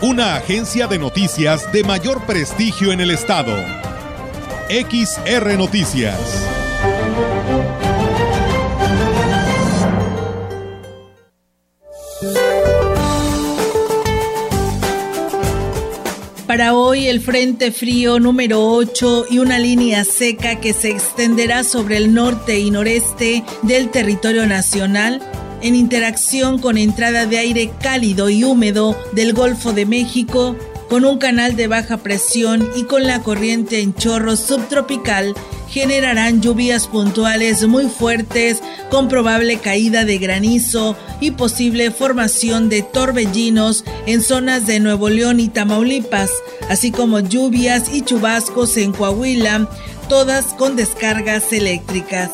Una 0.00 0.36
agencia 0.36 0.86
de 0.86 0.98
noticias 0.98 1.72
de 1.72 1.84
mayor 1.84 2.26
prestigio 2.26 2.92
en 2.92 3.00
el 3.00 3.10
estado. 3.10 3.54
XR 4.68 5.56
Noticias. 5.56 6.18
Para 16.46 16.74
hoy 16.74 17.06
el 17.06 17.20
Frente 17.20 17.72
Frío 17.72 18.20
número 18.20 18.68
8 18.68 19.26
y 19.30 19.38
una 19.38 19.58
línea 19.58 20.04
seca 20.04 20.60
que 20.60 20.72
se 20.72 20.90
extenderá 20.90 21.64
sobre 21.64 21.96
el 21.96 22.12
norte 22.12 22.58
y 22.58 22.70
noreste 22.70 23.44
del 23.62 23.90
territorio 23.90 24.46
nacional 24.46 25.22
en 25.64 25.74
interacción 25.74 26.58
con 26.58 26.76
entrada 26.76 27.24
de 27.24 27.38
aire 27.38 27.72
cálido 27.80 28.28
y 28.28 28.44
húmedo 28.44 28.96
del 29.12 29.32
Golfo 29.32 29.72
de 29.72 29.86
México, 29.86 30.54
con 30.90 31.06
un 31.06 31.16
canal 31.16 31.56
de 31.56 31.68
baja 31.68 31.96
presión 31.96 32.68
y 32.76 32.82
con 32.84 33.04
la 33.04 33.22
corriente 33.22 33.80
en 33.80 33.94
chorro 33.94 34.36
subtropical 34.36 35.34
generarán 35.70 36.42
lluvias 36.42 36.86
puntuales 36.86 37.66
muy 37.66 37.86
fuertes 37.86 38.62
con 38.90 39.08
probable 39.08 39.56
caída 39.56 40.04
de 40.04 40.18
granizo 40.18 40.96
y 41.18 41.30
posible 41.30 41.90
formación 41.90 42.68
de 42.68 42.82
torbellinos 42.82 43.84
en 44.06 44.22
zonas 44.22 44.66
de 44.66 44.80
Nuevo 44.80 45.08
León 45.08 45.40
y 45.40 45.48
Tamaulipas, 45.48 46.30
así 46.68 46.90
como 46.90 47.20
lluvias 47.20 47.92
y 47.92 48.02
chubascos 48.02 48.76
en 48.76 48.92
Coahuila, 48.92 49.68
todas 50.10 50.44
con 50.52 50.76
descargas 50.76 51.52
eléctricas. 51.54 52.30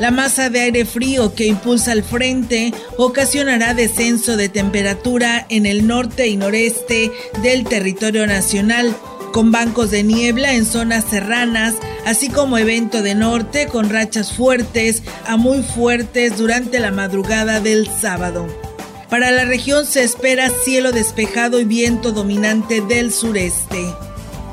La 0.00 0.12
masa 0.12 0.48
de 0.48 0.60
aire 0.60 0.84
frío 0.84 1.34
que 1.34 1.46
impulsa 1.46 1.92
el 1.92 2.04
frente 2.04 2.72
ocasionará 2.96 3.74
descenso 3.74 4.36
de 4.36 4.48
temperatura 4.48 5.44
en 5.48 5.66
el 5.66 5.88
norte 5.88 6.28
y 6.28 6.36
noreste 6.36 7.10
del 7.42 7.64
territorio 7.64 8.24
nacional, 8.28 8.96
con 9.32 9.50
bancos 9.50 9.90
de 9.90 10.04
niebla 10.04 10.54
en 10.54 10.66
zonas 10.66 11.04
serranas, 11.04 11.74
así 12.06 12.28
como 12.28 12.58
evento 12.58 13.02
de 13.02 13.16
norte 13.16 13.66
con 13.66 13.90
rachas 13.90 14.32
fuertes 14.32 15.02
a 15.26 15.36
muy 15.36 15.62
fuertes 15.62 16.38
durante 16.38 16.78
la 16.78 16.92
madrugada 16.92 17.58
del 17.58 17.88
sábado. 17.88 18.46
Para 19.10 19.32
la 19.32 19.46
región 19.46 19.84
se 19.84 20.04
espera 20.04 20.50
cielo 20.64 20.92
despejado 20.92 21.58
y 21.58 21.64
viento 21.64 22.12
dominante 22.12 22.82
del 22.82 23.12
sureste. 23.12 23.84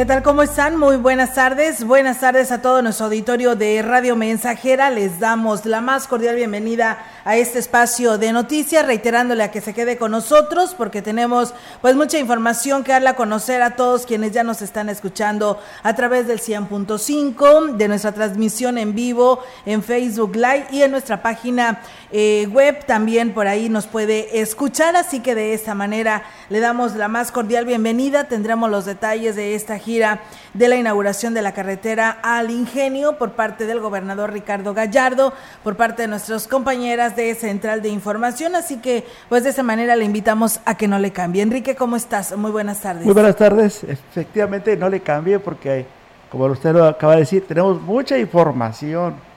¿Qué 0.00 0.06
tal? 0.06 0.22
¿Cómo 0.22 0.42
están? 0.42 0.78
Muy 0.78 0.96
buenas 0.96 1.34
tardes. 1.34 1.84
Buenas 1.84 2.20
tardes 2.20 2.50
a 2.52 2.62
todo 2.62 2.80
nuestro 2.80 3.04
auditorio 3.04 3.54
de 3.54 3.82
Radio 3.82 4.16
Mensajera. 4.16 4.88
Les 4.88 5.20
damos 5.20 5.66
la 5.66 5.82
más 5.82 6.06
cordial 6.06 6.36
bienvenida 6.36 7.04
a 7.22 7.36
este 7.36 7.58
espacio 7.58 8.16
de 8.16 8.32
noticias, 8.32 8.86
reiterándole 8.86 9.42
a 9.42 9.50
que 9.50 9.60
se 9.60 9.74
quede 9.74 9.98
con 9.98 10.12
nosotros 10.12 10.74
porque 10.74 11.02
tenemos 11.02 11.52
pues 11.82 11.96
mucha 11.96 12.18
información 12.18 12.82
que 12.82 12.92
darle 12.92 13.10
a 13.10 13.14
conocer 13.14 13.60
a 13.60 13.76
todos 13.76 14.06
quienes 14.06 14.32
ya 14.32 14.42
nos 14.42 14.62
están 14.62 14.88
escuchando 14.88 15.60
a 15.82 15.94
través 15.94 16.26
del 16.26 16.40
100.5, 16.40 17.76
de 17.76 17.88
nuestra 17.88 18.12
transmisión 18.12 18.78
en 18.78 18.94
vivo 18.94 19.44
en 19.66 19.82
Facebook 19.82 20.34
Live 20.34 20.68
y 20.70 20.80
en 20.80 20.92
nuestra 20.92 21.20
página 21.20 21.82
eh, 22.10 22.48
web 22.50 22.86
también 22.86 23.34
por 23.34 23.46
ahí 23.48 23.68
nos 23.68 23.86
puede 23.86 24.40
escuchar, 24.40 24.96
así 24.96 25.20
que 25.20 25.34
de 25.34 25.52
esta 25.52 25.74
manera 25.74 26.22
le 26.48 26.60
damos 26.60 26.96
la 26.96 27.08
más 27.08 27.30
cordial 27.30 27.66
bienvenida, 27.66 28.24
tendremos 28.24 28.70
los 28.70 28.86
detalles 28.86 29.36
de 29.36 29.54
esta 29.54 29.78
gira 29.78 29.89
de 29.98 30.68
la 30.68 30.76
inauguración 30.76 31.34
de 31.34 31.42
la 31.42 31.52
carretera 31.52 32.18
al 32.22 32.50
Ingenio 32.50 33.18
por 33.18 33.32
parte 33.32 33.66
del 33.66 33.80
gobernador 33.80 34.32
Ricardo 34.32 34.72
Gallardo, 34.72 35.32
por 35.64 35.76
parte 35.76 36.02
de 36.02 36.08
nuestras 36.08 36.46
compañeras 36.46 37.16
de 37.16 37.34
Central 37.34 37.82
de 37.82 37.88
Información, 37.88 38.54
así 38.54 38.76
que 38.76 39.04
pues 39.28 39.42
de 39.44 39.50
esa 39.50 39.62
manera 39.62 39.96
le 39.96 40.04
invitamos 40.04 40.60
a 40.64 40.76
que 40.76 40.86
no 40.86 40.98
le 40.98 41.10
cambie. 41.10 41.42
Enrique, 41.42 41.74
¿cómo 41.74 41.96
estás? 41.96 42.36
Muy 42.36 42.50
buenas 42.50 42.80
tardes. 42.80 43.04
Muy 43.04 43.14
buenas 43.14 43.36
tardes, 43.36 43.82
efectivamente 43.84 44.76
no 44.76 44.88
le 44.88 45.00
cambie 45.00 45.38
porque 45.40 45.86
como 46.30 46.44
usted 46.44 46.72
lo 46.72 46.84
acaba 46.84 47.14
de 47.14 47.20
decir, 47.20 47.44
tenemos 47.46 47.82
mucha 47.82 48.16
información. 48.16 49.29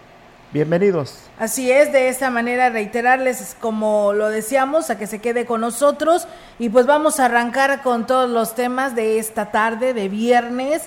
Bienvenidos. 0.54 1.18
Así 1.40 1.72
es, 1.72 1.92
de 1.92 2.10
esa 2.10 2.30
manera 2.30 2.70
reiterarles, 2.70 3.58
como 3.60 4.14
lo 4.14 4.30
decíamos, 4.30 4.92
a 4.92 5.00
que 5.00 5.08
se 5.08 5.18
quede 5.18 5.48
con 5.48 5.62
nosotros 5.62 6.28
y 6.60 6.70
pues 6.70 6.86
vamos 6.86 7.20
a 7.20 7.26
arrancar 7.26 7.82
con 7.82 8.06
todos 8.06 8.30
los 8.30 8.54
temas 8.54 8.94
de 8.94 9.18
esta 9.18 9.50
tarde, 9.50 9.96
de 9.96 10.10
viernes. 10.10 10.84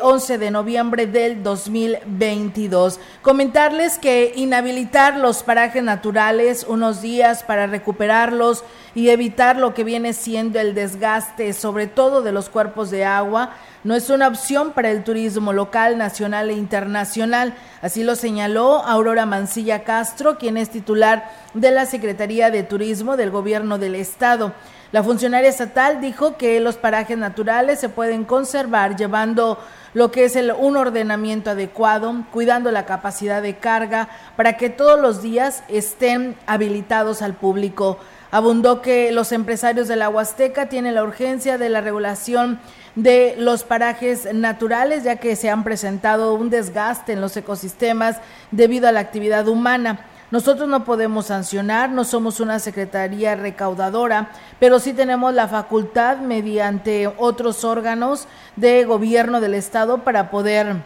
11 0.00 0.34
eh, 0.34 0.38
de 0.38 0.50
noviembre 0.50 1.06
del 1.06 1.42
2022. 1.42 3.00
Comentarles 3.22 3.98
que 3.98 4.32
inhabilitar 4.36 5.16
los 5.16 5.42
parajes 5.42 5.82
naturales 5.82 6.66
unos 6.68 7.00
días 7.00 7.42
para 7.44 7.66
recuperarlos 7.66 8.62
y 8.94 9.08
evitar 9.08 9.56
lo 9.56 9.72
que 9.72 9.84
viene 9.84 10.12
siendo 10.12 10.60
el 10.60 10.74
desgaste, 10.74 11.52
sobre 11.54 11.86
todo 11.86 12.22
de 12.22 12.32
los 12.32 12.50
cuerpos 12.50 12.90
de 12.90 13.04
agua, 13.04 13.54
no 13.82 13.94
es 13.94 14.10
una 14.10 14.28
opción 14.28 14.72
para 14.72 14.90
el 14.90 15.04
turismo 15.04 15.54
local, 15.54 15.96
nacional 15.96 16.50
e 16.50 16.54
internacional. 16.54 17.54
Así 17.80 18.04
lo 18.04 18.14
señaló 18.14 18.84
Aurora 18.84 19.24
Mancilla 19.24 19.84
Castro, 19.84 20.36
quien 20.36 20.58
es 20.58 20.68
titular 20.68 21.30
de 21.54 21.70
la 21.70 21.86
Secretaría 21.86 22.50
de 22.50 22.62
Turismo 22.62 23.16
del 23.16 23.30
Gobierno 23.30 23.78
del 23.78 23.94
Estado. 23.94 24.52
La 24.92 25.04
funcionaria 25.04 25.48
estatal 25.48 26.00
dijo 26.00 26.36
que 26.36 26.58
los 26.58 26.76
parajes 26.76 27.16
naturales 27.16 27.78
se 27.78 27.88
pueden 27.88 28.24
conservar 28.24 28.96
llevando 28.96 29.56
lo 29.94 30.10
que 30.10 30.24
es 30.24 30.34
el, 30.34 30.50
un 30.50 30.76
ordenamiento 30.76 31.50
adecuado, 31.50 32.12
cuidando 32.32 32.72
la 32.72 32.86
capacidad 32.86 33.40
de 33.40 33.56
carga 33.56 34.08
para 34.36 34.56
que 34.56 34.68
todos 34.68 35.00
los 35.00 35.22
días 35.22 35.62
estén 35.68 36.34
habilitados 36.46 37.22
al 37.22 37.34
público. 37.34 37.98
Abundó 38.32 38.82
que 38.82 39.12
los 39.12 39.30
empresarios 39.30 39.86
de 39.86 39.94
la 39.94 40.08
Huasteca 40.08 40.66
tienen 40.66 40.96
la 40.96 41.04
urgencia 41.04 41.56
de 41.56 41.68
la 41.68 41.80
regulación 41.80 42.58
de 42.96 43.36
los 43.38 43.62
parajes 43.62 44.32
naturales, 44.34 45.04
ya 45.04 45.16
que 45.16 45.36
se 45.36 45.50
han 45.50 45.62
presentado 45.62 46.34
un 46.34 46.50
desgaste 46.50 47.12
en 47.12 47.20
los 47.20 47.36
ecosistemas 47.36 48.16
debido 48.50 48.88
a 48.88 48.92
la 48.92 49.00
actividad 49.00 49.46
humana. 49.46 50.00
Nosotros 50.30 50.68
no 50.68 50.84
podemos 50.84 51.26
sancionar, 51.26 51.90
no 51.90 52.04
somos 52.04 52.38
una 52.38 52.60
secretaría 52.60 53.34
recaudadora, 53.34 54.30
pero 54.60 54.78
sí 54.78 54.92
tenemos 54.92 55.34
la 55.34 55.48
facultad 55.48 56.18
mediante 56.18 57.12
otros 57.18 57.64
órganos 57.64 58.28
de 58.54 58.84
gobierno 58.84 59.40
del 59.40 59.54
Estado 59.54 59.98
para 59.98 60.30
poder 60.30 60.76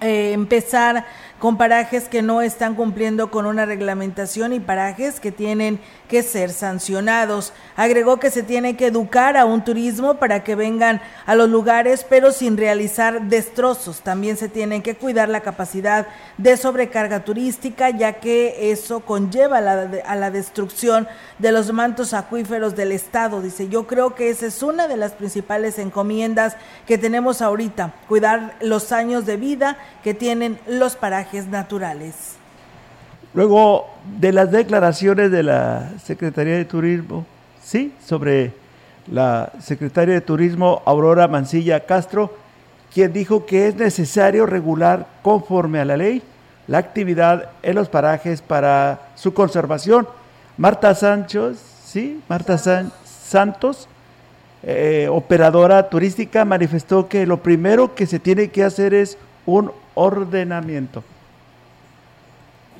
eh, 0.00 0.32
empezar 0.32 1.06
con 1.38 1.58
parajes 1.58 2.08
que 2.08 2.22
no 2.22 2.40
están 2.40 2.74
cumpliendo 2.74 3.30
con 3.30 3.44
una 3.44 3.66
reglamentación 3.66 4.52
y 4.54 4.60
parajes 4.60 5.20
que 5.20 5.32
tienen 5.32 5.80
que 6.08 6.22
ser 6.22 6.50
sancionados. 6.50 7.52
Agregó 7.76 8.18
que 8.18 8.30
se 8.30 8.42
tiene 8.42 8.76
que 8.76 8.86
educar 8.86 9.36
a 9.36 9.44
un 9.44 9.62
turismo 9.62 10.14
para 10.14 10.44
que 10.44 10.54
vengan 10.54 11.02
a 11.26 11.34
los 11.34 11.50
lugares, 11.50 12.06
pero 12.08 12.32
sin 12.32 12.56
realizar 12.56 13.22
destrozos. 13.22 14.00
También 14.00 14.36
se 14.36 14.48
tiene 14.48 14.82
que 14.82 14.94
cuidar 14.94 15.28
la 15.28 15.40
capacidad 15.40 16.06
de 16.38 16.56
sobrecarga 16.56 17.24
turística, 17.24 17.90
ya 17.90 18.14
que 18.14 18.70
eso 18.70 19.00
conlleva 19.00 19.58
a 19.58 19.60
la, 19.60 19.90
a 20.06 20.16
la 20.16 20.30
destrucción 20.30 21.06
de 21.38 21.52
los 21.52 21.70
mantos 21.72 22.14
acuíferos 22.14 22.76
del 22.76 22.92
Estado. 22.92 23.42
Dice, 23.42 23.68
yo 23.68 23.86
creo 23.86 24.14
que 24.14 24.30
esa 24.30 24.46
es 24.46 24.62
una 24.62 24.88
de 24.88 24.96
las 24.96 25.12
principales 25.12 25.78
encomiendas 25.78 26.56
que 26.86 26.96
tenemos 26.96 27.42
ahorita, 27.42 27.92
cuidar 28.08 28.54
los 28.60 28.92
años 28.92 29.26
de 29.26 29.36
vida 29.36 29.76
que 30.02 30.14
tienen 30.14 30.58
los 30.66 30.96
parajes 30.96 31.25
naturales. 31.46 32.36
Luego 33.34 33.86
de 34.18 34.32
las 34.32 34.50
declaraciones 34.50 35.30
de 35.30 35.42
la 35.42 35.90
Secretaría 36.02 36.56
de 36.56 36.64
Turismo, 36.64 37.26
sí, 37.62 37.92
sobre 38.04 38.52
la 39.10 39.52
Secretaria 39.60 40.14
de 40.14 40.20
Turismo 40.20 40.82
Aurora 40.86 41.28
Mancilla 41.28 41.80
Castro, 41.80 42.34
quien 42.92 43.12
dijo 43.12 43.44
que 43.44 43.68
es 43.68 43.76
necesario 43.76 44.46
regular 44.46 45.06
conforme 45.22 45.80
a 45.80 45.84
la 45.84 45.96
ley 45.96 46.22
la 46.66 46.78
actividad 46.78 47.50
en 47.62 47.74
los 47.74 47.88
parajes 47.88 48.40
para 48.40 49.10
su 49.14 49.34
conservación. 49.34 50.08
Marta 50.56 50.94
Sánchez, 50.94 51.58
sí, 51.84 52.22
Marta 52.28 52.56
Santos, 52.58 53.88
eh, 54.62 55.08
operadora 55.10 55.88
turística 55.88 56.44
manifestó 56.44 57.08
que 57.08 57.26
lo 57.26 57.42
primero 57.42 57.94
que 57.94 58.06
se 58.06 58.18
tiene 58.18 58.48
que 58.48 58.64
hacer 58.64 58.94
es 58.94 59.18
un 59.44 59.70
ordenamiento. 59.94 61.04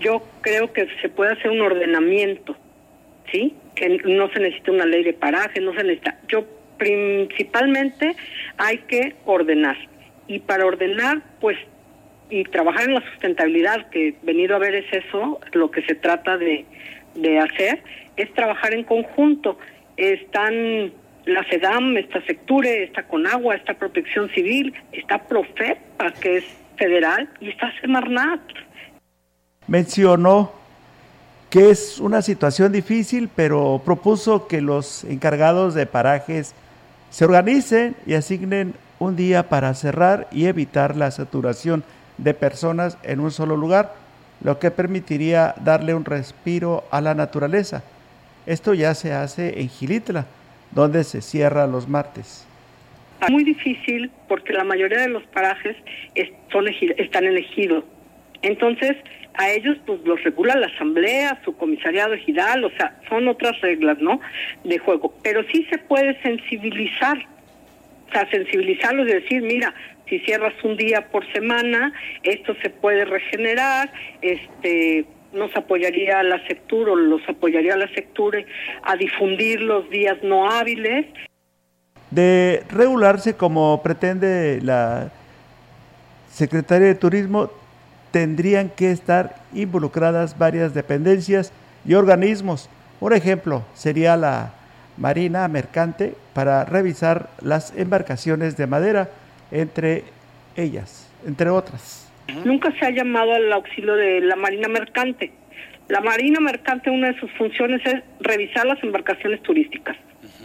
Yo 0.00 0.22
creo 0.42 0.72
que 0.72 0.86
se 1.00 1.08
puede 1.08 1.32
hacer 1.32 1.50
un 1.50 1.60
ordenamiento, 1.60 2.56
¿sí? 3.30 3.54
Que 3.74 3.88
no 4.04 4.28
se 4.30 4.40
necesita 4.40 4.72
una 4.72 4.86
ley 4.86 5.04
de 5.04 5.12
paraje, 5.12 5.60
no 5.60 5.72
se 5.72 5.84
necesita. 5.84 6.18
Yo 6.28 6.44
principalmente 6.78 8.14
hay 8.58 8.78
que 8.88 9.14
ordenar. 9.24 9.76
Y 10.28 10.40
para 10.40 10.66
ordenar, 10.66 11.22
pues, 11.40 11.56
y 12.28 12.44
trabajar 12.44 12.88
en 12.88 12.94
la 12.94 13.10
sustentabilidad, 13.12 13.88
que 13.90 14.14
venido 14.22 14.56
a 14.56 14.58
ver 14.58 14.74
es 14.74 14.92
eso, 14.92 15.40
lo 15.52 15.70
que 15.70 15.82
se 15.82 15.94
trata 15.94 16.36
de, 16.36 16.64
de 17.14 17.38
hacer, 17.38 17.82
es 18.16 18.32
trabajar 18.34 18.74
en 18.74 18.84
conjunto. 18.84 19.58
Están 19.96 20.92
la 21.26 21.42
FEDAM, 21.44 21.96
está 21.96 22.20
Secture, 22.22 22.84
está 22.84 23.02
Conagua, 23.04 23.54
está 23.56 23.74
Protección 23.74 24.28
Civil, 24.30 24.74
está 24.92 25.26
Profepa, 25.26 26.12
que 26.20 26.38
es 26.38 26.44
federal, 26.76 27.28
y 27.40 27.50
está 27.50 27.72
Semarnat. 27.80 28.40
Mencionó 29.68 30.52
que 31.50 31.70
es 31.70 31.98
una 31.98 32.22
situación 32.22 32.72
difícil, 32.72 33.28
pero 33.34 33.80
propuso 33.84 34.46
que 34.46 34.60
los 34.60 35.04
encargados 35.04 35.74
de 35.74 35.86
parajes 35.86 36.54
se 37.10 37.24
organicen 37.24 37.96
y 38.06 38.14
asignen 38.14 38.74
un 38.98 39.16
día 39.16 39.48
para 39.48 39.74
cerrar 39.74 40.28
y 40.30 40.46
evitar 40.46 40.96
la 40.96 41.10
saturación 41.10 41.84
de 42.18 42.34
personas 42.34 42.98
en 43.02 43.20
un 43.20 43.30
solo 43.30 43.56
lugar, 43.56 43.94
lo 44.42 44.58
que 44.58 44.70
permitiría 44.70 45.54
darle 45.62 45.94
un 45.94 46.04
respiro 46.04 46.84
a 46.90 47.00
la 47.00 47.14
naturaleza. 47.14 47.82
Esto 48.46 48.74
ya 48.74 48.94
se 48.94 49.12
hace 49.12 49.60
en 49.60 49.68
Gilitla, 49.68 50.26
donde 50.70 51.04
se 51.04 51.20
cierra 51.20 51.66
los 51.66 51.88
martes. 51.88 52.46
Muy 53.28 53.44
difícil 53.44 54.10
porque 54.28 54.52
la 54.52 54.64
mayoría 54.64 55.00
de 55.00 55.08
los 55.08 55.24
parajes 55.24 55.76
están 56.14 57.24
elegidos. 57.24 57.84
Entonces, 58.42 58.96
a 59.36 59.50
ellos 59.50 59.76
pues 59.86 60.00
los 60.04 60.22
regula 60.22 60.56
la 60.56 60.66
asamblea, 60.68 61.40
su 61.44 61.56
comisariado 61.56 62.14
ejidal, 62.14 62.64
o 62.64 62.70
sea, 62.70 62.98
son 63.08 63.28
otras 63.28 63.60
reglas, 63.60 63.98
¿no? 63.98 64.20
De 64.64 64.78
juego. 64.78 65.14
Pero 65.22 65.42
sí 65.52 65.66
se 65.70 65.78
puede 65.78 66.20
sensibilizar, 66.22 67.18
o 68.08 68.12
sea, 68.12 68.28
sensibilizarlos 68.30 69.08
y 69.08 69.12
decir, 69.12 69.42
mira, 69.42 69.74
si 70.08 70.20
cierras 70.20 70.54
un 70.62 70.76
día 70.76 71.08
por 71.10 71.30
semana, 71.32 71.92
esto 72.22 72.54
se 72.62 72.70
puede 72.70 73.04
regenerar, 73.04 73.92
este 74.22 75.06
nos 75.32 75.54
apoyaría 75.54 76.22
la 76.22 76.44
sectura 76.46 76.92
o 76.92 76.96
los 76.96 77.20
apoyaría 77.28 77.76
la 77.76 77.88
secture 77.88 78.46
a 78.82 78.96
difundir 78.96 79.60
los 79.60 79.88
días 79.90 80.16
no 80.22 80.50
hábiles. 80.50 81.06
De 82.10 82.62
regularse 82.70 83.36
como 83.36 83.82
pretende 83.82 84.60
la 84.62 85.10
Secretaría 86.30 86.88
de 86.88 86.94
Turismo, 86.94 87.50
tendrían 88.16 88.70
que 88.70 88.92
estar 88.92 89.34
involucradas 89.52 90.38
varias 90.38 90.72
dependencias 90.72 91.52
y 91.84 91.92
organismos. 91.92 92.70
Un 92.98 93.12
ejemplo 93.12 93.62
sería 93.74 94.16
la 94.16 94.54
Marina 94.96 95.46
Mercante 95.48 96.14
para 96.32 96.64
revisar 96.64 97.28
las 97.42 97.76
embarcaciones 97.76 98.56
de 98.56 98.66
madera, 98.66 99.10
entre 99.50 100.04
ellas, 100.56 101.12
entre 101.26 101.50
otras. 101.50 102.10
Nunca 102.46 102.72
se 102.78 102.86
ha 102.86 102.90
llamado 102.90 103.34
al 103.34 103.52
auxilio 103.52 103.94
de 103.96 104.22
la 104.22 104.36
Marina 104.36 104.68
Mercante. 104.68 105.30
La 105.88 106.00
Marina 106.00 106.40
Mercante, 106.40 106.88
una 106.88 107.08
de 107.08 107.20
sus 107.20 107.30
funciones 107.32 107.82
es 107.84 108.02
revisar 108.20 108.64
las 108.64 108.82
embarcaciones 108.82 109.42
turísticas, 109.42 109.94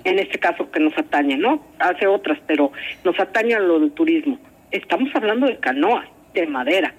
en 0.03 0.19
este 0.19 0.39
caso 0.39 0.69
que 0.71 0.81
nos 0.81 0.97
atañe, 0.97 1.37
¿no? 1.37 1.65
Hace 1.79 2.05
otras, 2.05 2.37
pero 2.45 2.73
nos 3.05 3.17
atañe 3.17 3.55
a 3.55 3.61
lo 3.61 3.79
del 3.79 3.93
turismo. 3.93 4.37
Estamos 4.71 5.07
hablando 5.15 5.47
de 5.47 5.57
canoas, 5.57 6.05
de 6.33 6.47
madera, 6.47 6.93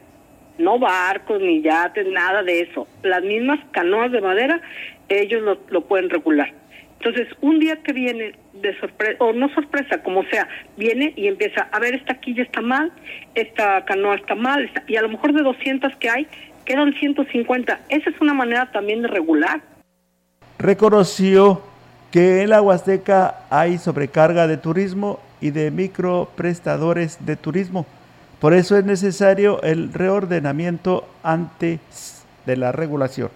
no 0.58 0.78
barcos, 0.78 1.40
ni 1.40 1.62
yates, 1.62 2.06
nada 2.08 2.42
de 2.42 2.60
eso. 2.60 2.86
Las 3.02 3.22
mismas 3.22 3.60
canoas 3.72 4.12
de 4.12 4.20
madera, 4.20 4.60
ellos 5.08 5.42
lo, 5.42 5.58
lo 5.68 5.82
pueden 5.82 6.10
regular. 6.10 6.52
Entonces, 6.98 7.28
un 7.40 7.58
día 7.58 7.82
que 7.82 7.92
viene 7.92 8.32
de 8.52 8.78
sorpresa, 8.78 9.16
o 9.18 9.32
no 9.32 9.48
sorpresa, 9.54 10.02
como 10.04 10.22
sea, 10.24 10.48
viene 10.76 11.12
y 11.16 11.26
empieza, 11.26 11.62
a 11.72 11.80
ver, 11.80 11.94
esta 11.94 12.14
quilla 12.14 12.44
está 12.44 12.60
mal, 12.60 12.92
esta 13.34 13.84
canoa 13.84 14.14
está 14.14 14.36
mal, 14.36 14.70
y 14.86 14.96
a 14.96 15.02
lo 15.02 15.08
mejor 15.08 15.32
de 15.32 15.42
200 15.42 15.96
que 15.96 16.08
hay, 16.08 16.28
quedan 16.64 16.94
150. 16.94 17.80
Esa 17.88 18.10
es 18.10 18.20
una 18.20 18.34
manera 18.34 18.70
también 18.70 19.02
de 19.02 19.08
regular. 19.08 19.60
Reconoció 20.58 21.62
que 22.12 22.42
en 22.42 22.50
la 22.50 22.62
Huasteca 22.62 23.46
hay 23.50 23.78
sobrecarga 23.78 24.46
de 24.46 24.58
turismo 24.58 25.18
y 25.40 25.50
de 25.50 25.72
microprestadores 25.72 27.24
de 27.26 27.36
turismo. 27.36 27.84
Por 28.42 28.54
eso 28.54 28.76
es 28.76 28.84
necesario 28.84 29.62
el 29.62 29.92
reordenamiento 29.92 31.06
antes 31.22 32.24
de 32.44 32.56
la 32.56 32.72
regulación. 32.72 33.30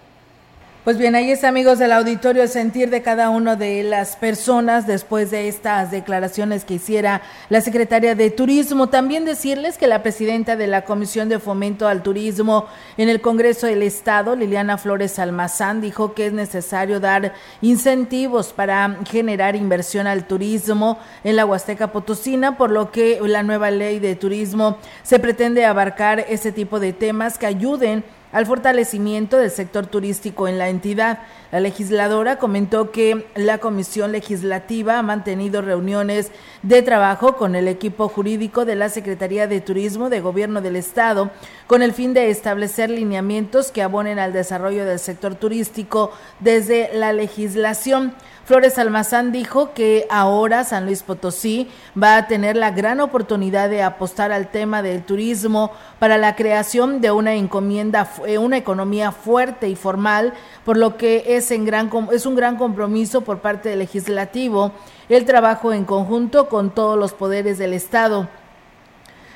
Pues 0.87 0.97
bien, 0.97 1.15
ahí 1.15 1.31
está, 1.31 1.49
amigos 1.49 1.79
del 1.79 1.91
auditorio, 1.91 2.43
el 2.43 2.47
sentir 2.47 2.89
de 2.89 3.01
cada 3.01 3.29
una 3.29 3.57
de 3.57 3.83
las 3.83 4.15
personas 4.15 4.87
después 4.87 5.29
de 5.31 5.49
estas 5.49 5.91
declaraciones 5.91 6.63
que 6.63 6.75
hiciera 6.75 7.21
la 7.49 7.59
secretaria 7.59 8.15
de 8.15 8.29
Turismo. 8.29 8.87
También 8.87 9.25
decirles 9.25 9.77
que 9.77 9.85
la 9.85 10.01
presidenta 10.01 10.55
de 10.55 10.67
la 10.67 10.85
Comisión 10.85 11.27
de 11.27 11.39
Fomento 11.39 11.89
al 11.89 12.03
Turismo 12.03 12.67
en 12.95 13.09
el 13.09 13.19
Congreso 13.19 13.67
del 13.67 13.83
Estado, 13.83 14.37
Liliana 14.37 14.77
Flores 14.77 15.19
Almazán, 15.19 15.81
dijo 15.81 16.13
que 16.13 16.27
es 16.27 16.31
necesario 16.31 17.01
dar 17.01 17.33
incentivos 17.59 18.53
para 18.53 18.99
generar 19.09 19.57
inversión 19.57 20.07
al 20.07 20.25
turismo 20.25 20.99
en 21.25 21.35
la 21.35 21.45
Huasteca 21.45 21.91
Potosina, 21.91 22.57
por 22.57 22.71
lo 22.71 22.91
que 22.91 23.19
la 23.25 23.43
nueva 23.43 23.71
ley 23.71 23.99
de 23.99 24.15
turismo 24.15 24.77
se 25.03 25.19
pretende 25.19 25.65
abarcar 25.65 26.21
ese 26.29 26.53
tipo 26.53 26.79
de 26.79 26.93
temas 26.93 27.37
que 27.37 27.45
ayuden 27.45 28.05
al 28.31 28.45
fortalecimiento 28.45 29.37
del 29.37 29.51
sector 29.51 29.87
turístico 29.87 30.47
en 30.47 30.57
la 30.57 30.69
entidad. 30.69 31.19
La 31.51 31.59
legisladora 31.59 32.37
comentó 32.37 32.91
que 32.91 33.25
la 33.35 33.59
Comisión 33.59 34.11
Legislativa 34.11 34.99
ha 34.99 35.01
mantenido 35.01 35.61
reuniones 35.61 36.31
de 36.61 36.81
trabajo 36.81 37.37
con 37.37 37.55
el 37.55 37.67
equipo 37.67 38.09
jurídico 38.09 38.65
de 38.65 38.75
la 38.75 38.89
Secretaría 38.89 39.47
de 39.47 39.61
Turismo 39.61 40.09
de 40.09 40.19
Gobierno 40.19 40.61
del 40.61 40.75
Estado 40.75 41.31
con 41.67 41.81
el 41.81 41.93
fin 41.93 42.13
de 42.13 42.29
establecer 42.29 42.89
lineamientos 42.89 43.71
que 43.71 43.81
abonen 43.81 44.19
al 44.19 44.33
desarrollo 44.33 44.85
del 44.85 44.99
sector 44.99 45.35
turístico 45.35 46.11
desde 46.39 46.89
la 46.93 47.13
legislación. 47.13 48.13
Flores 48.47 48.79
Almazán 48.79 49.33
dijo 49.33 49.73
que 49.73 50.07
ahora 50.09 50.63
San 50.63 50.85
Luis 50.85 51.03
Potosí 51.03 51.67
va 52.01 52.15
a 52.15 52.27
tener 52.27 52.55
la 52.55 52.71
gran 52.71 53.01
oportunidad 53.01 53.69
de 53.69 53.83
apostar 53.83 54.31
al 54.31 54.51
tema 54.51 54.81
del 54.81 55.03
turismo 55.03 55.73
para 55.99 56.17
la 56.17 56.37
creación 56.37 57.01
de 57.01 57.11
una 57.11 57.33
encomienda, 57.33 58.09
eh, 58.25 58.37
una 58.37 58.55
economía 58.55 59.11
fuerte 59.11 59.67
y 59.67 59.75
formal, 59.75 60.33
por 60.63 60.77
lo 60.77 60.95
que 60.95 61.35
es, 61.35 61.51
en 61.51 61.65
gran, 61.65 61.91
es 62.13 62.25
un 62.25 62.37
gran 62.37 62.55
compromiso 62.55 63.19
por 63.19 63.39
parte 63.39 63.67
del 63.67 63.79
legislativo 63.79 64.71
el 65.09 65.25
trabajo 65.25 65.73
en 65.73 65.83
conjunto 65.83 66.47
con 66.47 66.69
todos 66.69 66.97
los 66.97 67.11
poderes 67.11 67.57
del 67.57 67.73
Estado. 67.73 68.29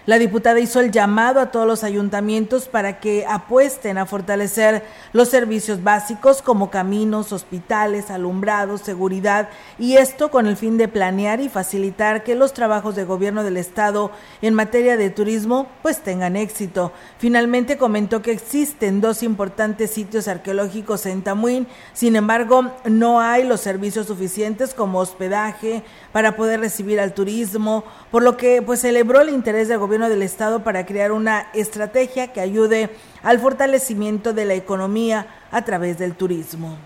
La 0.07 0.17
diputada 0.17 0.59
hizo 0.59 0.79
el 0.79 0.89
llamado 0.89 1.39
a 1.39 1.51
todos 1.51 1.67
los 1.67 1.83
ayuntamientos 1.83 2.67
para 2.67 2.99
que 2.99 3.23
apuesten 3.29 3.99
a 3.99 4.07
fortalecer 4.07 4.83
los 5.13 5.29
servicios 5.29 5.83
básicos 5.83 6.41
como 6.41 6.71
caminos, 6.71 7.31
hospitales, 7.31 8.09
alumbrados, 8.09 8.81
seguridad 8.81 9.49
y 9.77 9.97
esto 9.97 10.31
con 10.31 10.47
el 10.47 10.57
fin 10.57 10.79
de 10.79 10.87
planear 10.87 11.39
y 11.39 11.49
facilitar 11.49 12.23
que 12.23 12.33
los 12.33 12.53
trabajos 12.53 12.95
de 12.95 13.03
gobierno 13.03 13.43
del 13.43 13.57
estado 13.57 14.09
en 14.41 14.55
materia 14.55 14.97
de 14.97 15.11
turismo 15.11 15.67
pues 15.83 16.01
tengan 16.01 16.35
éxito. 16.35 16.91
Finalmente 17.19 17.77
comentó 17.77 18.23
que 18.23 18.31
existen 18.31 19.01
dos 19.01 19.21
importantes 19.21 19.91
sitios 19.91 20.27
arqueológicos 20.27 21.05
en 21.05 21.21
Tamuín, 21.21 21.67
sin 21.93 22.15
embargo 22.15 22.71
no 22.85 23.21
hay 23.21 23.43
los 23.43 23.61
servicios 23.61 24.07
suficientes 24.07 24.73
como 24.73 24.97
hospedaje 24.97 25.83
para 26.11 26.35
poder 26.35 26.59
recibir 26.59 26.99
al 26.99 27.13
turismo, 27.13 27.83
por 28.09 28.23
lo 28.23 28.35
que 28.35 28.63
pues 28.63 28.81
celebró 28.81 29.21
el 29.21 29.29
interés 29.29 29.67
del 29.67 29.77
gobierno 29.77 29.90
gobierno 29.91 30.07
del 30.07 30.23
estado 30.23 30.63
para 30.63 30.85
crear 30.85 31.11
una 31.11 31.47
estrategia 31.53 32.31
que 32.31 32.39
ayude 32.39 32.91
al 33.23 33.39
fortalecimiento 33.39 34.31
de 34.31 34.45
la 34.45 34.53
economía 34.53 35.27
a 35.51 35.65
través 35.65 35.99
del 35.99 36.15
turismo. 36.15 36.77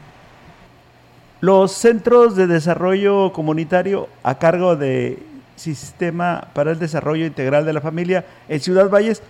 Los 1.39 1.71
centros 1.73 2.35
de 2.35 2.47
desarrollo 2.47 3.31
comunitario 3.31 4.09
a 4.23 4.39
cargo 4.39 4.75
de 4.75 5.19
Sistema 5.55 6.47
para 6.53 6.71
el 6.71 6.79
Desarrollo 6.79 7.27
Integral 7.27 7.63
de 7.63 7.73
la 7.73 7.81
Familia 7.81 8.25
en 8.49 8.59
Ciudad 8.59 8.89
Valles 8.89 9.21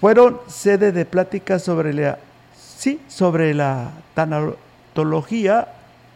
fueron 0.00 0.38
sede 0.46 0.92
de 0.92 1.04
pláticas 1.04 1.64
sobre 1.64 1.92
la, 1.92 2.16
sí, 2.54 3.00
sobre 3.08 3.54
la 3.54 3.90
tanatología 4.14 5.66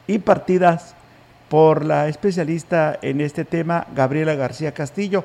impartidas 0.06 0.94
por 1.48 1.84
la 1.84 2.06
especialista 2.06 2.96
en 3.02 3.20
este 3.20 3.44
tema, 3.44 3.84
Gabriela 3.96 4.36
García 4.36 4.70
Castillo. 4.70 5.24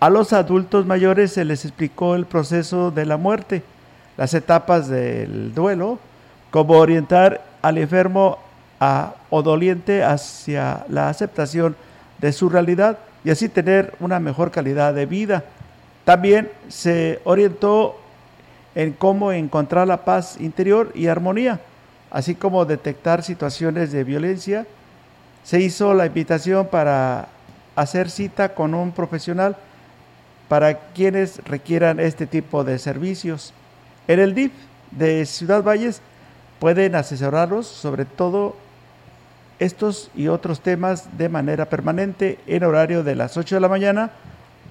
A 0.00 0.08
los 0.08 0.32
adultos 0.32 0.86
mayores 0.86 1.32
se 1.32 1.44
les 1.44 1.66
explicó 1.66 2.14
el 2.14 2.24
proceso 2.24 2.90
de 2.90 3.04
la 3.04 3.18
muerte, 3.18 3.62
las 4.16 4.32
etapas 4.32 4.88
del 4.88 5.54
duelo, 5.54 5.98
cómo 6.50 6.78
orientar 6.78 7.44
al 7.60 7.76
enfermo 7.76 8.38
o 9.28 9.42
doliente 9.42 10.02
hacia 10.02 10.86
la 10.88 11.10
aceptación 11.10 11.76
de 12.18 12.32
su 12.32 12.48
realidad 12.48 12.96
y 13.24 13.30
así 13.30 13.50
tener 13.50 13.92
una 14.00 14.18
mejor 14.20 14.50
calidad 14.50 14.94
de 14.94 15.04
vida. 15.04 15.44
También 16.06 16.50
se 16.68 17.20
orientó 17.24 18.00
en 18.74 18.94
cómo 18.94 19.32
encontrar 19.32 19.86
la 19.86 20.06
paz 20.06 20.40
interior 20.40 20.92
y 20.94 21.08
armonía, 21.08 21.60
así 22.10 22.34
como 22.34 22.64
detectar 22.64 23.22
situaciones 23.22 23.92
de 23.92 24.02
violencia. 24.04 24.66
Se 25.44 25.60
hizo 25.60 25.92
la 25.92 26.06
invitación 26.06 26.68
para 26.68 27.28
hacer 27.76 28.08
cita 28.08 28.54
con 28.54 28.72
un 28.72 28.92
profesional 28.92 29.58
para 30.50 30.74
quienes 30.94 31.38
requieran 31.44 32.00
este 32.00 32.26
tipo 32.26 32.64
de 32.64 32.80
servicios. 32.80 33.54
En 34.08 34.18
el 34.18 34.34
DIF 34.34 34.50
de 34.90 35.24
Ciudad 35.24 35.62
Valles 35.62 36.02
pueden 36.58 36.96
asesorarlos 36.96 37.68
sobre 37.68 38.04
todo 38.04 38.56
estos 39.60 40.10
y 40.16 40.26
otros 40.26 40.60
temas 40.60 41.16
de 41.16 41.28
manera 41.28 41.66
permanente 41.66 42.40
en 42.48 42.64
horario 42.64 43.04
de 43.04 43.14
las 43.14 43.36
8 43.36 43.54
de 43.54 43.60
la 43.60 43.68
mañana 43.68 44.10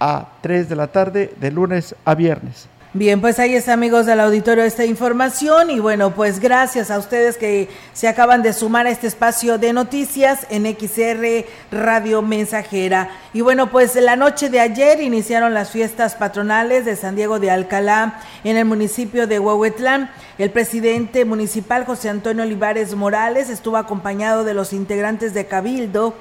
a 0.01 0.27
3 0.41 0.67
de 0.67 0.75
la 0.75 0.87
tarde 0.87 1.33
de 1.39 1.49
lunes 1.49 1.95
a 2.03 2.13
viernes. 2.13 2.67
Bien, 2.91 3.21
pues 3.21 3.37
ahí 3.37 3.53
está, 3.53 3.73
amigos 3.73 4.07
del 4.07 4.19
auditorio, 4.19 4.63
esta 4.63 4.83
información. 4.83 5.69
Y 5.69 5.79
bueno, 5.79 6.15
pues 6.15 6.39
gracias 6.39 6.89
a 6.89 6.97
ustedes 6.97 7.37
que 7.37 7.69
se 7.93 8.07
acaban 8.07 8.41
de 8.41 8.51
sumar 8.51 8.87
a 8.87 8.89
este 8.89 9.05
espacio 9.05 9.59
de 9.59 9.73
noticias 9.73 10.47
en 10.49 10.65
XR 10.65 11.45
Radio 11.71 12.23
Mensajera. 12.23 13.11
Y 13.31 13.41
bueno, 13.41 13.69
pues 13.69 13.93
la 13.93 14.15
noche 14.15 14.49
de 14.49 14.59
ayer 14.59 15.01
iniciaron 15.01 15.53
las 15.53 15.69
fiestas 15.69 16.15
patronales 16.15 16.83
de 16.83 16.95
San 16.95 17.15
Diego 17.15 17.39
de 17.39 17.51
Alcalá 17.51 18.21
en 18.43 18.57
el 18.57 18.65
municipio 18.65 19.27
de 19.27 19.37
Huehuetlán. 19.37 20.09
El 20.39 20.49
presidente 20.49 21.25
municipal 21.25 21.85
José 21.85 22.09
Antonio 22.09 22.41
Olivares 22.41 22.95
Morales 22.95 23.51
estuvo 23.51 23.77
acompañado 23.77 24.43
de 24.43 24.55
los 24.55 24.73
integrantes 24.73 25.35
de 25.35 25.45
Cabildo 25.45 26.15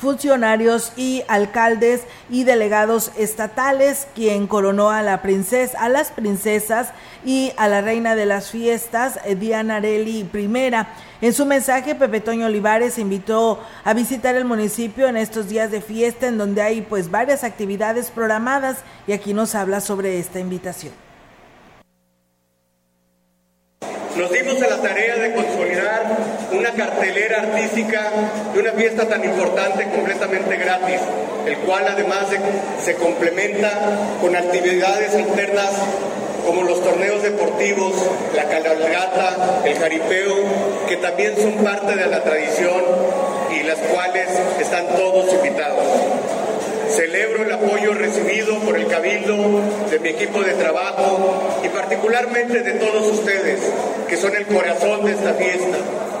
funcionarios 0.00 0.92
y 0.96 1.22
alcaldes 1.28 2.02
y 2.30 2.44
delegados 2.44 3.12
estatales, 3.18 4.08
quien 4.14 4.46
coronó 4.46 4.90
a 4.90 5.02
la 5.02 5.20
princesa, 5.20 5.78
a 5.78 5.88
las 5.90 6.10
princesas 6.10 6.88
y 7.24 7.52
a 7.58 7.68
la 7.68 7.82
reina 7.82 8.14
de 8.14 8.24
las 8.24 8.50
fiestas, 8.50 9.20
eh, 9.24 9.34
Diana 9.34 9.76
Areli 9.76 10.20
I. 10.20 10.72
En 11.20 11.34
su 11.34 11.44
mensaje, 11.44 11.94
Pepe 11.94 12.20
Toño 12.20 12.46
Olivares 12.46 12.98
invitó 12.98 13.60
a 13.84 13.92
visitar 13.92 14.34
el 14.36 14.46
municipio 14.46 15.06
en 15.06 15.18
estos 15.18 15.48
días 15.48 15.70
de 15.70 15.82
fiesta, 15.82 16.28
en 16.28 16.38
donde 16.38 16.62
hay 16.62 16.80
pues 16.80 17.10
varias 17.10 17.44
actividades 17.44 18.10
programadas, 18.10 18.78
y 19.06 19.12
aquí 19.12 19.34
nos 19.34 19.54
habla 19.54 19.80
sobre 19.80 20.18
esta 20.18 20.40
invitación. 20.40 21.09
Nos 24.20 24.30
dimos 24.32 24.60
a 24.60 24.68
la 24.68 24.82
tarea 24.82 25.16
de 25.16 25.32
consolidar 25.32 26.14
una 26.52 26.70
cartelera 26.72 27.40
artística 27.40 28.10
de 28.52 28.60
una 28.60 28.72
fiesta 28.72 29.08
tan 29.08 29.24
importante 29.24 29.88
completamente 29.88 30.56
gratis, 30.58 31.00
el 31.46 31.56
cual 31.60 31.86
además 31.88 32.26
se 32.84 32.96
complementa 32.96 33.70
con 34.20 34.36
actividades 34.36 35.18
internas 35.18 35.70
como 36.44 36.64
los 36.64 36.84
torneos 36.84 37.22
deportivos, 37.22 37.94
la 38.36 38.44
cabalgata, 38.44 39.62
el 39.64 39.78
jaripeo, 39.78 40.34
que 40.86 40.98
también 40.98 41.34
son 41.40 41.54
parte 41.64 41.96
de 41.96 42.06
la 42.06 42.22
tradición 42.22 42.84
y 43.58 43.62
las 43.62 43.78
cuales 43.78 44.28
están 44.60 44.86
todos 44.96 45.32
invitados. 45.32 45.86
Celebro 46.90 47.44
el 47.44 47.52
apoyo 47.52 47.94
recibido 47.94 48.58
por 48.60 48.76
el 48.76 48.86
Cabildo, 48.88 49.36
de 49.90 49.98
mi 50.00 50.08
equipo 50.08 50.42
de 50.42 50.54
trabajo 50.54 51.60
y 51.64 51.68
particularmente 51.68 52.62
de 52.62 52.72
todos 52.72 53.06
ustedes, 53.06 53.60
que 54.08 54.16
son 54.16 54.34
el 54.34 54.46
corazón 54.46 55.04
de 55.04 55.12
esta 55.12 55.34
fiesta 55.34 55.78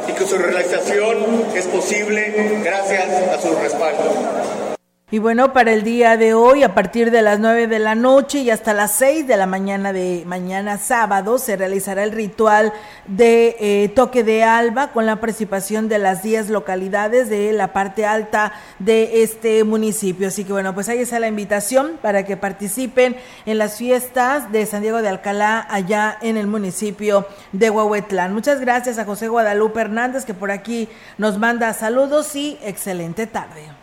y 0.08 0.12
que 0.12 0.26
su 0.26 0.38
realización 0.38 1.46
es 1.54 1.66
posible 1.66 2.60
gracias 2.62 3.08
a 3.08 3.40
su 3.40 3.54
respaldo. 3.56 4.69
Y 5.12 5.18
bueno, 5.18 5.52
para 5.52 5.72
el 5.72 5.82
día 5.82 6.16
de 6.16 6.34
hoy, 6.34 6.62
a 6.62 6.72
partir 6.72 7.10
de 7.10 7.20
las 7.20 7.40
9 7.40 7.66
de 7.66 7.80
la 7.80 7.96
noche 7.96 8.42
y 8.42 8.50
hasta 8.50 8.72
las 8.72 8.92
6 8.92 9.26
de 9.26 9.36
la 9.36 9.46
mañana 9.46 9.92
de 9.92 10.22
mañana 10.24 10.78
sábado, 10.78 11.38
se 11.38 11.56
realizará 11.56 12.04
el 12.04 12.12
ritual 12.12 12.72
de 13.08 13.56
eh, 13.58 13.88
toque 13.88 14.22
de 14.22 14.44
alba 14.44 14.92
con 14.92 15.06
la 15.06 15.16
participación 15.16 15.88
de 15.88 15.98
las 15.98 16.22
10 16.22 16.50
localidades 16.50 17.28
de 17.28 17.52
la 17.52 17.72
parte 17.72 18.06
alta 18.06 18.52
de 18.78 19.24
este 19.24 19.64
municipio. 19.64 20.28
Así 20.28 20.44
que 20.44 20.52
bueno, 20.52 20.74
pues 20.74 20.88
ahí 20.88 21.00
está 21.00 21.18
la 21.18 21.26
invitación 21.26 21.98
para 22.00 22.24
que 22.24 22.36
participen 22.36 23.16
en 23.46 23.58
las 23.58 23.78
fiestas 23.78 24.52
de 24.52 24.64
San 24.64 24.82
Diego 24.82 25.02
de 25.02 25.08
Alcalá, 25.08 25.66
allá 25.68 26.18
en 26.22 26.36
el 26.36 26.46
municipio 26.46 27.26
de 27.50 27.68
Huehuetlán. 27.68 28.32
Muchas 28.32 28.60
gracias 28.60 28.96
a 29.00 29.04
José 29.04 29.26
Guadalupe 29.26 29.80
Hernández, 29.80 30.24
que 30.24 30.34
por 30.34 30.52
aquí 30.52 30.88
nos 31.18 31.36
manda 31.36 31.74
saludos 31.74 32.36
y 32.36 32.60
excelente 32.62 33.26
tarde. 33.26 33.79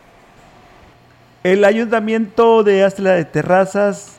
El 1.44 1.64
Ayuntamiento 1.66 2.64
de 2.64 2.84
Astla 2.84 3.12
de 3.12 3.24
Terrazas 3.24 4.18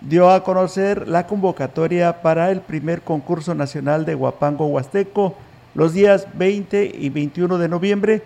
dio 0.00 0.30
a 0.30 0.42
conocer 0.42 1.06
la 1.06 1.28
convocatoria 1.28 2.22
para 2.22 2.50
el 2.50 2.60
primer 2.60 3.02
concurso 3.02 3.54
nacional 3.54 4.04
de 4.04 4.16
Guapango 4.16 4.66
Huasteco 4.66 5.36
los 5.74 5.92
días 5.94 6.26
20 6.34 6.90
y 6.98 7.08
21 7.08 7.56
de 7.56 7.68
noviembre 7.68 8.22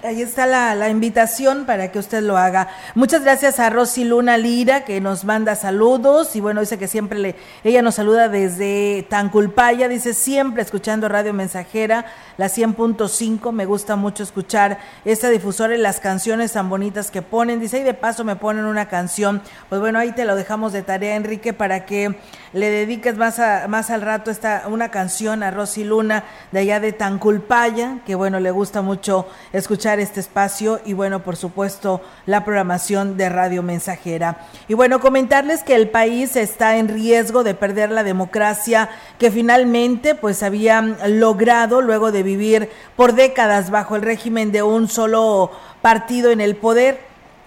Ahí 0.08 0.22
está 0.22 0.46
la, 0.46 0.90
invitación 0.90 1.66
para 1.66 1.92
que 1.92 2.00
usted 2.00 2.24
lo 2.24 2.38
haga. 2.38 2.70
Muchas 2.96 3.24
gracias 3.24 3.60
a 3.60 3.70
Rosy 3.70 4.06
Luna 4.06 4.38
Lira 4.38 4.86
que 4.86 5.02
nos 5.02 5.26
manda 5.26 5.54
saludos. 5.56 6.34
Y 6.38 6.40
bueno, 6.40 6.62
dice 6.62 6.78
que 6.78 6.88
siempre 6.88 7.20
le, 7.20 7.36
ella 7.66 7.82
nos 7.82 7.96
saluda 7.96 8.30
desde 8.30 9.06
Tanculpaya, 9.10 9.90
dice 9.90 10.14
siempre 10.14 10.62
escuchando 10.62 11.10
Radio 11.10 11.34
Mensajera, 11.34 12.06
la 12.38 12.46
100.5, 12.46 13.52
me 13.52 13.66
gusta 13.66 13.98
mucho 13.98 14.24
escuchar 14.24 14.80
esta 15.04 15.30
difusora 15.30 15.76
y 15.76 15.78
las 15.78 16.00
canciones 16.00 16.54
tan 16.54 16.70
bonitas 16.70 17.12
que 17.12 17.22
ponen, 17.22 17.60
dice 17.60 17.80
y 17.80 17.84
de 17.84 17.94
paso 17.94 18.24
me 18.24 18.38
ponen 18.38 18.64
una 18.64 18.88
canción, 18.88 19.42
pues 19.68 19.82
bueno, 19.82 20.00
ahí 20.00 20.14
te 20.14 20.24
lo 20.24 20.38
dejamos 20.38 20.72
de 20.72 20.84
tarea 20.84 21.18
Enrique 21.18 21.52
para 21.52 21.86
que 21.86 22.18
le 22.54 22.70
dediques 22.70 23.18
más, 23.18 23.40
a, 23.40 23.68
más 23.68 23.90
al 23.90 24.02
rato 24.02 24.32
esta, 24.32 24.64
una 24.68 24.90
canción 24.90 25.44
a 25.44 25.52
Rosy 25.52 25.84
Luna 25.84 26.24
de 26.52 26.60
allá 26.60 26.80
de 26.80 26.92
Tanculpaya, 26.94 28.00
que 28.06 28.16
bueno, 28.16 28.40
le 28.40 28.52
gusta 28.52 28.82
mucho 28.82 29.28
escuchar 29.54 30.00
este 30.00 30.20
espacio 30.20 30.80
y 30.86 30.94
bueno, 30.94 31.24
por 31.24 31.36
supuesto, 31.36 32.02
la 32.26 32.46
programación 32.46 33.18
de 33.18 33.30
Radio 33.30 33.64
Mensajera. 33.64 34.48
Y 34.68 34.74
bueno, 34.74 35.00
comentarles 35.00 35.64
que 35.64 35.76
el 35.76 35.90
país 35.90 36.36
está 36.36 36.78
en 36.78 36.88
riesgo 36.88 37.44
de 37.44 37.54
perder 37.54 37.92
la 37.92 38.04
democracia 38.04 38.90
que 39.20 39.32
finalmente 39.32 40.16
pues 40.16 40.44
había 40.44 40.82
logrado 40.82 41.82
luego 41.82 42.12
de 42.12 42.24
vivir 42.24 42.70
por 42.96 43.14
décadas 43.14 43.70
bajo 43.70 43.96
el 43.96 44.02
régimen 44.02 44.52
de 44.52 44.64
un 44.64 44.88
solo 44.88 45.52
partido 45.82 46.32
en 46.32 46.42
el 46.42 46.56
poder. 46.56 47.00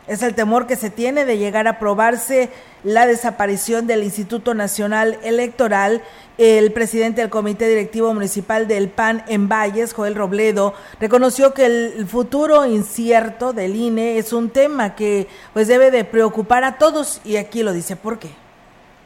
Es 0.06 0.22
el 0.22 0.34
temor 0.34 0.66
que 0.66 0.76
se 0.76 0.90
tiene 0.90 1.24
de 1.24 1.38
llegar 1.38 1.66
a 1.66 1.72
aprobarse 1.72 2.50
la 2.84 3.06
desaparición 3.06 3.86
del 3.86 4.02
Instituto 4.04 4.54
Nacional 4.54 5.18
Electoral. 5.22 6.02
El 6.38 6.72
presidente 6.72 7.20
del 7.20 7.30
Comité 7.30 7.68
Directivo 7.68 8.14
Municipal 8.14 8.66
del 8.66 8.88
PAN 8.88 9.24
en 9.28 9.48
Valles, 9.48 9.92
Joel 9.92 10.14
Robledo, 10.14 10.74
reconoció 10.98 11.52
que 11.52 11.66
el 11.66 12.06
futuro 12.06 12.64
incierto 12.64 13.52
del 13.52 13.76
INE 13.76 14.16
es 14.16 14.32
un 14.32 14.48
tema 14.48 14.94
que 14.94 15.28
pues 15.52 15.68
debe 15.68 15.90
de 15.90 16.04
preocupar 16.04 16.64
a 16.64 16.78
todos 16.78 17.20
y 17.24 17.36
aquí 17.36 17.62
lo 17.62 17.72
dice 17.72 17.96
por 17.96 18.18
qué. 18.18 18.30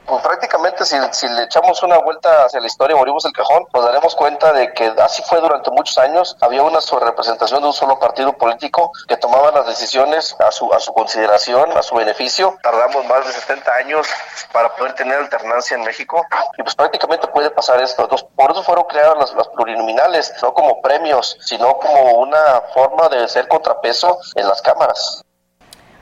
Pues 0.07 0.23
prácticamente 0.23 0.85
si, 0.85 1.29
le 1.29 1.45
echamos 1.45 1.83
una 1.83 1.97
vuelta 1.99 2.45
hacia 2.45 2.61
la 2.61 2.67
historia, 2.67 2.95
morimos 2.95 3.25
el 3.25 3.33
cajón, 3.33 3.65
nos 3.73 3.85
daremos 3.85 4.15
cuenta 4.15 4.53
de 4.53 4.73
que 4.75 4.93
así 5.03 5.23
fue 5.23 5.41
durante 5.41 5.71
muchos 5.71 5.97
años. 5.97 6.37
Había 6.43 6.63
una 6.63 6.83
sobrerepresentación 6.83 7.63
de 7.63 7.69
un 7.69 7.73
solo 7.73 7.99
partido 7.99 8.35
político 8.35 8.93
que 9.09 9.17
tomaba 9.17 9.51
las 9.51 9.67
decisiones 9.67 10.37
a 10.41 10.53
su, 10.53 10.73
a 10.75 10.81
su 10.81 10.93
consideración, 10.93 11.73
a 11.77 11.83
su 11.83 11.95
beneficio. 11.95 12.59
Tardamos 12.63 13.07
más 13.07 13.27
de 13.27 13.33
70 13.33 13.75
años 13.75 14.07
para 14.53 14.77
poder 14.77 14.95
tener 14.95 15.17
alternancia 15.19 15.77
en 15.77 15.85
México 15.85 16.23
y 16.59 16.63
pues 16.63 16.75
prácticamente 16.75 17.27
puede 17.29 17.51
pasar 17.51 17.81
esto. 17.81 18.03
Entonces, 18.03 18.29
por 18.37 18.51
eso 18.51 18.63
fueron 18.63 18.85
creadas 18.85 19.17
las, 19.17 19.35
las 19.35 19.49
plurinominales, 19.49 20.35
no 20.43 20.53
como 20.53 20.83
premios, 20.83 21.39
sino 21.41 21.79
como 21.79 22.19
una 22.19 22.63
forma 22.75 23.09
de 23.09 23.27
ser 23.29 23.49
contrapeso 23.49 24.19
en 24.35 24.49
las 24.49 24.61
cámaras. 24.61 25.25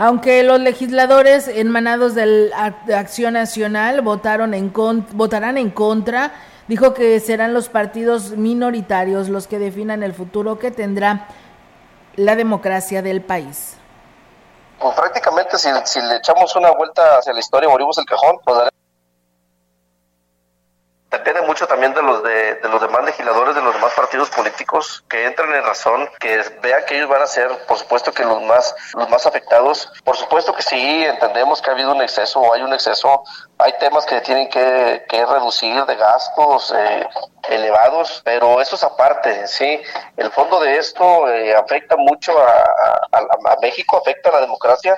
Aunque 0.05 0.43
los 0.43 0.59
legisladores 0.59 1.47
emanados 1.47 2.17
de 2.17 2.51
Acción 2.93 3.35
Nacional 3.35 4.01
votaron 4.01 4.53
en 4.53 4.73
votarán 4.73 5.59
en 5.59 5.71
contra, 5.71 6.33
dijo 6.67 6.93
que 6.93 7.21
serán 7.21 7.55
los 7.55 7.69
partidos 7.69 8.31
minoritarios 8.31 9.29
los 9.29 9.47
que 9.47 9.61
definan 9.61 10.03
el 10.03 10.13
futuro 10.13 10.59
que 10.59 10.73
tendrá 10.73 11.29
la 12.17 12.35
democracia 12.35 13.01
del 13.01 13.23
país. 13.23 13.77
Pues 14.81 14.93
prácticamente 14.97 15.57
si, 15.57 15.69
si 15.85 16.01
le 16.01 16.17
echamos 16.17 16.57
una 16.57 16.73
vuelta 16.73 17.19
hacia 17.19 17.33
la 17.33 17.39
historia, 17.39 17.69
morimos 17.69 17.97
el 17.99 18.05
cajón, 18.05 18.41
pues 18.45 18.59
depende 21.13 21.43
mucho 21.43 21.67
también 21.67 21.93
de 21.93 22.03
los 22.03 22.23
de, 22.23 22.59
los 22.63 22.81
demás 22.81 23.05
legisladores 23.05 23.55
de 23.55 23.61
los 23.61 23.75
demás 23.75 23.93
partidos 23.93 24.31
políticos 24.31 25.05
que 25.09 25.27
entren 25.27 25.53
en 25.55 25.63
razón 25.63 26.09
que 26.19 26.43
vean 26.63 26.85
que 26.87 26.97
ellos 26.97 27.09
van 27.09 27.23
a 27.23 27.27
ser 27.27 27.51
por 27.69 27.79
supuesto 27.79 28.13
que 28.13 28.25
los 28.25 28.43
más 28.43 28.75
los 28.95 29.09
más 29.11 29.27
afectados. 29.27 29.93
Por 30.05 30.17
supuesto 30.17 30.55
que 30.55 30.63
sí 30.63 31.05
entendemos 31.05 31.61
que 31.61 31.71
ha 31.71 31.75
habido 31.75 31.93
un 31.93 32.03
exceso 32.03 32.41
o 32.41 32.55
hay 32.55 32.63
un 32.63 32.73
exceso. 32.73 33.23
Hay 33.59 33.75
temas 33.79 34.07
que 34.07 34.21
tienen 34.23 34.49
que, 34.49 35.03
reducir 35.09 35.85
de 35.85 35.95
gastos 35.95 36.75
eh, 36.77 37.07
elevados 37.49 38.23
pero 38.25 38.61
eso 38.61 38.75
es 38.75 38.83
aparte 38.83 39.47
sí 39.47 39.81
el 40.17 40.31
fondo 40.33 40.59
de 40.59 40.79
esto 40.79 41.29
eh, 41.29 41.55
afecta 41.55 41.97
mucho 41.97 42.37
a, 42.39 42.65
a 43.13 43.57
México 43.61 43.99
afecta 43.99 44.31
a 44.31 44.33
la 44.33 44.41
democracia 44.41 44.97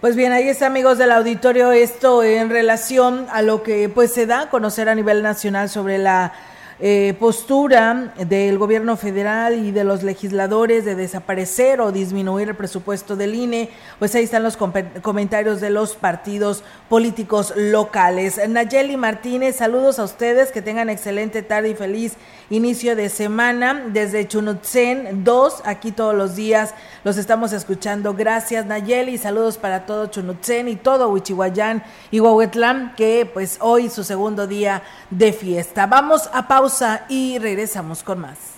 pues 0.00 0.14
bien, 0.14 0.30
ahí 0.30 0.48
está 0.48 0.66
amigos 0.66 0.96
del 0.96 1.10
auditorio 1.10 1.72
esto 1.72 2.22
en 2.22 2.50
relación 2.50 3.26
a 3.32 3.42
lo 3.42 3.64
que 3.64 3.88
pues 3.88 4.12
se 4.12 4.26
da 4.26 4.42
a 4.42 4.50
conocer 4.50 4.88
a 4.88 4.94
nivel 4.94 5.24
nacional 5.24 5.68
sobre 5.68 5.98
la 5.98 6.32
eh, 6.78 7.16
postura 7.18 8.14
del 8.16 8.56
gobierno 8.56 8.96
federal 8.96 9.66
y 9.66 9.72
de 9.72 9.82
los 9.82 10.04
legisladores 10.04 10.84
de 10.84 10.94
desaparecer 10.94 11.80
o 11.80 11.90
disminuir 11.90 12.50
el 12.50 12.54
presupuesto 12.54 13.16
del 13.16 13.34
INE, 13.34 13.70
pues 13.98 14.14
ahí 14.14 14.22
están 14.22 14.44
los 14.44 14.56
comentarios 14.56 15.60
de 15.60 15.70
los 15.70 15.96
partidos 15.96 16.62
políticos 16.88 17.52
locales. 17.56 18.40
Nayeli 18.48 18.96
Martínez, 18.96 19.56
saludos 19.56 19.98
a 19.98 20.04
ustedes, 20.04 20.52
que 20.52 20.62
tengan 20.62 20.88
excelente 20.88 21.42
tarde 21.42 21.70
y 21.70 21.74
feliz 21.74 22.14
inicio 22.50 22.96
de 22.96 23.08
semana 23.08 23.84
desde 23.88 24.26
Chunutzen 24.26 25.24
2, 25.24 25.62
aquí 25.64 25.92
todos 25.92 26.14
los 26.14 26.36
días 26.36 26.74
los 27.04 27.16
estamos 27.16 27.52
escuchando. 27.52 28.14
Gracias 28.14 28.66
Nayeli, 28.66 29.18
saludos 29.18 29.58
para 29.58 29.86
todo 29.86 30.06
Chunutzen 30.06 30.68
y 30.68 30.76
todo 30.76 31.08
Huichihuayán 31.10 31.82
y 32.10 32.20
Huahuetlán, 32.20 32.94
que 32.96 33.30
pues 33.32 33.58
hoy 33.60 33.88
su 33.88 34.04
segundo 34.04 34.46
día 34.46 34.82
de 35.10 35.32
fiesta. 35.32 35.86
Vamos 35.86 36.28
a 36.32 36.48
pausa 36.48 37.04
y 37.08 37.38
regresamos 37.38 38.02
con 38.02 38.20
más. 38.20 38.57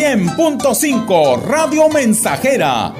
100.5 0.00 1.42
Radio 1.42 1.90
Mensajera. 1.90 2.94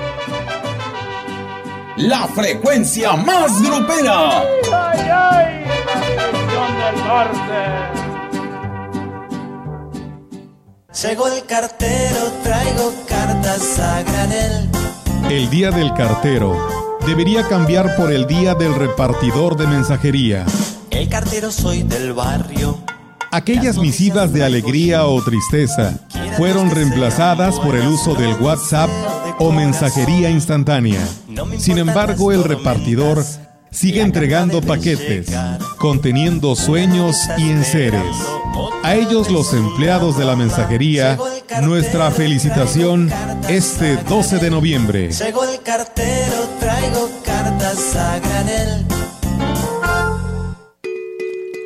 La 1.97 2.29
frecuencia 2.29 3.17
más 3.17 3.63
grupera. 3.63 4.43
¡Ay, 4.71 5.01
ay, 5.11 5.65
del 6.77 7.05
norte! 7.07 7.63
Llegó 11.03 11.29
el 11.29 11.47
cartero, 11.47 12.33
traigo 12.43 12.93
cartas 13.09 13.79
a 13.79 14.03
granel. 14.03 14.69
El 15.31 15.49
día 15.49 15.71
del 15.71 15.95
cartero 15.95 16.55
debería 17.07 17.49
cambiar 17.49 17.97
por 17.97 18.13
el 18.13 18.27
día 18.27 18.55
del 18.55 18.75
repartidor 18.75 19.57
de 19.57 19.67
mensajería. 19.67 20.45
El 20.91 21.09
cartero 21.09 21.51
soy 21.51 21.83
del 21.83 22.13
barrio 22.13 22.79
Aquellas 23.33 23.79
misivas 23.79 24.33
de 24.33 24.45
alegría 24.45 25.07
o 25.07 25.23
tristeza 25.23 26.01
fueron 26.37 26.71
reemplazadas 26.71 27.61
por 27.61 27.77
el 27.77 27.87
uso 27.87 28.15
del 28.15 28.35
WhatsApp 28.41 28.91
o 29.39 29.53
mensajería 29.53 30.31
instantánea. 30.31 31.01
Sin 31.59 31.79
embargo, 31.79 32.33
el 32.33 32.43
repartidor 32.43 33.25
sigue 33.71 34.01
entregando 34.01 34.61
paquetes 34.61 35.29
conteniendo 35.79 36.57
sueños 36.57 37.17
y 37.39 37.51
enseres. 37.51 38.17
A 38.83 38.97
ellos 38.97 39.31
los 39.31 39.55
empleados 39.55 40.19
de 40.19 40.25
la 40.25 40.37
mensajería, 40.37 41.17
nuestra 41.63 42.11
felicitación 42.11 43.11
este 43.49 43.97
12 43.97 44.39
de 44.39 44.51
noviembre. 44.51 45.09
el 45.09 45.63
cartero, 45.63 46.49
traigo 46.59 47.11
cartas 47.25 47.97
a 47.97 48.19
granel 48.19 49.00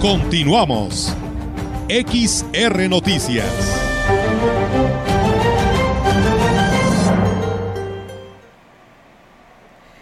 Continuamos. 0.00 1.12
XR 1.88 2.88
Noticias. 2.88 3.78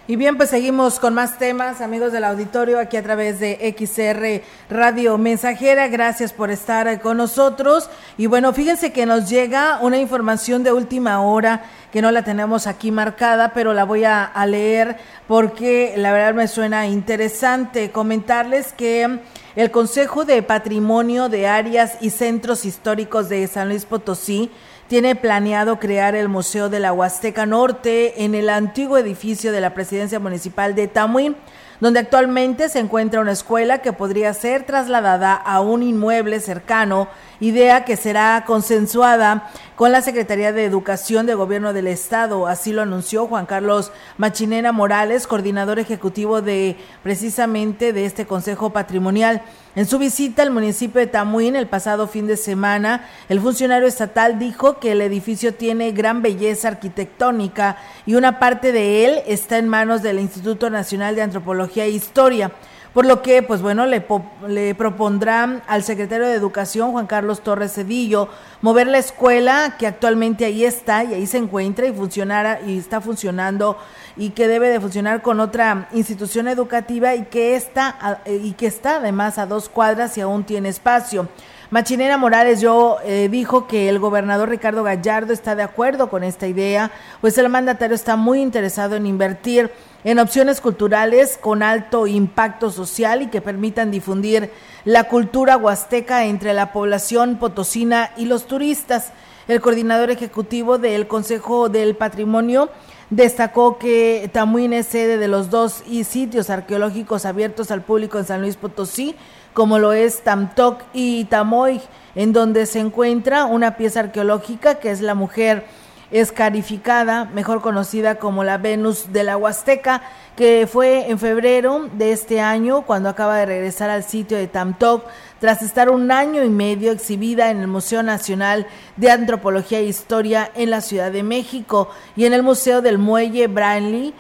Y 0.08 0.16
bien, 0.16 0.36
pues 0.36 0.50
seguimos 0.50 1.00
con 1.00 1.14
más 1.14 1.38
temas, 1.38 1.80
amigos 1.80 2.12
del 2.12 2.24
auditorio, 2.24 2.78
aquí 2.78 2.98
a 2.98 3.02
través 3.02 3.40
de 3.40 3.74
XR 3.76 4.42
Radio 4.68 5.16
Mensajera. 5.16 5.88
Gracias 5.88 6.34
por 6.34 6.50
estar 6.50 7.00
con 7.00 7.16
nosotros. 7.16 7.88
Y 8.18 8.26
bueno, 8.26 8.52
fíjense 8.52 8.92
que 8.92 9.06
nos 9.06 9.30
llega 9.30 9.78
una 9.80 9.96
información 9.96 10.62
de 10.62 10.72
última 10.72 11.22
hora 11.22 11.64
que 11.90 12.02
no 12.02 12.12
la 12.12 12.22
tenemos 12.22 12.66
aquí 12.66 12.90
marcada, 12.90 13.52
pero 13.54 13.72
la 13.72 13.84
voy 13.84 14.04
a, 14.04 14.24
a 14.24 14.44
leer 14.44 14.98
porque 15.26 15.94
la 15.96 16.12
verdad 16.12 16.34
me 16.34 16.48
suena 16.48 16.86
interesante. 16.86 17.90
Comentarles 17.90 18.74
que 18.74 19.20
el 19.56 19.70
Consejo 19.70 20.26
de 20.26 20.42
Patrimonio 20.42 21.30
de 21.30 21.46
Áreas 21.46 21.96
y 22.02 22.10
Centros 22.10 22.66
Históricos 22.66 23.30
de 23.30 23.46
San 23.46 23.70
Luis 23.70 23.86
Potosí 23.86 24.50
tiene 24.86 25.16
planeado 25.16 25.80
crear 25.80 26.14
el 26.14 26.28
Museo 26.28 26.68
de 26.68 26.78
la 26.78 26.92
Huasteca 26.92 27.46
Norte 27.46 28.22
en 28.22 28.34
el 28.34 28.50
antiguo 28.50 28.98
edificio 28.98 29.52
de 29.52 29.62
la 29.62 29.72
Presidencia 29.72 30.20
Municipal 30.20 30.74
de 30.74 30.88
Tamuín. 30.88 31.36
donde 31.78 32.00
actualmente 32.00 32.70
se 32.70 32.78
encuentra 32.78 33.20
una 33.20 33.32
escuela 33.32 33.78
que 33.78 33.92
podría 33.92 34.32
ser 34.32 34.64
trasladada 34.64 35.34
a 35.34 35.60
un 35.60 35.82
inmueble 35.82 36.40
cercano, 36.40 37.06
idea 37.40 37.84
que 37.84 37.96
será 37.96 38.44
consensuada 38.46 39.50
con 39.76 39.92
la 39.92 40.00
Secretaría 40.00 40.52
de 40.52 40.64
Educación 40.64 41.26
de 41.26 41.34
Gobierno 41.34 41.72
del 41.72 41.86
Estado. 41.86 42.46
Así 42.46 42.72
lo 42.72 42.82
anunció 42.82 43.26
Juan 43.26 43.46
Carlos 43.46 43.92
Machinena 44.16 44.72
Morales, 44.72 45.26
coordinador 45.26 45.78
ejecutivo 45.78 46.40
de 46.40 46.76
precisamente 47.02 47.92
de 47.92 48.06
este 48.06 48.26
Consejo 48.26 48.70
Patrimonial. 48.70 49.42
En 49.74 49.86
su 49.86 49.98
visita 49.98 50.42
al 50.42 50.50
municipio 50.50 51.00
de 51.00 51.06
Tamuín 51.06 51.54
el 51.54 51.66
pasado 51.66 52.08
fin 52.08 52.26
de 52.26 52.38
semana, 52.38 53.06
el 53.28 53.40
funcionario 53.40 53.86
estatal 53.86 54.38
dijo 54.38 54.78
que 54.78 54.92
el 54.92 55.02
edificio 55.02 55.52
tiene 55.52 55.92
gran 55.92 56.22
belleza 56.22 56.68
arquitectónica 56.68 57.76
y 58.06 58.14
una 58.14 58.38
parte 58.38 58.72
de 58.72 59.04
él 59.04 59.22
está 59.26 59.58
en 59.58 59.68
manos 59.68 60.02
del 60.02 60.18
Instituto 60.18 60.70
Nacional 60.70 61.14
de 61.14 61.22
Antropología 61.22 61.84
e 61.84 61.90
Historia. 61.90 62.52
Por 62.96 63.04
lo 63.04 63.20
que, 63.20 63.42
pues 63.42 63.60
bueno, 63.60 63.84
le, 63.84 64.06
le 64.48 64.74
propondrá 64.74 65.60
al 65.66 65.82
secretario 65.82 66.26
de 66.26 66.32
Educación, 66.32 66.92
Juan 66.92 67.06
Carlos 67.06 67.42
Torres 67.42 67.74
Cedillo, 67.74 68.30
mover 68.62 68.86
la 68.86 68.96
escuela 68.96 69.76
que 69.78 69.86
actualmente 69.86 70.46
ahí 70.46 70.64
está 70.64 71.04
y 71.04 71.12
ahí 71.12 71.26
se 71.26 71.36
encuentra 71.36 71.86
y 71.86 71.92
funcionara 71.92 72.62
y 72.66 72.78
está 72.78 73.02
funcionando 73.02 73.76
y 74.16 74.30
que 74.30 74.48
debe 74.48 74.70
de 74.70 74.80
funcionar 74.80 75.20
con 75.20 75.40
otra 75.40 75.90
institución 75.92 76.48
educativa 76.48 77.14
y 77.14 77.26
que 77.26 77.54
está 77.54 78.22
y 78.24 78.52
que 78.52 78.66
está 78.66 78.96
además 78.96 79.36
a 79.36 79.44
dos 79.44 79.68
cuadras 79.68 80.16
y 80.16 80.22
aún 80.22 80.44
tiene 80.44 80.70
espacio. 80.70 81.28
Machinera 81.70 82.16
Morales 82.16 82.60
yo 82.60 82.98
eh, 83.04 83.28
dijo 83.28 83.66
que 83.66 83.88
el 83.88 83.98
gobernador 83.98 84.48
Ricardo 84.48 84.84
Gallardo 84.84 85.32
está 85.32 85.56
de 85.56 85.64
acuerdo 85.64 86.08
con 86.08 86.22
esta 86.22 86.46
idea, 86.46 86.92
pues 87.20 87.36
el 87.38 87.48
mandatario 87.48 87.96
está 87.96 88.14
muy 88.14 88.40
interesado 88.40 88.94
en 88.94 89.04
invertir 89.04 89.72
en 90.04 90.20
opciones 90.20 90.60
culturales 90.60 91.36
con 91.40 91.64
alto 91.64 92.06
impacto 92.06 92.70
social 92.70 93.22
y 93.22 93.26
que 93.26 93.40
permitan 93.40 93.90
difundir 93.90 94.52
la 94.84 95.04
cultura 95.04 95.56
huasteca 95.56 96.26
entre 96.26 96.54
la 96.54 96.72
población 96.72 97.38
potosina 97.38 98.12
y 98.16 98.26
los 98.26 98.46
turistas. 98.46 99.12
El 99.48 99.60
coordinador 99.60 100.10
ejecutivo 100.10 100.78
del 100.78 101.08
Consejo 101.08 101.68
del 101.68 101.96
Patrimonio 101.96 102.70
destacó 103.10 103.78
que 103.78 104.28
Tamuín 104.32 104.72
es 104.72 104.86
sede 104.86 105.18
de 105.18 105.28
los 105.28 105.50
dos 105.50 105.82
sitios 106.04 106.50
arqueológicos 106.50 107.24
abiertos 107.24 107.72
al 107.72 107.82
público 107.82 108.18
en 108.18 108.26
San 108.26 108.40
Luis 108.40 108.56
Potosí, 108.56 109.16
como 109.56 109.78
lo 109.78 109.94
es 109.94 110.20
Tamtoc 110.20 110.82
y 110.92 111.24
Tamoy, 111.24 111.80
en 112.14 112.34
donde 112.34 112.66
se 112.66 112.78
encuentra 112.78 113.46
una 113.46 113.78
pieza 113.78 114.00
arqueológica 114.00 114.74
que 114.74 114.90
es 114.90 115.00
la 115.00 115.14
mujer 115.14 115.64
escarificada, 116.10 117.24
mejor 117.24 117.62
conocida 117.62 118.16
como 118.16 118.44
la 118.44 118.58
Venus 118.58 119.14
de 119.14 119.24
la 119.24 119.38
Huasteca, 119.38 120.02
que 120.36 120.68
fue 120.70 121.10
en 121.10 121.18
febrero 121.18 121.88
de 121.94 122.12
este 122.12 122.42
año 122.42 122.82
cuando 122.82 123.08
acaba 123.08 123.38
de 123.38 123.46
regresar 123.46 123.88
al 123.88 124.04
sitio 124.04 124.36
de 124.36 124.46
Tamtoc 124.46 125.06
tras 125.40 125.62
estar 125.62 125.88
un 125.88 126.10
año 126.12 126.44
y 126.44 126.50
medio 126.50 126.92
exhibida 126.92 127.50
en 127.50 127.60
el 127.60 127.66
Museo 127.66 128.02
Nacional 128.02 128.66
de 128.98 129.10
Antropología 129.10 129.78
e 129.78 129.84
Historia 129.84 130.50
en 130.54 130.68
la 130.68 130.82
Ciudad 130.82 131.10
de 131.10 131.22
México 131.22 131.88
y 132.14 132.26
en 132.26 132.34
el 132.34 132.42
Museo 132.42 132.82
del 132.82 132.98
Muelle 132.98 133.46
Branly 133.46 134.12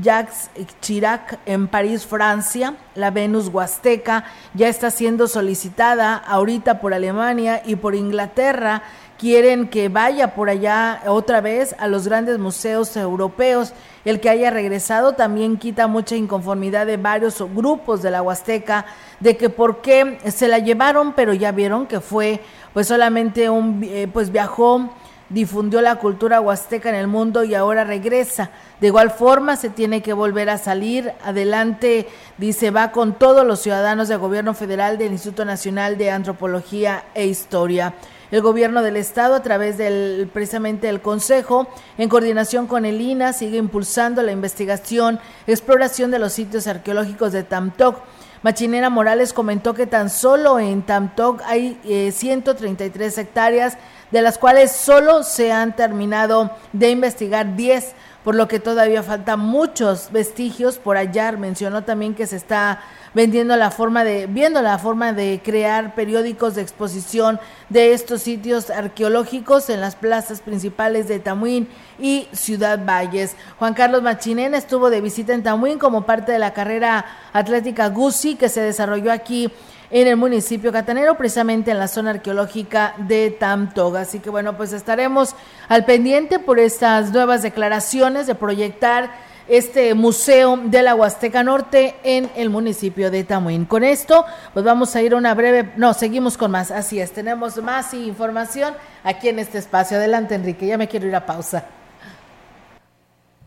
Jacques 0.00 0.50
Chirac 0.80 1.38
en 1.46 1.68
París, 1.68 2.06
Francia. 2.06 2.74
La 2.94 3.10
Venus 3.10 3.48
Huasteca 3.48 4.24
ya 4.54 4.68
está 4.68 4.90
siendo 4.90 5.28
solicitada 5.28 6.16
ahorita 6.16 6.80
por 6.80 6.94
Alemania 6.94 7.62
y 7.64 7.76
por 7.76 7.94
Inglaterra. 7.94 8.82
Quieren 9.18 9.68
que 9.68 9.88
vaya 9.88 10.34
por 10.34 10.50
allá 10.50 11.02
otra 11.06 11.40
vez 11.40 11.74
a 11.78 11.88
los 11.88 12.06
grandes 12.06 12.38
museos 12.38 12.96
europeos. 12.96 13.72
El 14.04 14.20
que 14.20 14.28
haya 14.28 14.50
regresado 14.50 15.14
también 15.14 15.56
quita 15.56 15.86
mucha 15.86 16.16
inconformidad 16.16 16.86
de 16.86 16.96
varios 16.96 17.40
grupos 17.54 18.02
de 18.02 18.10
la 18.10 18.22
Huasteca 18.22 18.86
de 19.20 19.36
que 19.36 19.48
por 19.48 19.80
qué 19.80 20.18
se 20.30 20.48
la 20.48 20.58
llevaron, 20.58 21.14
pero 21.14 21.32
ya 21.32 21.52
vieron 21.52 21.86
que 21.86 22.00
fue 22.00 22.40
pues 22.72 22.88
solamente 22.88 23.48
un 23.48 23.82
eh, 23.84 24.06
pues 24.12 24.30
viajó 24.30 24.90
difundió 25.28 25.80
la 25.80 25.96
cultura 25.96 26.40
huasteca 26.40 26.88
en 26.88 26.94
el 26.94 27.06
mundo 27.06 27.44
y 27.44 27.54
ahora 27.54 27.84
regresa. 27.84 28.50
De 28.80 28.88
igual 28.88 29.10
forma, 29.10 29.56
se 29.56 29.70
tiene 29.70 30.02
que 30.02 30.12
volver 30.12 30.50
a 30.50 30.58
salir 30.58 31.12
adelante, 31.24 32.08
dice, 32.38 32.70
va 32.70 32.92
con 32.92 33.14
todos 33.14 33.46
los 33.46 33.60
ciudadanos 33.60 34.08
del 34.08 34.18
gobierno 34.18 34.54
federal 34.54 34.98
del 34.98 35.12
Instituto 35.12 35.44
Nacional 35.44 35.98
de 35.98 36.10
Antropología 36.10 37.04
e 37.14 37.26
Historia. 37.26 37.94
El 38.30 38.42
gobierno 38.42 38.82
del 38.82 38.96
estado, 38.96 39.36
a 39.36 39.42
través 39.42 39.78
del 39.78 40.28
precisamente 40.32 40.88
el 40.88 41.00
Consejo, 41.00 41.68
en 41.96 42.08
coordinación 42.08 42.66
con 42.66 42.84
el 42.84 43.00
INA, 43.00 43.32
sigue 43.32 43.56
impulsando 43.56 44.20
la 44.22 44.32
investigación, 44.32 45.20
exploración 45.46 46.10
de 46.10 46.18
los 46.18 46.32
sitios 46.32 46.66
arqueológicos 46.66 47.32
de 47.32 47.44
Tamtoc. 47.44 47.98
Machinera 48.42 48.90
Morales 48.90 49.32
comentó 49.32 49.74
que 49.74 49.86
tan 49.86 50.10
solo 50.10 50.58
en 50.58 50.82
Tamtoc 50.82 51.40
hay 51.46 51.80
133 52.12 53.16
eh, 53.16 53.20
hectáreas 53.20 53.78
de 54.10 54.22
las 54.22 54.38
cuales 54.38 54.72
solo 54.72 55.22
se 55.22 55.52
han 55.52 55.74
terminado 55.74 56.50
de 56.72 56.90
investigar 56.90 57.56
10, 57.56 57.94
por 58.24 58.34
lo 58.34 58.48
que 58.48 58.58
todavía 58.58 59.02
faltan 59.02 59.38
muchos 59.38 60.10
vestigios 60.10 60.78
por 60.78 60.96
hallar. 60.96 61.38
Mencionó 61.38 61.84
también 61.84 62.14
que 62.14 62.26
se 62.26 62.36
está 62.36 62.80
vendiendo 63.14 63.56
la 63.56 63.70
forma 63.70 64.04
de, 64.04 64.26
viendo 64.26 64.60
la 64.62 64.78
forma 64.78 65.12
de 65.12 65.40
crear 65.44 65.94
periódicos 65.94 66.54
de 66.54 66.62
exposición 66.62 67.40
de 67.68 67.94
estos 67.94 68.22
sitios 68.22 68.68
arqueológicos 68.68 69.70
en 69.70 69.80
las 69.80 69.96
plazas 69.96 70.40
principales 70.40 71.08
de 71.08 71.20
Tamuín 71.20 71.68
y 71.98 72.28
Ciudad 72.32 72.84
Valles. 72.84 73.36
Juan 73.58 73.74
Carlos 73.74 74.02
Machinena 74.02 74.58
estuvo 74.58 74.90
de 74.90 75.00
visita 75.00 75.32
en 75.32 75.42
Tamuín 75.42 75.78
como 75.78 76.04
parte 76.04 76.32
de 76.32 76.38
la 76.38 76.52
carrera 76.52 77.06
atlética 77.32 77.88
Gucci 77.88 78.34
que 78.34 78.48
se 78.48 78.60
desarrolló 78.60 79.12
aquí 79.12 79.50
en 79.90 80.06
el 80.08 80.16
municipio 80.16 80.72
catanero, 80.72 81.16
precisamente 81.16 81.70
en 81.70 81.78
la 81.78 81.88
zona 81.88 82.10
arqueológica 82.10 82.94
de 82.98 83.30
Tamtoga. 83.30 84.00
Así 84.00 84.20
que 84.20 84.30
bueno, 84.30 84.56
pues 84.56 84.72
estaremos 84.72 85.34
al 85.68 85.84
pendiente 85.84 86.38
por 86.38 86.58
estas 86.58 87.12
nuevas 87.12 87.42
declaraciones 87.42 88.26
de 88.26 88.34
proyectar 88.34 89.10
este 89.48 89.94
museo 89.94 90.56
de 90.56 90.82
la 90.82 90.94
Huasteca 90.94 91.42
Norte 91.42 91.94
en 92.02 92.30
el 92.36 92.50
municipio 92.50 93.10
de 93.10 93.24
Tamuín. 93.24 93.64
Con 93.64 93.84
esto, 93.84 94.24
pues 94.52 94.64
vamos 94.64 94.94
a 94.96 95.02
ir 95.02 95.14
a 95.14 95.16
una 95.16 95.34
breve, 95.34 95.72
no, 95.76 95.94
seguimos 95.94 96.36
con 96.36 96.50
más, 96.50 96.70
así 96.70 97.00
es, 97.00 97.12
tenemos 97.12 97.62
más 97.62 97.94
información 97.94 98.74
aquí 99.04 99.28
en 99.28 99.38
este 99.38 99.58
espacio. 99.58 99.98
Adelante, 99.98 100.34
Enrique, 100.34 100.66
ya 100.66 100.78
me 100.78 100.88
quiero 100.88 101.06
ir 101.06 101.14
a 101.14 101.26
pausa. 101.26 101.64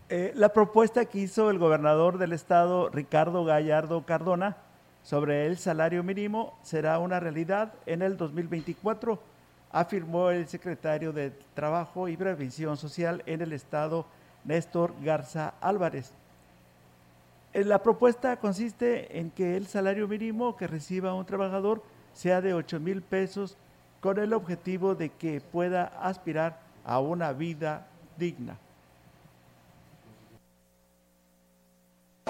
Eh, 0.08 0.32
la 0.34 0.48
propuesta 0.52 1.04
que 1.04 1.18
hizo 1.18 1.50
el 1.50 1.58
gobernador 1.58 2.18
del 2.18 2.32
estado, 2.32 2.88
Ricardo 2.88 3.44
Gallardo 3.44 4.04
Cardona, 4.06 4.56
sobre 5.02 5.46
el 5.46 5.56
salario 5.56 6.02
mínimo 6.02 6.58
será 6.62 6.98
una 6.98 7.20
realidad 7.20 7.72
en 7.86 8.02
el 8.02 8.16
2024, 8.16 9.20
afirmó 9.72 10.30
el 10.30 10.46
secretario 10.46 11.12
de 11.12 11.30
Trabajo 11.54 12.08
y 12.08 12.16
Previsión 12.16 12.76
Social 12.76 13.22
en 13.26 13.40
el 13.40 13.52
Estado, 13.52 14.06
Néstor 14.44 14.94
Garza 15.02 15.54
Álvarez. 15.60 16.12
Eh, 17.52 17.64
la 17.64 17.82
propuesta 17.82 18.36
consiste 18.36 19.18
en 19.18 19.30
que 19.30 19.56
el 19.56 19.66
salario 19.66 20.06
mínimo 20.06 20.56
que 20.56 20.66
reciba 20.66 21.14
un 21.14 21.26
trabajador 21.26 21.82
sea 22.12 22.40
de 22.40 22.54
8 22.54 22.80
mil 22.80 23.02
pesos 23.02 23.56
con 24.00 24.18
el 24.18 24.32
objetivo 24.32 24.94
de 24.94 25.10
que 25.10 25.40
pueda 25.40 25.84
aspirar 26.00 26.60
a 26.84 27.00
una 27.00 27.32
vida 27.32 27.86
digna. 28.16 28.58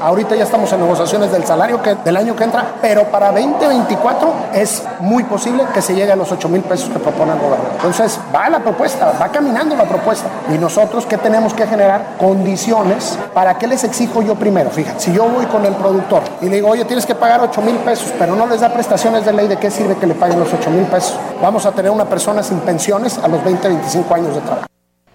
Ahorita 0.00 0.34
ya 0.34 0.44
estamos 0.44 0.72
en 0.72 0.80
negociaciones 0.80 1.30
del 1.30 1.44
salario 1.44 1.82
que, 1.82 1.94
del 1.94 2.16
año 2.16 2.34
que 2.34 2.44
entra, 2.44 2.76
pero 2.80 3.04
para 3.04 3.30
2024 3.32 4.32
es 4.54 4.82
muy 5.00 5.24
posible 5.24 5.64
que 5.74 5.82
se 5.82 5.94
llegue 5.94 6.10
a 6.10 6.16
los 6.16 6.32
8 6.32 6.48
mil 6.48 6.62
pesos 6.62 6.88
que 6.88 6.98
propone 6.98 7.32
el 7.32 7.38
gobernador. 7.38 7.72
Entonces, 7.74 8.18
va 8.34 8.48
la 8.48 8.60
propuesta, 8.60 9.12
va 9.20 9.28
caminando 9.28 9.76
la 9.76 9.84
propuesta. 9.84 10.26
Y 10.54 10.56
nosotros, 10.56 11.04
¿qué 11.04 11.18
tenemos 11.18 11.52
que 11.52 11.66
generar? 11.66 12.16
Condiciones 12.18 13.18
para 13.34 13.58
qué 13.58 13.66
les 13.66 13.84
exijo 13.84 14.22
yo 14.22 14.36
primero. 14.36 14.70
Fíjate, 14.70 15.00
si 15.00 15.12
yo 15.12 15.28
voy 15.28 15.44
con 15.46 15.66
el 15.66 15.74
productor 15.74 16.22
y 16.40 16.46
le 16.46 16.56
digo, 16.56 16.68
oye, 16.70 16.86
tienes 16.86 17.04
que 17.04 17.14
pagar 17.14 17.42
8 17.42 17.60
mil 17.60 17.76
pesos, 17.76 18.10
pero 18.18 18.34
no 18.34 18.46
les 18.46 18.62
da 18.62 18.72
prestaciones 18.72 19.26
de 19.26 19.34
ley, 19.34 19.48
¿de 19.48 19.58
qué 19.58 19.70
sirve 19.70 19.96
que 19.96 20.06
le 20.06 20.14
paguen 20.14 20.40
los 20.40 20.50
8 20.50 20.70
mil 20.70 20.86
pesos? 20.86 21.18
Vamos 21.42 21.66
a 21.66 21.72
tener 21.72 21.90
una 21.90 22.06
persona 22.06 22.42
sin 22.42 22.58
pensiones 22.60 23.18
a 23.18 23.28
los 23.28 23.44
20, 23.44 23.68
25 23.68 24.14
años 24.14 24.34
de 24.34 24.40
trabajo. 24.40 24.66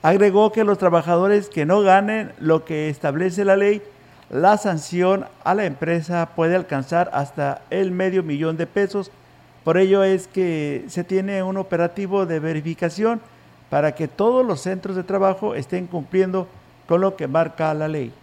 Agregó 0.03 0.51
que 0.51 0.63
los 0.63 0.77
trabajadores 0.77 1.49
que 1.49 1.65
no 1.65 1.81
ganen 1.81 2.33
lo 2.37 2.63
que 2.63 2.89
establece 2.89 3.43
la 3.43 3.55
ley 3.55 3.81
la 4.29 4.57
sanción 4.57 5.25
a 5.43 5.53
la 5.53 5.65
empresa 5.65 6.29
puede 6.35 6.55
alcanzar 6.55 7.09
hasta 7.13 7.61
el 7.69 7.91
medio 7.91 8.23
millón 8.23 8.57
de 8.57 8.65
pesos. 8.65 9.11
Por 9.63 9.77
ello 9.77 10.03
es 10.03 10.27
que 10.27 10.85
se 10.87 11.03
tiene 11.03 11.43
un 11.43 11.57
operativo 11.57 12.25
de 12.25 12.39
verificación 12.39 13.21
para 13.69 13.93
que 13.93 14.07
todos 14.07 14.45
los 14.45 14.61
centros 14.61 14.95
de 14.95 15.03
trabajo 15.03 15.55
estén 15.55 15.87
cumpliendo 15.87 16.47
con 16.87 17.01
lo 17.01 17.15
que 17.15 17.27
marca 17.27 17.73
la 17.73 17.87
ley. 17.87 18.13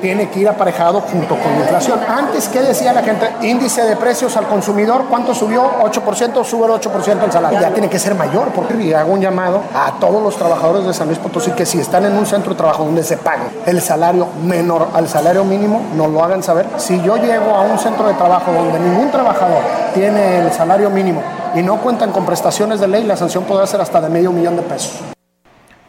Tiene 0.00 0.28
que 0.30 0.40
ir 0.40 0.48
aparejado 0.48 1.00
junto 1.00 1.36
con 1.36 1.52
la 1.52 1.60
inflación. 1.60 2.00
Antes, 2.08 2.48
¿qué 2.48 2.60
decía 2.60 2.92
la 2.92 3.02
gente? 3.02 3.30
Índice 3.42 3.82
de 3.82 3.96
precios 3.96 4.36
al 4.36 4.46
consumidor, 4.46 5.04
¿cuánto 5.08 5.34
subió? 5.34 5.80
8%, 5.82 6.44
sube 6.44 6.66
el 6.66 6.72
8% 6.72 7.24
el 7.24 7.32
salario. 7.32 7.60
Ya 7.60 7.70
tiene 7.70 7.88
que 7.88 7.98
ser 7.98 8.14
mayor, 8.14 8.48
porque 8.54 8.94
hago 8.94 9.12
un 9.12 9.20
llamado 9.20 9.62
a 9.74 9.92
todos 10.00 10.22
los 10.22 10.36
trabajadores 10.36 10.86
de 10.86 10.94
San 10.94 11.08
Luis 11.08 11.18
Potosí 11.18 11.50
que 11.52 11.66
si 11.66 11.78
están 11.78 12.04
en 12.04 12.16
un 12.16 12.26
centro 12.26 12.52
de 12.52 12.56
trabajo 12.56 12.84
donde 12.84 13.02
se 13.02 13.16
pague 13.16 13.42
el 13.66 13.80
salario 13.80 14.28
menor 14.44 14.88
al 14.94 15.08
salario 15.08 15.44
mínimo, 15.44 15.82
nos 15.96 16.10
lo 16.10 16.24
hagan 16.24 16.42
saber. 16.42 16.66
Si 16.78 17.00
yo 17.02 17.16
llego 17.16 17.54
a 17.54 17.62
un 17.62 17.78
centro 17.78 18.06
de 18.08 18.14
trabajo 18.14 18.52
donde 18.52 18.78
ningún 18.80 19.10
trabajador 19.10 19.62
tiene 19.94 20.40
el 20.40 20.52
salario 20.52 20.90
mínimo 20.90 21.22
y 21.54 21.62
no 21.62 21.78
cuentan 21.80 22.12
con 22.12 22.24
prestaciones 22.24 22.80
de 22.80 22.88
ley, 22.88 23.04
la 23.04 23.16
sanción 23.16 23.44
podrá 23.44 23.66
ser 23.66 23.80
hasta 23.80 24.00
de 24.00 24.08
medio 24.08 24.32
millón 24.32 24.56
de 24.56 24.62
pesos. 24.62 25.00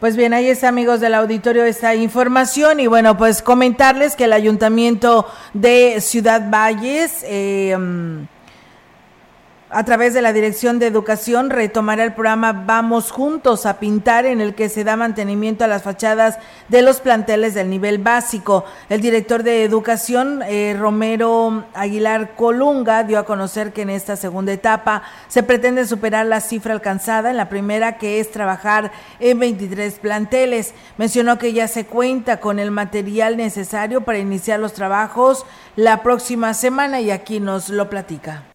Pues 0.02 0.16
bien, 0.16 0.34
ahí 0.34 0.48
está, 0.48 0.66
amigos 0.66 0.98
del 0.98 1.14
auditorio, 1.14 1.62
esta 1.62 1.94
información. 1.94 2.80
Y 2.80 2.88
bueno, 2.88 3.16
pues 3.16 3.40
comentarles 3.40 4.16
que 4.16 4.24
el 4.24 4.32
ayuntamiento 4.32 5.28
de 5.54 6.00
Ciudad 6.00 6.50
Valles 6.50 7.22
eh, 7.22 7.76
a 9.72 9.84
través 9.84 10.12
de 10.12 10.20
la 10.20 10.34
Dirección 10.34 10.78
de 10.78 10.86
Educación 10.86 11.48
retomará 11.48 12.04
el 12.04 12.12
programa 12.12 12.52
Vamos 12.52 13.10
Juntos 13.10 13.64
a 13.64 13.80
Pintar, 13.80 14.26
en 14.26 14.42
el 14.42 14.54
que 14.54 14.68
se 14.68 14.84
da 14.84 14.96
mantenimiento 14.96 15.64
a 15.64 15.66
las 15.66 15.82
fachadas 15.82 16.38
de 16.68 16.82
los 16.82 17.00
planteles 17.00 17.54
del 17.54 17.70
nivel 17.70 17.96
básico. 17.96 18.66
El 18.90 19.00
director 19.00 19.42
de 19.42 19.64
Educación, 19.64 20.42
eh, 20.42 20.76
Romero 20.78 21.64
Aguilar 21.72 22.36
Colunga, 22.36 23.02
dio 23.04 23.18
a 23.18 23.24
conocer 23.24 23.72
que 23.72 23.82
en 23.82 23.90
esta 23.90 24.16
segunda 24.16 24.52
etapa 24.52 25.04
se 25.28 25.42
pretende 25.42 25.86
superar 25.86 26.26
la 26.26 26.40
cifra 26.40 26.74
alcanzada 26.74 27.30
en 27.30 27.38
la 27.38 27.48
primera, 27.48 27.96
que 27.96 28.20
es 28.20 28.30
trabajar 28.30 28.92
en 29.20 29.38
23 29.38 29.94
planteles. 30.00 30.74
Mencionó 30.98 31.38
que 31.38 31.54
ya 31.54 31.66
se 31.66 31.86
cuenta 31.86 32.40
con 32.40 32.58
el 32.58 32.70
material 32.70 33.38
necesario 33.38 34.02
para 34.02 34.18
iniciar 34.18 34.60
los 34.60 34.74
trabajos 34.74 35.46
la 35.76 36.02
próxima 36.02 36.52
semana 36.52 37.00
y 37.00 37.10
aquí 37.10 37.40
nos 37.40 37.70
lo 37.70 37.88
platica 37.88 38.51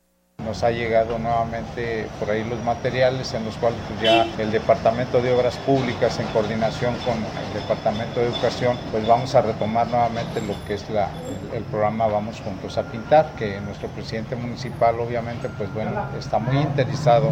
nos 0.47 0.63
ha 0.63 0.71
llegado 0.71 1.19
nuevamente 1.19 2.07
por 2.19 2.29
ahí 2.31 2.43
los 2.45 2.63
materiales 2.63 3.33
en 3.33 3.43
los 3.43 3.55
cuales 3.57 3.79
pues, 3.87 4.01
ya 4.01 4.23
el 4.41 4.49
Departamento 4.49 5.21
de 5.21 5.33
Obras 5.33 5.57
Públicas 5.57 6.17
en 6.19 6.27
coordinación 6.27 6.95
con 7.05 7.15
el 7.17 7.53
Departamento 7.53 8.21
de 8.21 8.27
Educación 8.27 8.77
pues 8.91 9.05
vamos 9.05 9.35
a 9.35 9.41
retomar 9.41 9.87
nuevamente 9.87 10.41
lo 10.41 10.53
que 10.65 10.75
es 10.75 10.89
la, 10.89 11.09
el, 11.53 11.63
programa 11.63 12.07
Vamos 12.07 12.39
Juntos 12.39 12.77
a 12.77 12.83
Pintar 12.83 13.31
que 13.37 13.59
nuestro 13.59 13.89
presidente 13.89 14.37
municipal 14.37 14.97
obviamente 14.99 15.49
pues 15.57 15.73
bueno 15.73 15.91
está 16.17 16.39
muy 16.39 16.57
interesado 16.57 17.31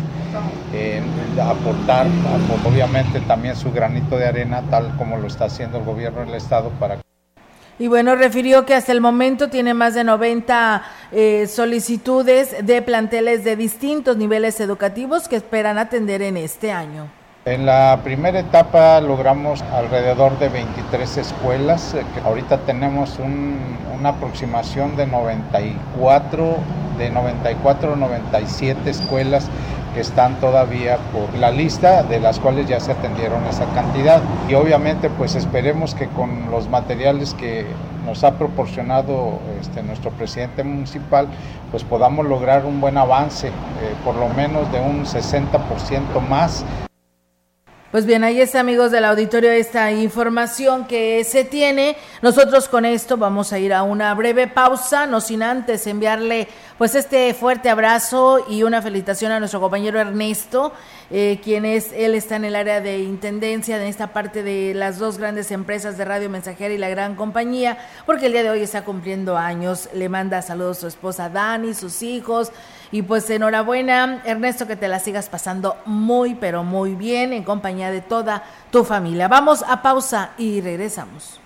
en 0.73 1.05
aportar, 1.39 2.07
obviamente 2.65 3.21
también 3.21 3.55
su 3.55 3.71
granito 3.71 4.17
de 4.17 4.27
arena 4.27 4.61
tal 4.69 4.93
como 4.97 5.15
lo 5.17 5.27
está 5.27 5.45
haciendo 5.45 5.77
el 5.77 5.85
gobierno 5.85 6.19
del 6.19 6.33
estado 6.33 6.69
para 6.79 6.97
y 7.77 7.87
bueno, 7.87 8.15
refirió 8.15 8.65
que 8.65 8.73
hasta 8.73 8.91
el 8.91 9.01
momento 9.01 9.49
tiene 9.49 9.73
más 9.73 9.93
de 9.93 10.03
90 10.03 10.83
eh, 11.11 11.47
solicitudes 11.47 12.65
de 12.65 12.81
planteles 12.81 13.43
de 13.43 13.55
distintos 13.55 14.15
niveles 14.17 14.59
educativos 14.59 15.27
que 15.27 15.35
esperan 15.35 15.77
atender 15.77 16.21
en 16.21 16.37
este 16.37 16.71
año. 16.71 17.07
En 17.45 17.65
la 17.65 17.99
primera 18.03 18.39
etapa 18.39 18.99
logramos 19.01 19.61
alrededor 19.61 20.39
de 20.39 20.49
23 20.49 21.17
escuelas, 21.17 21.93
eh, 21.93 22.03
ahorita 22.23 22.59
tenemos 22.59 23.19
una 23.19 24.09
aproximación 24.09 24.95
de 24.95 25.05
94, 25.05 26.57
de 26.97 27.09
94 27.11 27.95
97 27.97 28.89
escuelas 28.89 29.49
que 29.95 30.01
están 30.01 30.39
todavía 30.41 30.97
por 31.13 31.33
la 31.39 31.49
lista, 31.49 32.03
de 32.03 32.19
las 32.19 32.39
cuales 32.39 32.67
ya 32.67 32.79
se 32.81 32.91
atendieron 32.91 33.45
esa 33.45 33.65
cantidad. 33.73 34.21
Y 34.49 34.53
obviamente 34.53 35.09
pues 35.09 35.35
esperemos 35.35 35.95
que 35.95 36.07
con 36.07 36.51
los 36.51 36.69
materiales 36.69 37.33
que 37.33 37.65
nos 38.05 38.23
ha 38.25 38.33
proporcionado 38.37 39.39
este, 39.59 39.81
nuestro 39.81 40.11
presidente 40.11 40.63
municipal, 40.63 41.27
pues 41.71 41.83
podamos 41.83 42.25
lograr 42.25 42.65
un 42.65 42.81
buen 42.81 42.97
avance, 42.97 43.47
eh, 43.47 43.51
por 44.03 44.15
lo 44.15 44.27
menos 44.29 44.71
de 44.71 44.81
un 44.81 45.05
60% 45.05 46.19
más 46.29 46.63
pues 47.95 48.05
bien, 48.05 48.25
ahí 48.25 48.41
está, 48.41 48.59
amigos 48.59 48.91
del 48.91 49.05
auditorio, 49.05 49.49
esta 49.51 49.89
información 49.89 50.85
que 50.85 51.23
se 51.23 51.45
tiene. 51.45 51.95
Nosotros 52.21 52.67
con 52.67 52.83
esto 52.83 53.15
vamos 53.15 53.53
a 53.53 53.59
ir 53.59 53.73
a 53.73 53.83
una 53.83 54.13
breve 54.13 54.49
pausa, 54.49 55.07
no 55.07 55.21
sin 55.21 55.41
antes 55.41 55.87
enviarle 55.87 56.49
pues 56.77 56.93
este 56.93 57.33
fuerte 57.33 57.69
abrazo 57.69 58.45
y 58.49 58.63
una 58.63 58.81
felicitación 58.81 59.31
a 59.31 59.39
nuestro 59.39 59.61
compañero 59.61 59.97
Ernesto, 59.97 60.73
eh, 61.09 61.39
quien 61.41 61.63
es, 61.63 61.93
él 61.93 62.15
está 62.15 62.35
en 62.35 62.43
el 62.43 62.57
área 62.57 62.81
de 62.81 62.99
intendencia, 62.99 63.77
en 63.77 63.87
esta 63.87 64.07
parte 64.07 64.43
de 64.43 64.73
las 64.73 64.99
dos 64.99 65.17
grandes 65.17 65.49
empresas 65.51 65.97
de 65.97 66.03
Radio 66.03 66.29
Mensajera 66.29 66.73
y 66.73 66.77
la 66.77 66.89
gran 66.89 67.15
compañía, 67.15 67.77
porque 68.05 68.25
el 68.25 68.33
día 68.33 68.43
de 68.43 68.49
hoy 68.49 68.59
está 68.59 68.83
cumpliendo 68.83 69.37
años. 69.37 69.87
Le 69.93 70.09
manda 70.09 70.41
saludos 70.41 70.79
a 70.79 70.81
su 70.81 70.87
esposa 70.87 71.29
Dani, 71.29 71.73
sus 71.73 72.01
hijos. 72.01 72.51
Y 72.95 73.01
pues 73.01 73.29
enhorabuena, 73.29 74.21
Ernesto, 74.23 74.67
que 74.67 74.77
te 74.77 74.87
la 74.87 75.01
sigas 75.01 75.27
pasando 75.27 75.75
muy, 75.85 76.35
pero 76.35 76.63
muy 76.63 76.95
bien 76.95 77.33
en 77.33 77.43
compañía 77.43 77.91
de 77.91 77.99
toda 77.99 78.41
tu 78.71 78.85
familia. 78.85 79.27
Vamos 79.27 79.65
a 79.67 79.81
pausa 79.81 80.29
y 80.37 80.61
regresamos. 80.61 81.41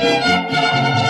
Música 0.00 1.09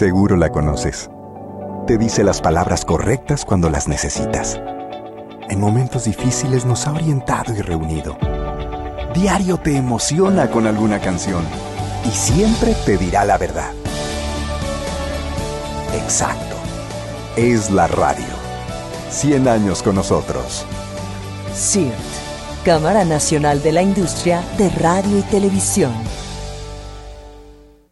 Seguro 0.00 0.36
la 0.36 0.50
conoces. 0.50 1.10
Te 1.86 1.98
dice 1.98 2.24
las 2.24 2.40
palabras 2.40 2.86
correctas 2.86 3.44
cuando 3.44 3.68
las 3.68 3.86
necesitas. 3.86 4.58
En 5.50 5.60
momentos 5.60 6.04
difíciles 6.04 6.64
nos 6.64 6.86
ha 6.86 6.92
orientado 6.92 7.54
y 7.54 7.60
reunido. 7.60 8.16
Diario 9.14 9.58
te 9.58 9.76
emociona 9.76 10.50
con 10.50 10.66
alguna 10.66 11.00
canción 11.00 11.44
y 12.06 12.10
siempre 12.12 12.74
te 12.86 12.96
dirá 12.96 13.26
la 13.26 13.36
verdad. 13.36 13.72
Exacto. 15.92 16.56
Es 17.36 17.70
la 17.70 17.86
radio. 17.86 18.24
100 19.10 19.48
años 19.48 19.82
con 19.82 19.96
nosotros. 19.96 20.64
CIRT 21.52 22.19
Cámara 22.64 23.04
Nacional 23.04 23.62
de 23.62 23.72
la 23.72 23.82
Industria 23.82 24.42
de 24.58 24.68
Radio 24.68 25.18
y 25.18 25.22
Televisión. 25.22 25.92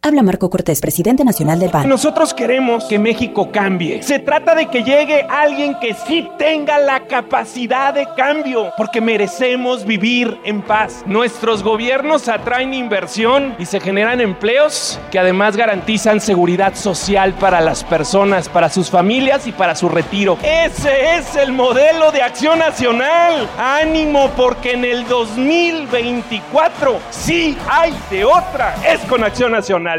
Habla 0.09 0.23
Marco 0.23 0.49
Cortés, 0.49 0.81
presidente 0.81 1.23
nacional 1.23 1.59
del 1.59 1.69
PAN. 1.69 1.87
Nosotros 1.87 2.33
queremos 2.33 2.85
que 2.85 2.97
México 2.97 3.51
cambie. 3.51 4.01
Se 4.01 4.17
trata 4.17 4.55
de 4.55 4.65
que 4.65 4.83
llegue 4.83 5.27
alguien 5.29 5.75
que 5.79 5.93
sí 5.93 6.27
tenga 6.39 6.79
la 6.79 7.01
capacidad 7.01 7.93
de 7.93 8.07
cambio, 8.17 8.71
porque 8.75 9.01
merecemos 9.01 9.85
vivir 9.85 10.35
en 10.45 10.63
paz. 10.63 11.03
Nuestros 11.05 11.61
gobiernos 11.61 12.27
atraen 12.27 12.73
inversión 12.73 13.53
y 13.59 13.67
se 13.67 13.79
generan 13.79 14.19
empleos 14.19 14.99
que 15.11 15.19
además 15.19 15.55
garantizan 15.55 16.19
seguridad 16.19 16.73
social 16.73 17.33
para 17.33 17.61
las 17.61 17.83
personas, 17.83 18.49
para 18.49 18.69
sus 18.69 18.89
familias 18.89 19.45
y 19.45 19.51
para 19.51 19.75
su 19.75 19.89
retiro. 19.89 20.39
Ese 20.41 21.17
es 21.17 21.35
el 21.35 21.51
modelo 21.51 22.11
de 22.11 22.23
acción 22.23 22.57
nacional. 22.57 23.47
Ánimo 23.59 24.31
porque 24.35 24.71
en 24.71 24.85
el 24.85 25.07
2024 25.07 26.99
sí 27.11 27.55
hay 27.69 27.93
de 28.09 28.25
otra. 28.25 28.73
Es 28.83 29.01
con 29.01 29.23
acción 29.23 29.51
nacional. 29.51 29.98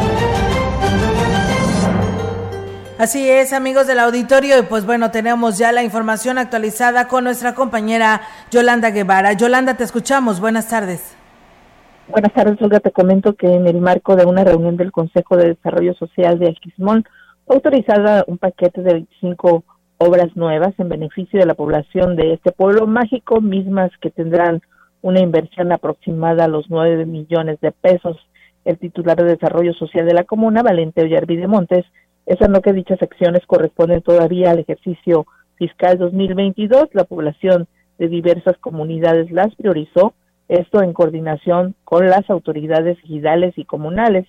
Así 3.01 3.27
es, 3.27 3.51
amigos 3.51 3.87
del 3.87 3.97
auditorio, 3.97 4.59
y 4.59 4.61
pues 4.61 4.85
bueno, 4.85 5.09
tenemos 5.09 5.57
ya 5.57 5.71
la 5.71 5.81
información 5.81 6.37
actualizada 6.37 7.07
con 7.07 7.23
nuestra 7.23 7.55
compañera 7.55 8.21
Yolanda 8.51 8.91
Guevara. 8.91 9.33
Yolanda, 9.33 9.75
te 9.75 9.83
escuchamos. 9.83 10.39
Buenas 10.39 10.69
tardes. 10.69 11.17
Buenas 12.09 12.31
tardes, 12.31 12.61
Olga. 12.61 12.79
Te 12.79 12.91
comento 12.91 13.33
que 13.33 13.47
en 13.47 13.65
el 13.65 13.81
marco 13.81 14.15
de 14.15 14.25
una 14.25 14.43
reunión 14.43 14.77
del 14.77 14.91
Consejo 14.91 15.35
de 15.35 15.47
Desarrollo 15.47 15.95
Social 15.95 16.37
de 16.37 16.49
Aquismón, 16.49 17.03
autorizada 17.49 18.23
un 18.27 18.37
paquete 18.37 18.83
de 18.83 18.93
25 18.93 19.63
obras 19.97 20.35
nuevas 20.35 20.75
en 20.77 20.89
beneficio 20.89 21.39
de 21.39 21.47
la 21.47 21.55
población 21.55 22.15
de 22.15 22.33
este 22.33 22.51
pueblo 22.51 22.85
mágico, 22.85 23.41
mismas 23.41 23.89
que 23.99 24.11
tendrán 24.11 24.61
una 25.01 25.21
inversión 25.21 25.71
aproximada 25.71 26.43
a 26.45 26.47
los 26.47 26.69
9 26.69 27.07
millones 27.07 27.59
de 27.61 27.71
pesos. 27.71 28.17
El 28.63 28.77
titular 28.77 29.17
de 29.17 29.23
Desarrollo 29.23 29.73
Social 29.73 30.05
de 30.05 30.13
la 30.13 30.23
comuna, 30.23 30.61
Valente 30.61 31.01
Ollarvide 31.01 31.47
Montes, 31.47 31.83
es 32.39 32.49
lo 32.49 32.61
que 32.61 32.73
dichas 32.73 33.01
acciones 33.01 33.45
corresponden 33.45 34.01
todavía 34.01 34.51
al 34.51 34.59
ejercicio 34.59 35.25
fiscal 35.55 35.97
2022. 35.97 36.89
La 36.93 37.03
población 37.03 37.67
de 37.97 38.07
diversas 38.07 38.57
comunidades 38.57 39.31
las 39.31 39.53
priorizó, 39.55 40.13
esto 40.47 40.81
en 40.81 40.93
coordinación 40.93 41.75
con 41.83 42.07
las 42.07 42.29
autoridades 42.29 42.97
ejidales 42.99 43.57
y 43.57 43.65
comunales. 43.65 44.27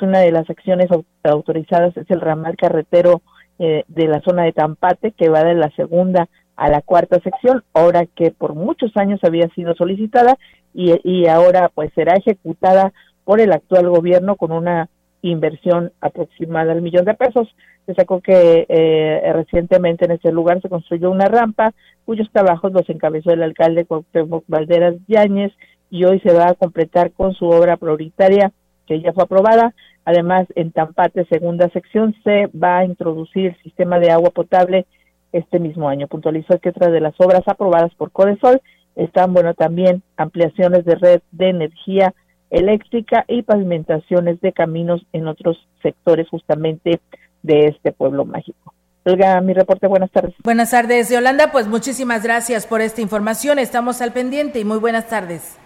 Una 0.00 0.20
de 0.20 0.32
las 0.32 0.48
acciones 0.48 0.86
autorizadas 1.22 1.96
es 1.96 2.10
el 2.10 2.20
ramal 2.20 2.56
carretero 2.56 3.20
eh, 3.58 3.84
de 3.88 4.08
la 4.08 4.20
zona 4.22 4.44
de 4.44 4.52
Tampate, 4.52 5.12
que 5.12 5.28
va 5.28 5.44
de 5.44 5.54
la 5.54 5.70
segunda 5.76 6.28
a 6.56 6.70
la 6.70 6.80
cuarta 6.80 7.20
sección, 7.20 7.62
ahora 7.74 8.06
que 8.06 8.30
por 8.30 8.54
muchos 8.54 8.96
años 8.96 9.20
había 9.22 9.48
sido 9.50 9.74
solicitada 9.74 10.38
y, 10.72 10.98
y 11.04 11.26
ahora 11.26 11.70
pues 11.74 11.92
será 11.94 12.14
ejecutada 12.14 12.94
por 13.24 13.40
el 13.42 13.52
actual 13.52 13.90
gobierno 13.90 14.36
con 14.36 14.52
una 14.52 14.88
inversión 15.30 15.92
aproximada 16.00 16.72
al 16.72 16.82
millón 16.82 17.04
de 17.04 17.14
pesos. 17.14 17.54
Se 17.86 17.94
sacó 17.94 18.20
que 18.20 18.66
eh, 18.68 19.32
recientemente 19.32 20.04
en 20.04 20.12
ese 20.12 20.32
lugar 20.32 20.60
se 20.60 20.68
construyó 20.68 21.10
una 21.10 21.26
rampa 21.26 21.72
cuyos 22.04 22.30
trabajos 22.32 22.72
los 22.72 22.88
encabezó 22.88 23.30
el 23.30 23.42
alcalde 23.42 23.84
Cuauhtémoc 23.84 24.44
Valderas 24.48 24.96
Yáñez 25.06 25.52
y 25.90 26.04
hoy 26.04 26.20
se 26.20 26.32
va 26.32 26.48
a 26.48 26.54
completar 26.54 27.12
con 27.12 27.34
su 27.34 27.46
obra 27.46 27.76
prioritaria 27.76 28.52
que 28.86 29.00
ya 29.00 29.12
fue 29.12 29.24
aprobada. 29.24 29.74
Además, 30.04 30.46
en 30.54 30.70
Tampate, 30.70 31.24
segunda 31.26 31.68
sección, 31.70 32.14
se 32.22 32.46
va 32.48 32.78
a 32.78 32.84
introducir 32.84 33.46
el 33.46 33.62
sistema 33.62 33.98
de 33.98 34.10
agua 34.10 34.30
potable 34.30 34.86
este 35.32 35.58
mismo 35.58 35.88
año. 35.88 36.06
Puntualizó 36.06 36.58
que 36.60 36.72
tras 36.72 36.92
de 36.92 37.00
las 37.00 37.14
obras 37.18 37.42
aprobadas 37.46 37.94
por 37.94 38.12
Codesol 38.12 38.60
están, 38.94 39.32
bueno, 39.32 39.54
también 39.54 40.02
ampliaciones 40.16 40.84
de 40.84 40.94
red 40.94 41.20
de 41.32 41.48
energía 41.48 42.14
eléctrica 42.50 43.24
y 43.28 43.42
pavimentaciones 43.42 44.40
de 44.40 44.52
caminos 44.52 45.04
en 45.12 45.28
otros 45.28 45.56
sectores 45.82 46.28
justamente 46.28 47.00
de 47.42 47.68
este 47.68 47.92
pueblo 47.92 48.24
mágico. 48.24 48.74
Olga, 49.04 49.40
mi 49.40 49.52
reporte, 49.52 49.86
buenas 49.86 50.10
tardes. 50.10 50.34
Buenas 50.42 50.70
tardes, 50.70 51.10
Yolanda, 51.10 51.52
pues 51.52 51.68
muchísimas 51.68 52.24
gracias 52.24 52.66
por 52.66 52.80
esta 52.80 53.00
información, 53.02 53.58
estamos 53.58 54.00
al 54.00 54.12
pendiente 54.12 54.58
y 54.58 54.64
muy 54.64 54.78
buenas 54.78 55.08
tardes. 55.08 55.58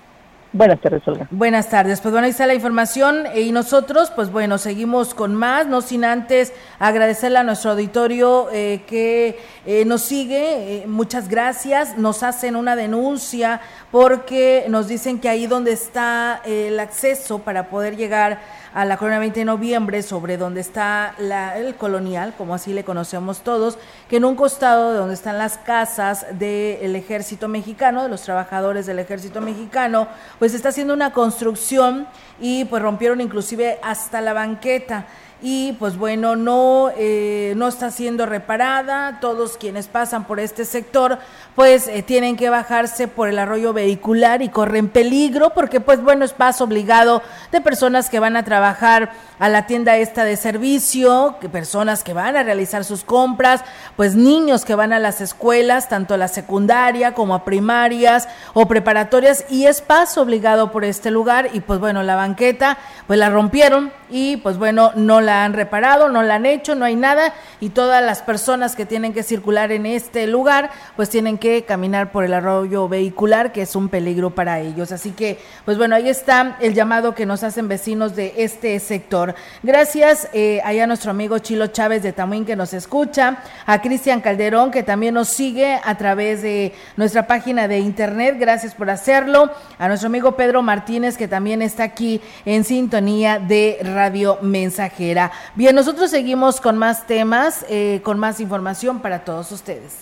Buenas 0.52 0.80
tardes, 0.80 1.06
Olga. 1.06 1.28
Buenas 1.30 1.68
tardes. 1.68 2.00
Pues 2.00 2.10
bueno, 2.10 2.24
ahí 2.24 2.32
está 2.32 2.44
la 2.44 2.54
información 2.54 3.24
y 3.36 3.52
nosotros, 3.52 4.10
pues 4.10 4.32
bueno, 4.32 4.58
seguimos 4.58 5.14
con 5.14 5.34
más, 5.34 5.68
no 5.68 5.80
sin 5.80 6.04
antes 6.04 6.52
agradecerle 6.80 7.38
a 7.38 7.44
nuestro 7.44 7.70
auditorio 7.70 8.48
eh, 8.52 8.82
que 8.88 9.38
eh, 9.64 9.84
nos 9.84 10.02
sigue. 10.02 10.82
Eh, 10.82 10.86
muchas 10.88 11.28
gracias. 11.28 11.96
Nos 11.98 12.24
hacen 12.24 12.56
una 12.56 12.74
denuncia 12.74 13.60
porque 13.92 14.66
nos 14.68 14.88
dicen 14.88 15.20
que 15.20 15.28
ahí 15.28 15.46
donde 15.46 15.70
está 15.70 16.42
el 16.44 16.80
acceso 16.80 17.38
para 17.38 17.68
poder 17.68 17.96
llegar 17.96 18.40
a 18.74 18.84
la 18.84 18.96
Corona 18.96 19.18
20 19.18 19.40
de 19.40 19.44
noviembre, 19.44 20.02
sobre 20.02 20.36
donde 20.36 20.60
está 20.60 21.14
la, 21.18 21.58
el 21.58 21.74
colonial, 21.74 22.34
como 22.36 22.54
así 22.54 22.72
le 22.72 22.84
conocemos 22.84 23.40
todos, 23.40 23.78
que 24.08 24.16
en 24.16 24.24
un 24.24 24.36
costado 24.36 24.92
de 24.92 24.98
donde 24.98 25.14
están 25.14 25.38
las 25.38 25.58
casas 25.58 26.26
del 26.38 26.94
ejército 26.96 27.48
mexicano, 27.48 28.02
de 28.02 28.08
los 28.08 28.22
trabajadores 28.22 28.86
del 28.86 28.98
ejército 28.98 29.40
mexicano, 29.40 30.08
pues 30.38 30.54
está 30.54 30.70
haciendo 30.70 30.94
una 30.94 31.12
construcción 31.12 32.06
y 32.40 32.64
pues 32.66 32.82
rompieron 32.82 33.20
inclusive 33.20 33.78
hasta 33.82 34.20
la 34.20 34.32
banqueta 34.32 35.06
y 35.42 35.72
pues 35.72 35.96
bueno, 35.96 36.36
no, 36.36 36.90
eh, 36.96 37.54
no 37.56 37.68
está 37.68 37.90
siendo 37.90 38.26
reparada. 38.26 39.18
Todos 39.20 39.56
quienes 39.56 39.88
pasan 39.88 40.26
por 40.26 40.40
este 40.40 40.64
sector 40.64 41.18
pues 41.54 41.88
eh, 41.88 42.02
tienen 42.02 42.36
que 42.36 42.50
bajarse 42.50 43.08
por 43.08 43.28
el 43.28 43.38
arroyo 43.38 43.72
vehicular 43.72 44.42
y 44.42 44.48
corren 44.48 44.88
peligro 44.88 45.50
porque 45.50 45.80
pues 45.80 46.02
bueno, 46.02 46.24
es 46.24 46.32
paso 46.32 46.64
obligado 46.64 47.22
de 47.52 47.60
personas 47.60 48.10
que 48.10 48.20
van 48.20 48.36
a 48.36 48.44
trabajar 48.44 49.12
a 49.38 49.48
la 49.48 49.66
tienda 49.66 49.96
esta 49.96 50.24
de 50.24 50.36
servicio, 50.36 51.36
que 51.40 51.48
personas 51.48 52.04
que 52.04 52.12
van 52.12 52.36
a 52.36 52.42
realizar 52.42 52.84
sus 52.84 53.04
compras, 53.04 53.62
pues 53.96 54.14
niños 54.14 54.64
que 54.64 54.74
van 54.74 54.92
a 54.92 54.98
las 54.98 55.20
escuelas, 55.22 55.88
tanto 55.88 56.14
a 56.14 56.18
la 56.18 56.28
secundaria 56.28 57.14
como 57.14 57.34
a 57.34 57.44
primarias 57.44 58.28
o 58.52 58.68
preparatorias 58.68 59.46
y 59.48 59.64
es 59.64 59.80
paso 59.80 60.22
obligado 60.22 60.70
por 60.70 60.84
este 60.84 61.10
lugar 61.10 61.48
y 61.54 61.60
pues 61.60 61.80
bueno, 61.80 62.02
la 62.02 62.16
banqueta 62.16 62.76
pues 63.06 63.18
la 63.18 63.30
rompieron 63.30 63.92
y 64.10 64.36
pues 64.38 64.58
bueno, 64.58 64.92
no 64.94 65.20
la 65.20 65.29
han 65.30 65.52
reparado, 65.52 66.08
no 66.08 66.22
la 66.22 66.36
han 66.36 66.46
hecho, 66.46 66.74
no 66.74 66.84
hay 66.84 66.96
nada 66.96 67.32
y 67.60 67.70
todas 67.70 68.02
las 68.04 68.22
personas 68.22 68.76
que 68.76 68.86
tienen 68.86 69.12
que 69.12 69.22
circular 69.22 69.72
en 69.72 69.86
este 69.86 70.26
lugar 70.26 70.70
pues 70.96 71.08
tienen 71.10 71.38
que 71.38 71.64
caminar 71.64 72.12
por 72.12 72.24
el 72.24 72.34
arroyo 72.34 72.88
vehicular 72.88 73.52
que 73.52 73.62
es 73.62 73.76
un 73.76 73.88
peligro 73.88 74.30
para 74.30 74.60
ellos. 74.60 74.92
Así 74.92 75.12
que 75.12 75.38
pues 75.64 75.78
bueno, 75.78 75.94
ahí 75.94 76.08
está 76.08 76.56
el 76.60 76.74
llamado 76.74 77.14
que 77.14 77.26
nos 77.26 77.42
hacen 77.42 77.68
vecinos 77.68 78.16
de 78.16 78.34
este 78.38 78.78
sector. 78.80 79.34
Gracias 79.62 80.28
eh, 80.32 80.60
a 80.64 80.86
nuestro 80.86 81.10
amigo 81.10 81.38
Chilo 81.38 81.68
Chávez 81.68 82.02
de 82.02 82.12
Tamuín 82.12 82.44
que 82.44 82.56
nos 82.56 82.72
escucha, 82.72 83.42
a 83.66 83.80
Cristian 83.80 84.20
Calderón 84.20 84.70
que 84.70 84.82
también 84.82 85.14
nos 85.14 85.28
sigue 85.28 85.78
a 85.82 85.96
través 85.96 86.42
de 86.42 86.74
nuestra 86.96 87.26
página 87.26 87.68
de 87.68 87.78
internet, 87.78 88.36
gracias 88.38 88.74
por 88.74 88.90
hacerlo, 88.90 89.50
a 89.78 89.88
nuestro 89.88 90.06
amigo 90.08 90.36
Pedro 90.36 90.62
Martínez 90.62 91.16
que 91.16 91.28
también 91.28 91.62
está 91.62 91.84
aquí 91.84 92.20
en 92.44 92.64
sintonía 92.64 93.38
de 93.38 93.78
Radio 93.82 94.38
Mensajera. 94.42 95.19
Bien, 95.54 95.74
nosotros 95.74 96.10
seguimos 96.10 96.60
con 96.60 96.78
más 96.78 97.06
temas, 97.06 97.64
eh, 97.68 98.00
con 98.04 98.18
más 98.18 98.40
información 98.40 99.00
para 99.00 99.24
todos 99.24 99.50
ustedes. 99.52 99.98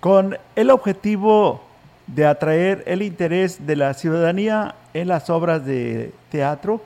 Con 0.00 0.38
el 0.56 0.70
objetivo 0.70 1.62
de 2.06 2.26
atraer 2.26 2.82
el 2.86 3.02
interés 3.02 3.66
de 3.66 3.76
la 3.76 3.94
ciudadanía 3.94 4.74
en 4.94 5.08
las 5.08 5.30
obras 5.30 5.64
de 5.64 6.12
teatro, 6.30 6.80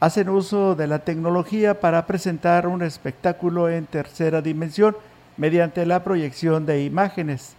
hacen 0.00 0.28
uso 0.28 0.74
de 0.74 0.86
la 0.86 0.98
tecnología 0.98 1.80
para 1.80 2.06
presentar 2.06 2.66
un 2.66 2.82
espectáculo 2.82 3.68
en 3.68 3.86
tercera 3.86 4.42
dimensión 4.42 4.96
mediante 5.36 5.86
la 5.86 6.04
proyección 6.04 6.66
de 6.66 6.84
imágenes. 6.84 7.54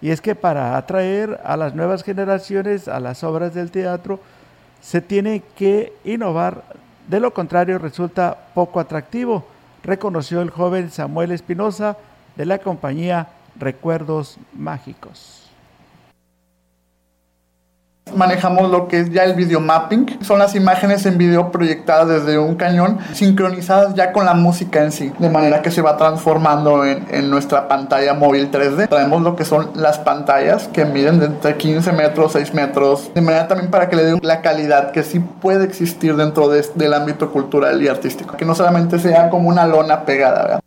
Y 0.00 0.10
es 0.10 0.20
que 0.20 0.34
para 0.34 0.76
atraer 0.76 1.40
a 1.44 1.56
las 1.56 1.74
nuevas 1.74 2.04
generaciones 2.04 2.86
a 2.86 3.00
las 3.00 3.24
obras 3.24 3.54
del 3.54 3.70
teatro, 3.70 4.20
se 4.80 5.00
tiene 5.00 5.42
que 5.56 5.92
innovar, 6.04 6.62
de 7.08 7.20
lo 7.20 7.32
contrario 7.32 7.78
resulta 7.78 8.50
poco 8.54 8.80
atractivo, 8.80 9.46
reconoció 9.82 10.42
el 10.42 10.50
joven 10.50 10.90
Samuel 10.90 11.32
Espinosa 11.32 11.96
de 12.36 12.46
la 12.46 12.58
compañía 12.58 13.28
Recuerdos 13.58 14.38
Mágicos. 14.52 15.37
Manejamos 18.14 18.70
lo 18.70 18.88
que 18.88 19.00
es 19.00 19.10
ya 19.10 19.24
el 19.24 19.34
video 19.34 19.60
mapping. 19.60 20.18
Son 20.22 20.38
las 20.38 20.54
imágenes 20.54 21.06
en 21.06 21.18
video 21.18 21.50
proyectadas 21.50 22.08
desde 22.08 22.38
un 22.38 22.54
cañón, 22.56 22.98
sincronizadas 23.12 23.94
ya 23.94 24.12
con 24.12 24.24
la 24.24 24.34
música 24.34 24.82
en 24.82 24.92
sí, 24.92 25.12
de 25.18 25.30
manera 25.30 25.62
que 25.62 25.70
se 25.70 25.82
va 25.82 25.96
transformando 25.96 26.84
en, 26.84 27.06
en 27.10 27.30
nuestra 27.30 27.68
pantalla 27.68 28.14
móvil 28.14 28.50
3D. 28.50 28.88
Traemos 28.88 29.22
lo 29.22 29.36
que 29.36 29.44
son 29.44 29.70
las 29.74 29.98
pantallas 29.98 30.68
que 30.68 30.84
miden 30.84 31.20
de 31.20 31.26
entre 31.26 31.56
15 31.56 31.92
metros, 31.92 32.32
6 32.32 32.54
metros, 32.54 33.10
de 33.14 33.20
manera 33.20 33.48
también 33.48 33.70
para 33.70 33.88
que 33.88 33.96
le 33.96 34.04
den 34.04 34.18
la 34.22 34.40
calidad 34.40 34.90
que 34.92 35.02
sí 35.02 35.20
puede 35.20 35.64
existir 35.64 36.16
dentro 36.16 36.48
de, 36.48 36.64
del 36.74 36.94
ámbito 36.94 37.30
cultural 37.30 37.82
y 37.82 37.88
artístico. 37.88 38.36
Que 38.36 38.44
no 38.44 38.54
solamente 38.54 38.98
sea 38.98 39.30
como 39.30 39.48
una 39.48 39.66
lona 39.66 40.04
pegada. 40.04 40.60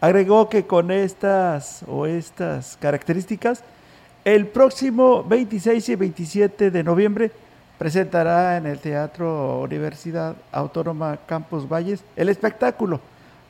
Agregó 0.00 0.48
que 0.48 0.66
con 0.66 0.90
estas 0.90 1.84
o 1.86 2.06
estas 2.06 2.78
características, 2.80 3.62
el 4.34 4.46
próximo 4.46 5.24
26 5.24 5.88
y 5.88 5.94
27 5.96 6.70
de 6.70 6.84
noviembre 6.84 7.32
presentará 7.78 8.56
en 8.58 8.66
el 8.66 8.78
Teatro 8.78 9.60
Universidad 9.60 10.36
Autónoma 10.52 11.18
Campus 11.26 11.68
Valles 11.68 12.04
el 12.14 12.28
espectáculo 12.28 13.00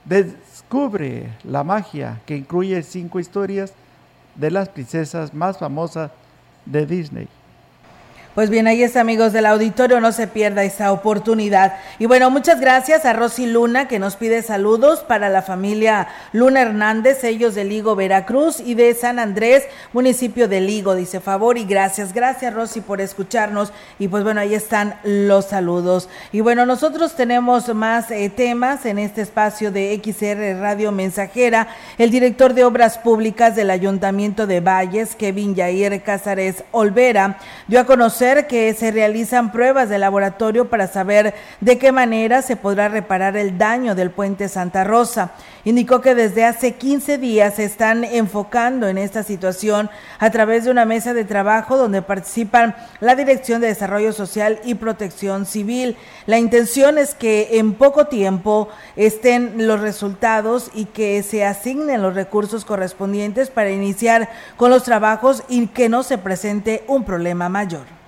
Descubre 0.06 1.36
la 1.44 1.62
magia 1.64 2.22
que 2.24 2.34
incluye 2.34 2.82
cinco 2.82 3.20
historias 3.20 3.74
de 4.34 4.50
las 4.50 4.70
princesas 4.70 5.34
más 5.34 5.58
famosas 5.58 6.12
de 6.64 6.86
Disney. 6.86 7.28
Pues 8.40 8.48
bien, 8.48 8.66
ahí 8.66 8.82
está, 8.82 9.02
amigos 9.02 9.34
del 9.34 9.44
auditorio, 9.44 10.00
no 10.00 10.12
se 10.12 10.26
pierda 10.26 10.64
esa 10.64 10.92
oportunidad. 10.92 11.74
Y 11.98 12.06
bueno, 12.06 12.30
muchas 12.30 12.58
gracias 12.58 13.04
a 13.04 13.12
Rosy 13.12 13.44
Luna, 13.44 13.86
que 13.86 13.98
nos 13.98 14.16
pide 14.16 14.40
saludos 14.40 15.00
para 15.00 15.28
la 15.28 15.42
familia 15.42 16.08
Luna 16.32 16.62
Hernández, 16.62 17.22
ellos 17.22 17.54
de 17.54 17.64
Ligo, 17.64 17.96
Veracruz, 17.96 18.58
y 18.60 18.76
de 18.76 18.94
San 18.94 19.18
Andrés, 19.18 19.64
municipio 19.92 20.48
de 20.48 20.62
Ligo, 20.62 20.94
dice 20.94 21.20
favor 21.20 21.58
y 21.58 21.66
gracias. 21.66 22.14
Gracias, 22.14 22.54
Rosy, 22.54 22.80
por 22.80 23.02
escucharnos. 23.02 23.74
Y 23.98 24.08
pues 24.08 24.24
bueno, 24.24 24.40
ahí 24.40 24.54
están 24.54 24.94
los 25.04 25.44
saludos. 25.44 26.08
Y 26.32 26.40
bueno, 26.40 26.64
nosotros 26.64 27.16
tenemos 27.16 27.74
más 27.74 28.10
eh, 28.10 28.30
temas 28.34 28.86
en 28.86 28.98
este 28.98 29.20
espacio 29.20 29.70
de 29.70 30.00
XR 30.02 30.58
Radio 30.58 30.92
Mensajera. 30.92 31.68
El 31.98 32.10
director 32.10 32.54
de 32.54 32.64
Obras 32.64 32.96
Públicas 32.96 33.54
del 33.54 33.68
Ayuntamiento 33.68 34.46
de 34.46 34.60
Valles, 34.60 35.14
Kevin 35.14 35.54
Yair 35.54 36.02
Cázares 36.02 36.64
Olvera, 36.70 37.36
dio 37.68 37.80
a 37.80 37.84
conocer 37.84 38.29
que 38.46 38.72
se 38.74 38.90
realizan 38.90 39.50
pruebas 39.50 39.88
de 39.88 39.98
laboratorio 39.98 40.68
para 40.68 40.86
saber 40.86 41.34
de 41.60 41.78
qué 41.78 41.90
manera 41.90 42.42
se 42.42 42.56
podrá 42.56 42.88
reparar 42.88 43.36
el 43.36 43.58
daño 43.58 43.94
del 43.94 44.10
puente 44.10 44.48
Santa 44.48 44.84
Rosa. 44.84 45.32
Indicó 45.64 46.00
que 46.00 46.14
desde 46.14 46.44
hace 46.44 46.74
15 46.74 47.18
días 47.18 47.56
se 47.56 47.64
están 47.64 48.04
enfocando 48.04 48.88
en 48.88 48.98
esta 48.98 49.22
situación 49.22 49.90
a 50.18 50.30
través 50.30 50.64
de 50.64 50.70
una 50.70 50.84
mesa 50.84 51.12
de 51.12 51.24
trabajo 51.24 51.76
donde 51.76 52.02
participan 52.02 52.76
la 53.00 53.14
Dirección 53.14 53.60
de 53.60 53.66
Desarrollo 53.66 54.12
Social 54.12 54.60
y 54.64 54.74
Protección 54.74 55.44
Civil. 55.44 55.96
La 56.26 56.38
intención 56.38 56.96
es 56.98 57.14
que 57.14 57.58
en 57.58 57.74
poco 57.74 58.06
tiempo 58.06 58.68
estén 58.96 59.66
los 59.66 59.80
resultados 59.80 60.70
y 60.72 60.86
que 60.86 61.22
se 61.22 61.44
asignen 61.44 62.02
los 62.02 62.14
recursos 62.14 62.64
correspondientes 62.64 63.50
para 63.50 63.70
iniciar 63.70 64.30
con 64.56 64.70
los 64.70 64.84
trabajos 64.84 65.42
y 65.48 65.66
que 65.66 65.88
no 65.88 66.02
se 66.02 66.16
presente 66.16 66.84
un 66.86 67.04
problema 67.04 67.48
mayor 67.48 67.99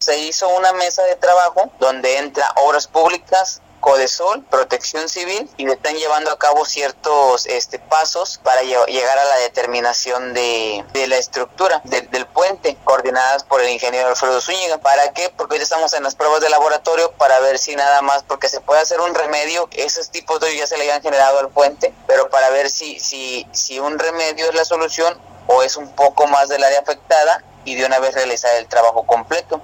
se 0.00 0.18
hizo 0.18 0.48
una 0.48 0.72
mesa 0.72 1.02
de 1.04 1.16
trabajo 1.16 1.70
donde 1.78 2.18
entra 2.18 2.52
obras 2.56 2.86
públicas, 2.86 3.60
Codesol, 3.80 4.42
Protección 4.44 5.08
Civil 5.08 5.48
y 5.56 5.70
están 5.70 5.94
llevando 5.96 6.32
a 6.32 6.38
cabo 6.38 6.64
ciertos 6.64 7.46
este, 7.46 7.78
pasos 7.78 8.40
para 8.42 8.62
llegar 8.62 9.18
a 9.18 9.24
la 9.24 9.36
determinación 9.36 10.34
de, 10.34 10.84
la 11.06 11.16
estructura 11.16 11.82
del 11.84 12.26
puente, 12.26 12.76
coordinadas 12.82 13.44
por 13.44 13.60
el 13.60 13.70
ingeniero 13.70 14.08
Alfredo 14.08 14.40
Zúñiga. 14.40 14.78
¿Para 14.78 15.12
qué? 15.12 15.32
Porque 15.36 15.54
hoy 15.54 15.62
estamos 15.62 15.92
en 15.92 16.02
las 16.02 16.16
pruebas 16.16 16.40
de 16.40 16.50
laboratorio 16.50 17.12
para 17.12 17.38
ver 17.40 17.58
si 17.58 17.76
nada 17.76 18.02
más, 18.02 18.24
porque 18.24 18.48
se 18.48 18.60
puede 18.60 18.80
hacer 18.80 19.00
un 19.00 19.14
remedio, 19.14 19.68
esos 19.72 20.10
tipos 20.10 20.40
de 20.40 20.56
ya 20.56 20.66
se 20.66 20.76
le 20.76 20.82
habían 20.82 21.02
generado 21.02 21.38
al 21.38 21.50
puente, 21.50 21.94
pero 22.08 22.28
para 22.28 22.50
ver 22.50 22.70
si, 22.70 22.98
si, 22.98 23.46
si 23.52 23.78
un 23.78 24.00
remedio 24.00 24.48
es 24.48 24.54
la 24.54 24.64
solución 24.64 25.16
o 25.46 25.62
es 25.62 25.76
un 25.76 25.94
poco 25.94 26.26
más 26.26 26.48
del 26.48 26.64
área 26.64 26.80
afectada 26.80 27.44
y 27.64 27.74
de 27.74 27.84
una 27.84 27.98
vez 27.98 28.14
realizar 28.14 28.56
el 28.56 28.66
trabajo 28.66 29.06
completo. 29.06 29.60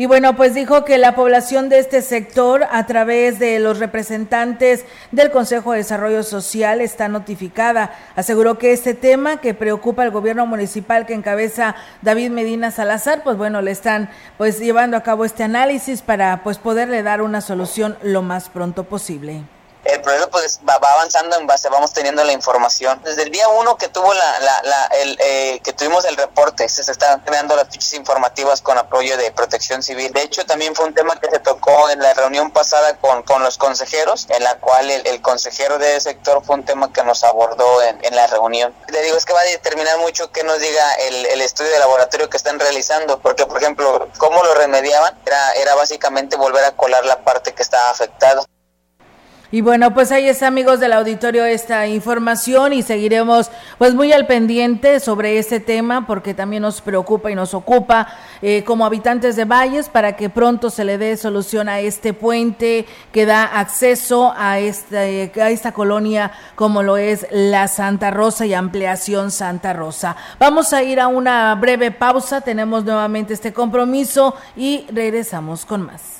Y 0.00 0.06
bueno, 0.06 0.34
pues 0.34 0.54
dijo 0.54 0.86
que 0.86 0.96
la 0.96 1.14
población 1.14 1.68
de 1.68 1.78
este 1.78 2.00
sector, 2.00 2.64
a 2.70 2.86
través 2.86 3.38
de 3.38 3.58
los 3.58 3.78
representantes 3.78 4.86
del 5.12 5.30
Consejo 5.30 5.72
de 5.72 5.80
Desarrollo 5.80 6.22
Social, 6.22 6.80
está 6.80 7.08
notificada. 7.08 7.92
Aseguró 8.16 8.56
que 8.56 8.72
este 8.72 8.94
tema 8.94 9.42
que 9.42 9.52
preocupa 9.52 10.02
al 10.02 10.10
gobierno 10.10 10.46
municipal 10.46 11.04
que 11.04 11.12
encabeza 11.12 11.76
David 12.00 12.30
Medina 12.30 12.70
Salazar, 12.70 13.22
pues 13.22 13.36
bueno, 13.36 13.60
le 13.60 13.72
están 13.72 14.08
pues 14.38 14.58
llevando 14.58 14.96
a 14.96 15.02
cabo 15.02 15.26
este 15.26 15.42
análisis 15.42 16.00
para 16.00 16.42
pues 16.44 16.56
poderle 16.56 17.02
dar 17.02 17.20
una 17.20 17.42
solución 17.42 17.98
lo 18.02 18.22
más 18.22 18.48
pronto 18.48 18.84
posible 18.84 19.42
el 19.84 20.00
proyecto 20.00 20.30
pues 20.30 20.60
va, 20.68 20.74
avanzando 20.74 21.36
en 21.36 21.46
base, 21.46 21.68
vamos 21.68 21.92
teniendo 21.92 22.22
la 22.24 22.32
información. 22.32 23.00
Desde 23.04 23.22
el 23.22 23.30
día 23.30 23.48
uno 23.48 23.76
que 23.76 23.88
tuvo 23.88 24.12
la, 24.12 24.40
la, 24.40 24.86
el, 25.00 25.18
eh, 25.20 25.60
que 25.62 25.72
tuvimos 25.72 26.04
el 26.04 26.16
reporte, 26.16 26.68
se, 26.68 26.90
están 26.90 27.20
creando 27.20 27.56
las 27.56 27.68
fichas 27.68 27.94
informativas 27.94 28.60
con 28.62 28.78
apoyo 28.78 29.16
de 29.16 29.30
Protección 29.32 29.82
Civil. 29.82 30.12
De 30.12 30.22
hecho, 30.22 30.44
también 30.44 30.74
fue 30.74 30.86
un 30.86 30.94
tema 30.94 31.18
que 31.18 31.30
se 31.30 31.38
tocó 31.38 31.90
en 31.90 32.00
la 32.00 32.14
reunión 32.14 32.50
pasada 32.50 32.96
con, 32.98 33.22
con 33.22 33.42
los 33.42 33.58
consejeros, 33.58 34.26
en 34.30 34.42
la 34.44 34.58
cual 34.58 34.90
el, 34.90 35.20
consejero 35.20 35.78
de 35.78 35.96
ese 35.96 36.10
sector 36.10 36.42
fue 36.44 36.56
un 36.56 36.64
tema 36.64 36.92
que 36.92 37.04
nos 37.04 37.22
abordó 37.24 37.82
en, 37.82 38.04
en, 38.04 38.16
la 38.16 38.26
reunión. 38.26 38.74
Le 38.88 39.02
digo, 39.02 39.16
es 39.16 39.24
que 39.24 39.32
va 39.32 39.40
a 39.40 39.44
determinar 39.44 39.98
mucho 39.98 40.32
qué 40.32 40.42
nos 40.42 40.58
diga 40.58 40.94
el, 40.94 41.26
el 41.26 41.40
estudio 41.42 41.70
de 41.70 41.78
laboratorio 41.78 42.28
que 42.28 42.36
están 42.36 42.58
realizando, 42.58 43.20
porque 43.20 43.46
por 43.46 43.58
ejemplo, 43.58 44.08
cómo 44.18 44.42
lo 44.42 44.54
remediaban 44.54 45.18
era, 45.26 45.52
era 45.52 45.74
básicamente 45.74 46.36
volver 46.36 46.64
a 46.64 46.72
colar 46.72 47.04
la 47.04 47.22
parte 47.22 47.54
que 47.54 47.62
estaba 47.62 47.90
afectada. 47.90 48.44
Y 49.52 49.62
bueno, 49.62 49.92
pues 49.92 50.12
ahí 50.12 50.28
está, 50.28 50.46
amigos 50.46 50.78
del 50.78 50.92
auditorio, 50.92 51.44
esta 51.44 51.88
información 51.88 52.72
y 52.72 52.82
seguiremos 52.82 53.50
pues 53.78 53.94
muy 53.94 54.12
al 54.12 54.28
pendiente 54.28 55.00
sobre 55.00 55.38
este 55.38 55.58
tema 55.58 56.06
porque 56.06 56.34
también 56.34 56.62
nos 56.62 56.80
preocupa 56.80 57.32
y 57.32 57.34
nos 57.34 57.52
ocupa 57.52 58.06
eh, 58.42 58.62
como 58.62 58.86
habitantes 58.86 59.34
de 59.34 59.46
Valles 59.46 59.88
para 59.88 60.14
que 60.14 60.30
pronto 60.30 60.70
se 60.70 60.84
le 60.84 60.98
dé 60.98 61.16
solución 61.16 61.68
a 61.68 61.80
este 61.80 62.12
puente 62.12 62.86
que 63.10 63.26
da 63.26 63.42
acceso 63.44 64.32
a 64.36 64.60
esta, 64.60 65.00
a 65.00 65.50
esta 65.50 65.72
colonia 65.72 66.30
como 66.54 66.84
lo 66.84 66.96
es 66.96 67.26
la 67.32 67.66
Santa 67.66 68.12
Rosa 68.12 68.46
y 68.46 68.54
ampliación 68.54 69.32
Santa 69.32 69.72
Rosa. 69.72 70.14
Vamos 70.38 70.72
a 70.72 70.84
ir 70.84 71.00
a 71.00 71.08
una 71.08 71.56
breve 71.56 71.90
pausa, 71.90 72.40
tenemos 72.40 72.84
nuevamente 72.84 73.34
este 73.34 73.52
compromiso 73.52 74.36
y 74.56 74.86
regresamos 74.92 75.66
con 75.66 75.86
más. 75.86 76.19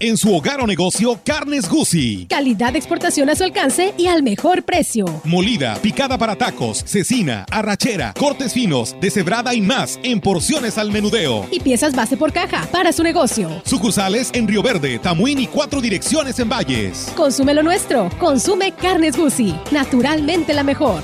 En 0.00 0.16
su 0.16 0.32
hogar 0.32 0.60
o 0.60 0.66
negocio, 0.66 1.18
Carnes 1.24 1.68
Gucci. 1.68 2.26
Calidad 2.26 2.72
de 2.72 2.78
exportación 2.78 3.30
a 3.30 3.34
su 3.34 3.42
alcance 3.42 3.94
y 3.98 4.06
al 4.06 4.22
mejor 4.22 4.62
precio. 4.62 5.06
Molida, 5.24 5.74
picada 5.82 6.16
para 6.16 6.36
tacos, 6.36 6.84
cecina, 6.86 7.44
arrachera, 7.50 8.14
cortes 8.16 8.52
finos, 8.52 8.94
deshebrada 9.00 9.54
y 9.54 9.60
más 9.60 9.98
en 10.04 10.20
porciones 10.20 10.78
al 10.78 10.92
menudeo. 10.92 11.48
Y 11.50 11.58
piezas 11.58 11.96
base 11.96 12.16
por 12.16 12.32
caja 12.32 12.64
para 12.70 12.92
su 12.92 13.02
negocio. 13.02 13.50
Sucursales 13.64 14.30
en 14.34 14.46
Río 14.46 14.62
Verde, 14.62 15.00
Tamuín 15.00 15.40
y 15.40 15.48
cuatro 15.48 15.80
direcciones 15.80 16.38
en 16.38 16.48
Valles. 16.48 17.12
Consume 17.16 17.52
lo 17.52 17.64
nuestro. 17.64 18.08
Consume 18.20 18.70
Carnes 18.70 19.16
Gucci. 19.16 19.52
Naturalmente 19.72 20.54
la 20.54 20.62
mejor. 20.62 21.02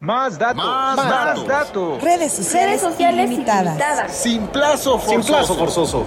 Más 0.00 0.38
datos. 0.38 0.64
Más, 0.64 1.46
datos. 1.46 2.00
Redes 2.00 2.32
sociales, 2.32 2.82
ilimitadas. 2.98 4.16
Sin 4.16 4.46
plazo 4.46 4.98
forzoso. 4.98 5.22
Sin 5.22 5.34
plazo 5.34 5.54
forzoso. 5.56 6.06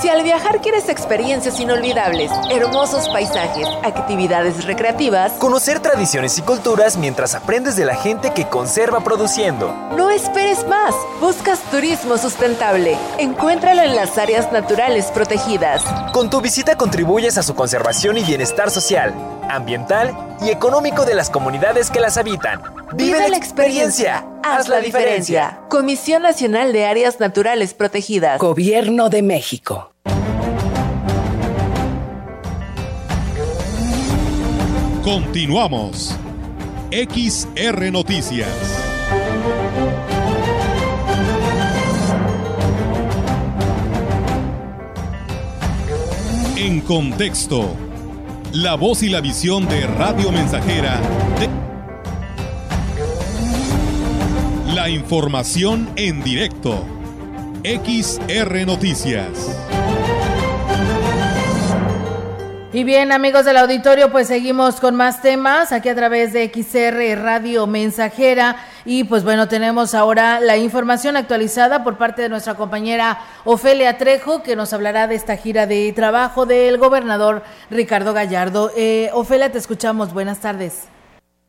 Si 0.00 0.08
al 0.08 0.22
viajar 0.22 0.60
quieres 0.60 0.88
experiencias 0.88 1.58
inolvidables, 1.58 2.30
hermosos 2.52 3.08
paisajes, 3.08 3.66
actividades 3.82 4.64
recreativas, 4.64 5.32
conocer 5.32 5.80
tradiciones 5.80 6.38
y 6.38 6.42
culturas 6.42 6.96
mientras 6.96 7.34
aprendes 7.34 7.74
de 7.74 7.84
la 7.84 7.96
gente 7.96 8.32
que 8.32 8.48
conserva 8.48 9.00
produciendo. 9.00 9.72
No 9.96 10.08
esperes 10.10 10.64
más. 10.68 10.94
Buscas 11.20 11.58
turismo 11.72 12.16
sustentable. 12.16 12.96
Encuéntralo 13.18 13.82
en 13.82 13.96
las 13.96 14.18
áreas 14.18 14.52
naturales 14.52 15.06
protegidas. 15.06 15.82
Con 16.12 16.30
tu 16.30 16.40
visita 16.40 16.76
contribuyes 16.76 17.36
a 17.36 17.42
su 17.42 17.56
conservación 17.56 18.18
y 18.18 18.22
bienestar 18.22 18.70
social, 18.70 19.12
ambiental 19.50 20.16
y 20.40 20.50
económico 20.50 21.06
de 21.06 21.16
las 21.16 21.28
comunidades 21.28 21.90
que 21.90 21.98
las 21.98 22.18
habitan. 22.18 22.62
Vive, 22.94 23.28
la 23.28 23.36
experiencia. 23.36 24.24
Haz 24.42 24.68
la 24.68 24.80
diferencia. 24.80 25.60
Comisión 25.68 26.22
Nacional 26.22 26.72
de 26.72 26.86
Áreas 26.86 27.20
Naturales 27.20 27.74
Protegidas. 27.74 28.38
Gobierno 28.38 29.08
de 29.10 29.22
México. 29.22 29.92
Continuamos. 35.02 36.16
XR 36.90 37.90
Noticias. 37.92 38.48
En 46.56 46.80
contexto, 46.80 47.74
la 48.52 48.74
voz 48.74 49.02
y 49.02 49.08
la 49.08 49.20
visión 49.20 49.68
de 49.68 49.86
Radio 49.86 50.32
Mensajera 50.32 51.00
información 54.88 55.88
en 55.96 56.22
directo. 56.22 56.84
XR 57.64 58.66
Noticias. 58.66 59.56
Y 62.70 62.84
bien, 62.84 63.12
amigos 63.12 63.46
del 63.46 63.56
auditorio, 63.56 64.12
pues 64.12 64.28
seguimos 64.28 64.76
con 64.76 64.94
más 64.94 65.22
temas 65.22 65.72
aquí 65.72 65.88
a 65.88 65.94
través 65.94 66.32
de 66.32 66.50
XR 66.52 67.20
Radio 67.20 67.66
Mensajera. 67.66 68.56
Y 68.84 69.04
pues 69.04 69.24
bueno, 69.24 69.48
tenemos 69.48 69.94
ahora 69.94 70.38
la 70.38 70.58
información 70.58 71.16
actualizada 71.16 71.82
por 71.82 71.96
parte 71.96 72.22
de 72.22 72.28
nuestra 72.28 72.54
compañera 72.56 73.20
Ofelia 73.44 73.96
Trejo, 73.96 74.42
que 74.42 74.54
nos 74.54 74.72
hablará 74.72 75.06
de 75.06 75.14
esta 75.14 75.36
gira 75.36 75.66
de 75.66 75.92
trabajo 75.92 76.46
del 76.46 76.76
gobernador 76.76 77.42
Ricardo 77.70 78.12
Gallardo. 78.12 78.70
Eh, 78.76 79.10
Ofelia, 79.14 79.50
te 79.50 79.58
escuchamos. 79.58 80.12
Buenas 80.12 80.40
tardes. 80.40 80.88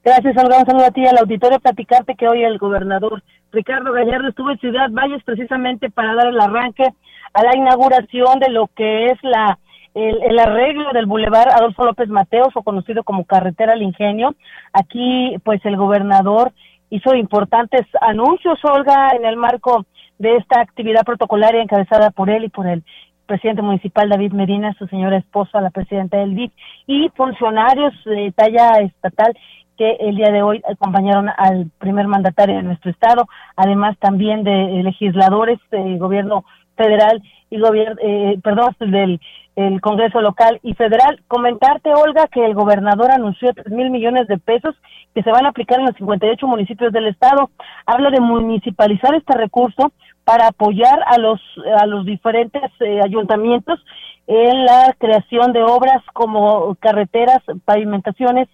Gracias, 0.09 0.43
Olga. 0.43 0.57
Un 0.57 0.65
saludo 0.65 0.85
a 0.85 0.91
ti 0.91 1.05
al 1.05 1.19
auditorio. 1.19 1.59
Platicarte 1.59 2.15
que 2.15 2.27
hoy 2.27 2.43
el 2.43 2.57
gobernador 2.57 3.21
Ricardo 3.51 3.93
Gallardo 3.93 4.29
estuvo 4.29 4.49
en 4.49 4.57
Ciudad 4.57 4.89
Valles 4.89 5.21
precisamente 5.23 5.91
para 5.91 6.15
dar 6.15 6.25
el 6.25 6.39
arranque 6.39 6.83
a 7.31 7.43
la 7.43 7.55
inauguración 7.55 8.39
de 8.39 8.49
lo 8.49 8.71
que 8.75 9.05
es 9.11 9.19
la 9.21 9.59
el, 9.93 10.39
arreglo 10.39 10.89
del 10.93 11.05
bulevar 11.05 11.49
Adolfo 11.49 11.85
López 11.85 12.09
Mateos, 12.09 12.49
o 12.55 12.63
conocido 12.63 13.03
como 13.03 13.25
Carretera 13.25 13.73
al 13.73 13.83
Ingenio. 13.83 14.33
Aquí, 14.73 15.35
pues, 15.43 15.63
el 15.63 15.77
gobernador 15.77 16.53
hizo 16.89 17.13
importantes 17.13 17.85
anuncios, 18.01 18.57
Olga, 18.65 19.11
en 19.15 19.25
el 19.25 19.37
marco 19.37 19.85
de 20.17 20.37
esta 20.37 20.59
actividad 20.59 21.05
protocolaria 21.05 21.61
encabezada 21.61 22.09
por 22.09 22.31
él 22.31 22.45
y 22.45 22.49
por 22.49 22.65
el 22.65 22.83
presidente 23.27 23.61
municipal 23.61 24.09
David 24.09 24.31
Medina, 24.31 24.73
su 24.73 24.87
señora 24.87 25.17
esposa, 25.17 25.61
la 25.61 25.69
presidenta 25.69 26.17
del 26.17 26.33
DIF, 26.33 26.51
y 26.87 27.09
funcionarios 27.09 27.93
de 28.05 28.33
talla 28.35 28.79
estatal 28.81 29.37
que 29.79 29.95
el 30.01 30.17
día 30.17 30.29
de 30.29 30.43
hoy 30.43 30.61
acompañaron 30.69 31.29
al 31.37 31.71
primer 31.79 32.05
mandatario 32.05 32.57
de 32.57 32.63
nuestro 32.63 32.91
estado, 32.91 33.29
además 33.55 33.97
también 33.97 34.43
de 34.43 34.83
legisladores 34.83 35.57
del 35.71 35.97
gobierno 35.97 36.43
federal 36.75 37.23
y 37.49 37.59
gobierno, 37.59 37.95
eh, 38.03 38.37
perdón, 38.43 38.75
del 38.79 39.21
el 39.55 39.81
Congreso 39.81 40.21
local 40.21 40.59
y 40.63 40.73
federal. 40.73 41.21
Comentarte, 41.27 41.93
Olga, 41.93 42.27
que 42.27 42.45
el 42.45 42.53
gobernador 42.53 43.11
anunció 43.11 43.53
tres 43.53 43.69
mil 43.69 43.89
millones 43.89 44.27
de 44.27 44.37
pesos 44.37 44.75
que 45.13 45.23
se 45.23 45.31
van 45.31 45.45
a 45.45 45.49
aplicar 45.49 45.79
en 45.79 45.85
los 45.85 45.95
58 45.95 46.45
municipios 46.45 46.91
del 46.91 47.07
estado. 47.07 47.49
Habla 47.85 48.09
de 48.09 48.19
municipalizar 48.19 49.15
este 49.15 49.33
recurso 49.35 49.93
para 50.25 50.47
apoyar 50.47 50.99
a 51.05 51.17
los 51.17 51.41
a 51.81 51.85
los 51.85 52.05
diferentes 52.05 52.63
eh, 52.81 52.99
ayuntamientos 53.03 53.79
en 54.27 54.65
la 54.65 54.93
creación 54.97 55.53
de 55.53 55.63
obras 55.63 56.03
como 56.13 56.75
carreteras, 56.75 57.39
pavimentaciones 57.65 58.47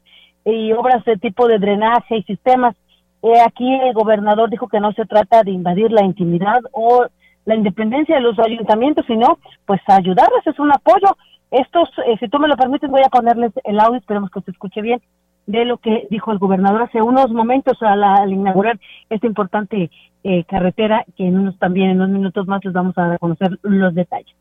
y 0.45 0.71
obras 0.73 1.03
de 1.05 1.17
tipo 1.17 1.47
de 1.47 1.59
drenaje 1.59 2.17
y 2.17 2.23
sistemas. 2.23 2.75
Eh, 3.23 3.41
aquí 3.43 3.73
el 3.73 3.93
gobernador 3.93 4.49
dijo 4.49 4.67
que 4.67 4.79
no 4.79 4.93
se 4.93 5.05
trata 5.05 5.43
de 5.43 5.51
invadir 5.51 5.91
la 5.91 6.05
intimidad 6.05 6.61
o 6.71 7.07
la 7.45 7.55
independencia 7.55 8.15
de 8.15 8.21
los 8.21 8.37
ayuntamientos, 8.39 9.05
sino 9.07 9.39
pues 9.65 9.81
ayudarles, 9.87 10.45
es 10.45 10.59
un 10.59 10.71
apoyo. 10.71 11.17
Estos, 11.51 11.89
eh, 12.05 12.17
si 12.19 12.27
tú 12.27 12.39
me 12.39 12.47
lo 12.47 12.55
permites, 12.55 12.89
voy 12.89 13.01
a 13.05 13.09
ponerles 13.09 13.51
el 13.63 13.79
audio, 13.79 13.97
esperemos 13.97 14.29
que 14.29 14.41
se 14.41 14.51
escuche 14.51 14.81
bien, 14.81 15.01
de 15.47 15.65
lo 15.65 15.77
que 15.77 16.07
dijo 16.09 16.31
el 16.31 16.39
gobernador 16.39 16.83
hace 16.83 17.01
unos 17.01 17.31
momentos 17.31 17.77
al, 17.81 18.31
inaugurar 18.31 18.79
esta 19.09 19.27
importante 19.27 19.89
eh, 20.23 20.43
carretera, 20.45 21.05
que 21.15 21.27
en 21.27 21.37
unos 21.37 21.57
también, 21.59 21.91
en 21.91 21.97
unos 21.97 22.09
minutos 22.09 22.47
más, 22.47 22.63
les 22.65 22.73
vamos 22.73 22.97
a 22.97 23.17
conocer 23.19 23.57
los 23.61 23.93
detalles. 23.93 24.35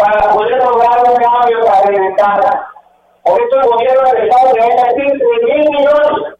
Para 0.00 0.32
poder 0.32 0.56
lograr 0.64 0.98
un 1.06 1.16
cambio 1.16 1.64
para 1.66 2.72
Por 3.22 3.38
eso 3.38 3.60
el 3.60 3.68
gobierno 3.68 4.02
del 4.10 4.28
Estado 4.28 4.52
le 4.54 4.60
va 4.60 4.82
a 4.82 4.92
decir 4.94 5.12
3 5.12 5.42
mil 5.44 5.70
millones 5.70 6.36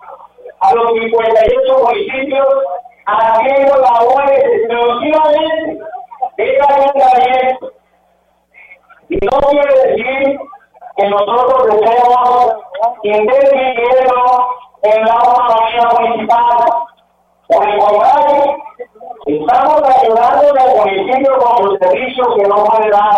a 0.61 0.75
los 0.75 0.93
58 0.93 1.85
municipios 1.85 2.47
haciendo 3.07 3.77
labores 3.77 4.45
exclusivamente 4.45 5.85
de 6.39 6.59
ayuntamiento. 6.69 7.73
Y 9.11 9.19
no 9.27 9.39
quiere 9.51 9.75
decir 9.89 10.41
que 10.97 11.09
nosotros 11.11 11.75
estemos 11.75 12.55
dinero 13.03 14.49
en 14.83 15.05
la 15.05 15.13
autonomía 15.13 15.89
municipal. 15.99 16.67
Por 17.49 17.69
el 17.69 17.79
contrario, 17.79 18.57
estamos 19.39 19.83
ayudando 19.83 20.47
al 20.61 20.77
municipio 20.77 21.39
con 21.39 21.67
los 21.67 21.79
servicios 21.79 22.27
que 22.37 22.49
no 22.49 22.65
puede 22.65 22.91
dar. 22.91 23.15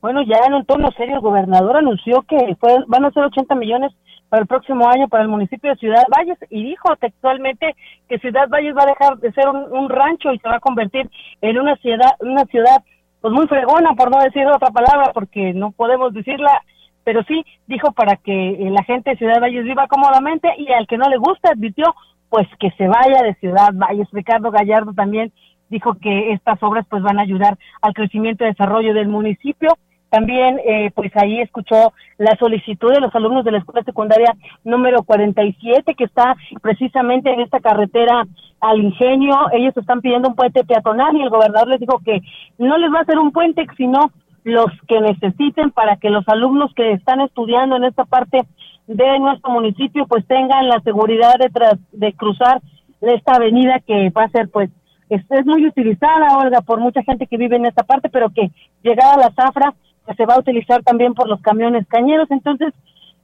Bueno, 0.00 0.22
ya 0.22 0.38
en 0.46 0.54
un 0.54 0.64
tono 0.64 0.90
serio, 0.92 1.16
el 1.16 1.20
gobernador 1.20 1.76
anunció 1.76 2.22
que 2.22 2.56
van 2.86 3.04
a 3.04 3.10
ser 3.10 3.24
80 3.24 3.54
millones 3.54 3.92
para 4.30 4.42
el 4.42 4.46
próximo 4.46 4.88
año 4.88 5.08
para 5.08 5.24
el 5.24 5.28
municipio 5.28 5.70
de 5.70 5.76
Ciudad 5.76 6.04
Valles 6.08 6.38
y 6.48 6.64
dijo 6.64 6.96
textualmente 6.96 7.74
que 8.08 8.18
Ciudad 8.18 8.48
Valles 8.48 8.74
va 8.74 8.84
a 8.84 8.86
dejar 8.86 9.18
de 9.18 9.32
ser 9.32 9.48
un, 9.48 9.90
rancho 9.90 10.32
y 10.32 10.38
se 10.38 10.48
va 10.48 10.56
a 10.56 10.60
convertir 10.60 11.10
en 11.42 11.58
una 11.58 11.76
ciudad, 11.76 12.12
una 12.20 12.44
ciudad 12.44 12.82
pues 13.20 13.34
muy 13.34 13.46
fregona, 13.48 13.94
por 13.94 14.10
no 14.10 14.22
decir 14.22 14.46
otra 14.46 14.70
palabra, 14.70 15.10
porque 15.12 15.52
no 15.52 15.72
podemos 15.72 16.14
decirla, 16.14 16.62
pero 17.04 17.22
sí 17.24 17.44
dijo 17.66 17.92
para 17.92 18.16
que 18.16 18.56
la 18.70 18.84
gente 18.84 19.10
de 19.10 19.16
Ciudad 19.16 19.40
Valles 19.40 19.64
viva 19.64 19.88
cómodamente 19.88 20.48
y 20.56 20.72
al 20.72 20.86
que 20.86 20.96
no 20.96 21.08
le 21.10 21.18
gusta 21.18 21.50
advirtió 21.50 21.92
pues 22.30 22.48
que 22.58 22.70
se 22.72 22.88
vaya 22.88 23.22
de 23.22 23.34
Ciudad 23.34 23.72
Valles. 23.74 24.08
Ricardo 24.12 24.50
Gallardo 24.50 24.94
también 24.94 25.32
dijo 25.68 25.94
que 26.00 26.32
estas 26.32 26.62
obras 26.62 26.86
pues 26.88 27.02
van 27.02 27.18
a 27.18 27.22
ayudar 27.22 27.58
al 27.82 27.92
crecimiento 27.92 28.44
y 28.44 28.48
desarrollo 28.48 28.94
del 28.94 29.08
municipio 29.08 29.76
también, 30.10 30.60
eh, 30.66 30.90
pues 30.94 31.12
ahí 31.16 31.40
escuchó 31.40 31.92
la 32.18 32.36
solicitud 32.36 32.92
de 32.92 33.00
los 33.00 33.14
alumnos 33.14 33.44
de 33.44 33.52
la 33.52 33.58
escuela 33.58 33.84
secundaria 33.84 34.34
número 34.64 35.04
47, 35.04 35.94
que 35.94 36.04
está 36.04 36.34
precisamente 36.60 37.32
en 37.32 37.40
esta 37.40 37.60
carretera 37.60 38.26
al 38.60 38.80
ingenio. 38.80 39.34
Ellos 39.52 39.74
están 39.76 40.00
pidiendo 40.00 40.28
un 40.28 40.34
puente 40.34 40.64
peatonal 40.64 41.16
y 41.16 41.22
el 41.22 41.30
gobernador 41.30 41.68
les 41.68 41.80
dijo 41.80 42.00
que 42.04 42.20
no 42.58 42.76
les 42.76 42.92
va 42.92 42.98
a 42.98 43.02
hacer 43.02 43.18
un 43.18 43.30
puente, 43.30 43.64
sino 43.76 44.10
los 44.44 44.66
que 44.88 45.00
necesiten 45.00 45.70
para 45.70 45.96
que 45.96 46.10
los 46.10 46.26
alumnos 46.28 46.72
que 46.74 46.92
están 46.92 47.20
estudiando 47.20 47.76
en 47.76 47.84
esta 47.84 48.04
parte 48.04 48.42
de 48.86 49.18
nuestro 49.18 49.50
municipio 49.50 50.06
pues 50.06 50.26
tengan 50.26 50.68
la 50.68 50.80
seguridad 50.80 51.34
de, 51.38 51.50
de 51.92 52.12
cruzar 52.14 52.60
esta 53.00 53.34
avenida 53.36 53.80
que 53.86 54.10
va 54.10 54.24
a 54.24 54.30
ser 54.30 54.48
pues 54.48 54.70
es, 55.10 55.46
muy 55.46 55.66
utilizada, 55.66 56.38
Olga, 56.38 56.60
por 56.60 56.78
mucha 56.78 57.02
gente 57.02 57.26
que 57.26 57.36
vive 57.36 57.56
en 57.56 57.66
esta 57.66 57.82
parte, 57.82 58.08
pero 58.08 58.30
que 58.30 58.50
llegada 58.82 59.16
la 59.16 59.32
zafra 59.32 59.74
se 60.16 60.24
va 60.24 60.34
a 60.34 60.40
utilizar 60.40 60.82
también 60.82 61.14
por 61.14 61.28
los 61.28 61.40
camiones 61.42 61.86
cañeros. 61.88 62.30
Entonces, 62.30 62.72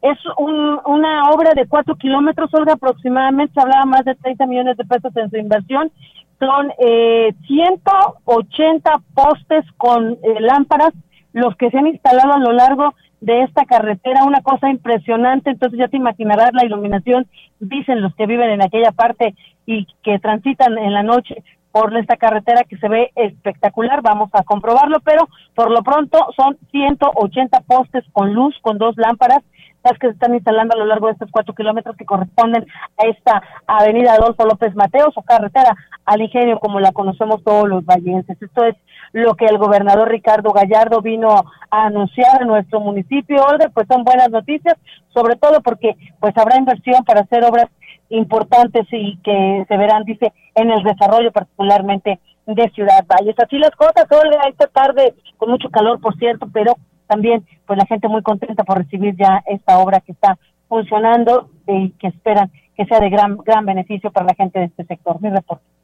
es 0.02 0.18
una 0.36 1.30
obra 1.30 1.52
de 1.54 1.66
cuatro 1.66 1.96
kilómetros, 1.96 2.52
Olga, 2.54 2.74
aproximadamente, 2.74 3.54
se 3.54 3.60
hablaba 3.60 3.86
más 3.86 4.04
de 4.04 4.14
30 4.16 4.46
millones 4.46 4.76
de 4.76 4.84
pesos 4.84 5.16
en 5.16 5.30
su 5.30 5.36
inversión. 5.36 5.90
Son 6.38 6.70
eh, 6.78 7.34
180 7.46 8.92
postes 9.14 9.64
con 9.78 10.12
eh, 10.12 10.40
lámparas 10.40 10.92
los 11.36 11.54
que 11.56 11.70
se 11.70 11.76
han 11.76 11.86
instalado 11.86 12.32
a 12.32 12.38
lo 12.38 12.52
largo 12.52 12.94
de 13.20 13.42
esta 13.42 13.66
carretera, 13.66 14.24
una 14.24 14.40
cosa 14.40 14.70
impresionante, 14.70 15.50
entonces 15.50 15.78
ya 15.78 15.88
te 15.88 15.98
imaginarás 15.98 16.54
la 16.54 16.64
iluminación, 16.64 17.26
dicen 17.60 18.00
los 18.00 18.14
que 18.14 18.24
viven 18.24 18.48
en 18.48 18.62
aquella 18.62 18.90
parte 18.90 19.34
y 19.66 19.86
que 20.02 20.18
transitan 20.18 20.78
en 20.78 20.94
la 20.94 21.02
noche 21.02 21.44
por 21.72 21.94
esta 21.94 22.16
carretera 22.16 22.64
que 22.64 22.78
se 22.78 22.88
ve 22.88 23.10
espectacular, 23.16 24.00
vamos 24.00 24.30
a 24.32 24.44
comprobarlo, 24.44 25.00
pero 25.00 25.28
por 25.54 25.70
lo 25.70 25.82
pronto 25.82 26.18
son 26.34 26.56
180 26.70 27.60
postes 27.66 28.02
con 28.12 28.32
luz, 28.32 28.56
con 28.62 28.78
dos 28.78 28.96
lámparas, 28.96 29.42
las 29.86 29.98
que 29.98 30.08
se 30.08 30.14
están 30.14 30.34
instalando 30.34 30.74
a 30.74 30.78
lo 30.78 30.86
largo 30.86 31.06
de 31.06 31.12
estos 31.12 31.30
cuatro 31.30 31.54
kilómetros 31.54 31.96
que 31.96 32.04
corresponden 32.04 32.66
a 32.98 33.06
esta 33.06 33.42
avenida 33.66 34.14
Adolfo 34.14 34.44
López 34.44 34.74
Mateos 34.74 35.14
o 35.16 35.22
carretera 35.22 35.74
al 36.04 36.20
ingenio 36.20 36.58
como 36.58 36.80
la 36.80 36.92
conocemos 36.92 37.42
todos 37.44 37.68
los 37.68 37.84
vallenses. 37.84 38.40
Esto 38.40 38.64
es 38.64 38.76
lo 39.12 39.34
que 39.34 39.46
el 39.46 39.58
gobernador 39.58 40.08
Ricardo 40.08 40.52
Gallardo 40.52 41.00
vino 41.00 41.28
a 41.70 41.86
anunciar 41.86 42.42
en 42.42 42.48
nuestro 42.48 42.80
municipio. 42.80 43.44
Olga, 43.44 43.70
pues 43.72 43.86
son 43.88 44.04
buenas 44.04 44.30
noticias, 44.30 44.76
sobre 45.14 45.36
todo 45.36 45.62
porque 45.62 45.94
pues 46.20 46.36
habrá 46.36 46.58
inversión 46.58 47.04
para 47.04 47.20
hacer 47.20 47.44
obras 47.44 47.68
importantes 48.08 48.86
y 48.92 49.18
que 49.22 49.64
se 49.66 49.76
verán, 49.76 50.04
dice, 50.04 50.32
en 50.54 50.70
el 50.70 50.82
desarrollo 50.82 51.32
particularmente 51.32 52.20
de 52.46 52.70
Ciudad 52.70 53.04
Valles. 53.06 53.36
Así 53.38 53.58
las 53.58 53.72
cosas, 53.72 54.06
Olga, 54.10 54.48
esta 54.48 54.66
tarde 54.68 55.14
con 55.36 55.50
mucho 55.50 55.68
calor, 55.70 56.00
por 56.00 56.16
cierto, 56.16 56.48
pero 56.52 56.76
también 57.06 57.44
pues 57.66 57.78
la 57.78 57.86
gente 57.86 58.08
muy 58.08 58.22
contenta 58.22 58.64
por 58.64 58.78
recibir 58.78 59.16
ya 59.16 59.42
esta 59.46 59.78
obra 59.78 60.00
que 60.00 60.12
está 60.12 60.38
funcionando 60.68 61.50
y 61.66 61.90
que 61.92 62.08
esperan 62.08 62.50
que 62.76 62.84
sea 62.86 63.00
de 63.00 63.10
gran 63.10 63.36
gran 63.38 63.64
beneficio 63.64 64.10
para 64.10 64.26
la 64.26 64.34
gente 64.34 64.58
de 64.58 64.66
este 64.66 64.84
sector. 64.84 65.20
Mi 65.20 65.30
reporte. 65.30 65.75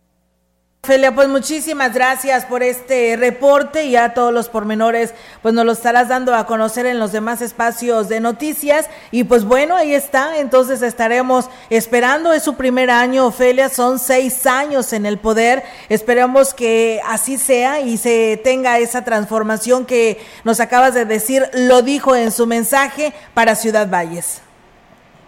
Felia, 0.84 1.14
pues 1.14 1.28
muchísimas 1.28 1.94
gracias 1.94 2.44
por 2.44 2.64
este 2.64 3.14
reporte 3.16 3.84
y 3.84 3.94
a 3.94 4.14
todos 4.14 4.34
los 4.34 4.48
pormenores, 4.48 5.14
pues 5.40 5.54
nos 5.54 5.64
lo 5.64 5.70
estarás 5.70 6.08
dando 6.08 6.34
a 6.34 6.44
conocer 6.44 6.86
en 6.86 6.98
los 6.98 7.12
demás 7.12 7.40
espacios 7.40 8.08
de 8.08 8.18
noticias. 8.18 8.90
Y 9.12 9.22
pues 9.22 9.44
bueno, 9.44 9.76
ahí 9.76 9.94
está, 9.94 10.38
entonces 10.38 10.82
estaremos 10.82 11.48
esperando, 11.70 12.32
es 12.32 12.42
su 12.42 12.56
primer 12.56 12.90
año, 12.90 13.28
Ofelia, 13.28 13.68
son 13.68 14.00
seis 14.00 14.44
años 14.44 14.92
en 14.92 15.06
el 15.06 15.18
poder, 15.18 15.62
esperemos 15.88 16.52
que 16.52 17.00
así 17.06 17.38
sea 17.38 17.78
y 17.80 17.96
se 17.96 18.40
tenga 18.42 18.80
esa 18.80 19.04
transformación 19.04 19.86
que 19.86 20.20
nos 20.42 20.58
acabas 20.58 20.94
de 20.94 21.04
decir, 21.04 21.48
lo 21.52 21.82
dijo 21.82 22.16
en 22.16 22.32
su 22.32 22.48
mensaje 22.48 23.14
para 23.34 23.54
Ciudad 23.54 23.88
Valles. 23.88 24.41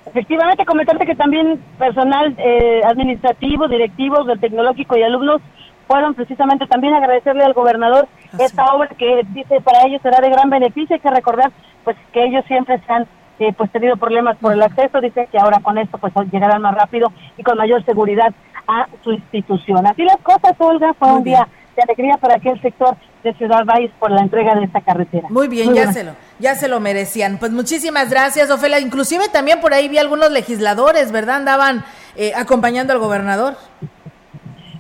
Efectivamente, 0.07 0.67
comentarte 0.67 1.07
que 1.07 1.15
también 1.15 1.63
personal 1.79 2.35
eh, 2.39 2.83
administrativo, 2.85 3.69
directivos 3.69 4.27
del 4.27 4.39
tecnológico 4.41 4.97
y 4.97 5.03
alumnos 5.03 5.41
fueron 5.87 6.15
precisamente 6.15 6.67
también 6.67 6.95
agradecerle 6.95 7.45
al 7.45 7.53
gobernador 7.53 8.09
esta 8.39 8.65
obra 8.75 8.89
que 8.89 9.23
dice 9.31 9.61
para 9.61 9.87
ellos 9.87 10.01
será 10.03 10.21
de 10.21 10.31
gran 10.31 10.51
beneficio. 10.51 10.95
Hay 10.95 11.01
que 11.01 11.11
recordar 11.11 11.53
pues 11.85 11.97
que 12.13 12.25
ellos 12.25 12.45
siempre 12.47 12.81
se 12.87 12.93
han 12.93 13.07
eh, 13.39 13.53
pues 13.57 13.71
tenido 13.71 13.97
problemas 13.97 14.37
por 14.39 14.53
el 14.53 14.63
acceso. 14.63 15.01
Dice 15.01 15.29
que 15.31 15.39
ahora 15.39 15.61
con 15.61 15.79
esto 15.79 15.99
pues 15.99 16.13
llegarán 16.31 16.63
más 16.63 16.75
rápido 16.75 17.13
y 17.37 17.43
con 17.43 17.59
mayor 17.59 17.85
seguridad 17.85 18.33
a 18.67 18.87
su 19.03 19.13
institución. 19.13 19.87
Así 19.87 20.03
las 20.03 20.19
cosas, 20.19 20.55
Olga, 20.59 20.95
fue 20.95 21.13
un 21.13 21.25
día 21.25 21.47
de 21.75 21.83
alegría 21.83 22.17
para 22.19 22.37
aquel 22.37 22.61
sector 22.61 22.97
de 23.23 23.33
Ciudad 23.35 23.65
Valles 23.65 23.91
por 23.99 24.11
la 24.11 24.21
entrega 24.21 24.55
de 24.55 24.65
esta 24.65 24.81
carretera. 24.81 25.29
Muy 25.31 25.49
bien, 25.49 25.75
ya 25.75 25.93
se 25.93 26.05
lo, 26.05 26.13
ya 26.39 26.55
se 26.55 26.69
lo 26.69 26.81
merecían. 26.81 27.39
Pues 27.39 27.53
muchísimas 27.53 28.11
gracias, 28.11 28.51
Ofelia. 28.51 28.81
Inclusive 28.81 29.29
también 29.33 29.61
por 29.61 29.73
ahí 29.73 29.89
vi 29.89 29.99
algunos 29.99 30.31
legisladores, 30.31 31.11
¿verdad? 31.13 31.37
Andaban 31.37 31.85
eh, 32.17 32.33
acompañando 32.37 32.93
al 32.93 32.99
gobernador. 32.99 33.55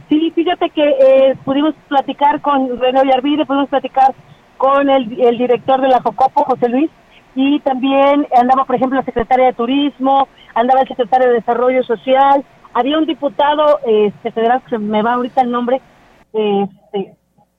Sí, 0.08 0.30
fíjate 0.34 0.70
que 0.70 0.82
eh, 0.82 1.36
pudimos 1.44 1.74
platicar 1.88 2.40
con 2.40 2.78
René 2.78 3.00
Ollarvide, 3.00 3.46
pudimos 3.46 3.68
platicar 3.68 4.14
con 4.56 4.88
el, 4.88 5.20
el 5.20 5.38
director 5.38 5.80
de 5.80 5.88
la 5.88 6.00
Jocopo, 6.00 6.44
José 6.44 6.68
Luis, 6.68 6.90
y 7.34 7.58
también 7.60 8.26
andaba, 8.36 8.64
por 8.64 8.76
ejemplo, 8.76 8.98
la 8.98 9.04
secretaria 9.04 9.46
de 9.46 9.52
Turismo, 9.54 10.28
andaba 10.54 10.82
el 10.82 10.88
secretario 10.88 11.28
de 11.28 11.34
Desarrollo 11.34 11.82
Social, 11.82 12.44
había 12.72 12.98
un 12.98 13.06
diputado 13.06 13.80
este, 13.86 14.30
federal, 14.30 14.62
que 14.62 14.70
se 14.70 14.78
me 14.78 15.02
va 15.02 15.14
ahorita 15.14 15.40
el 15.40 15.50
nombre, 15.50 15.80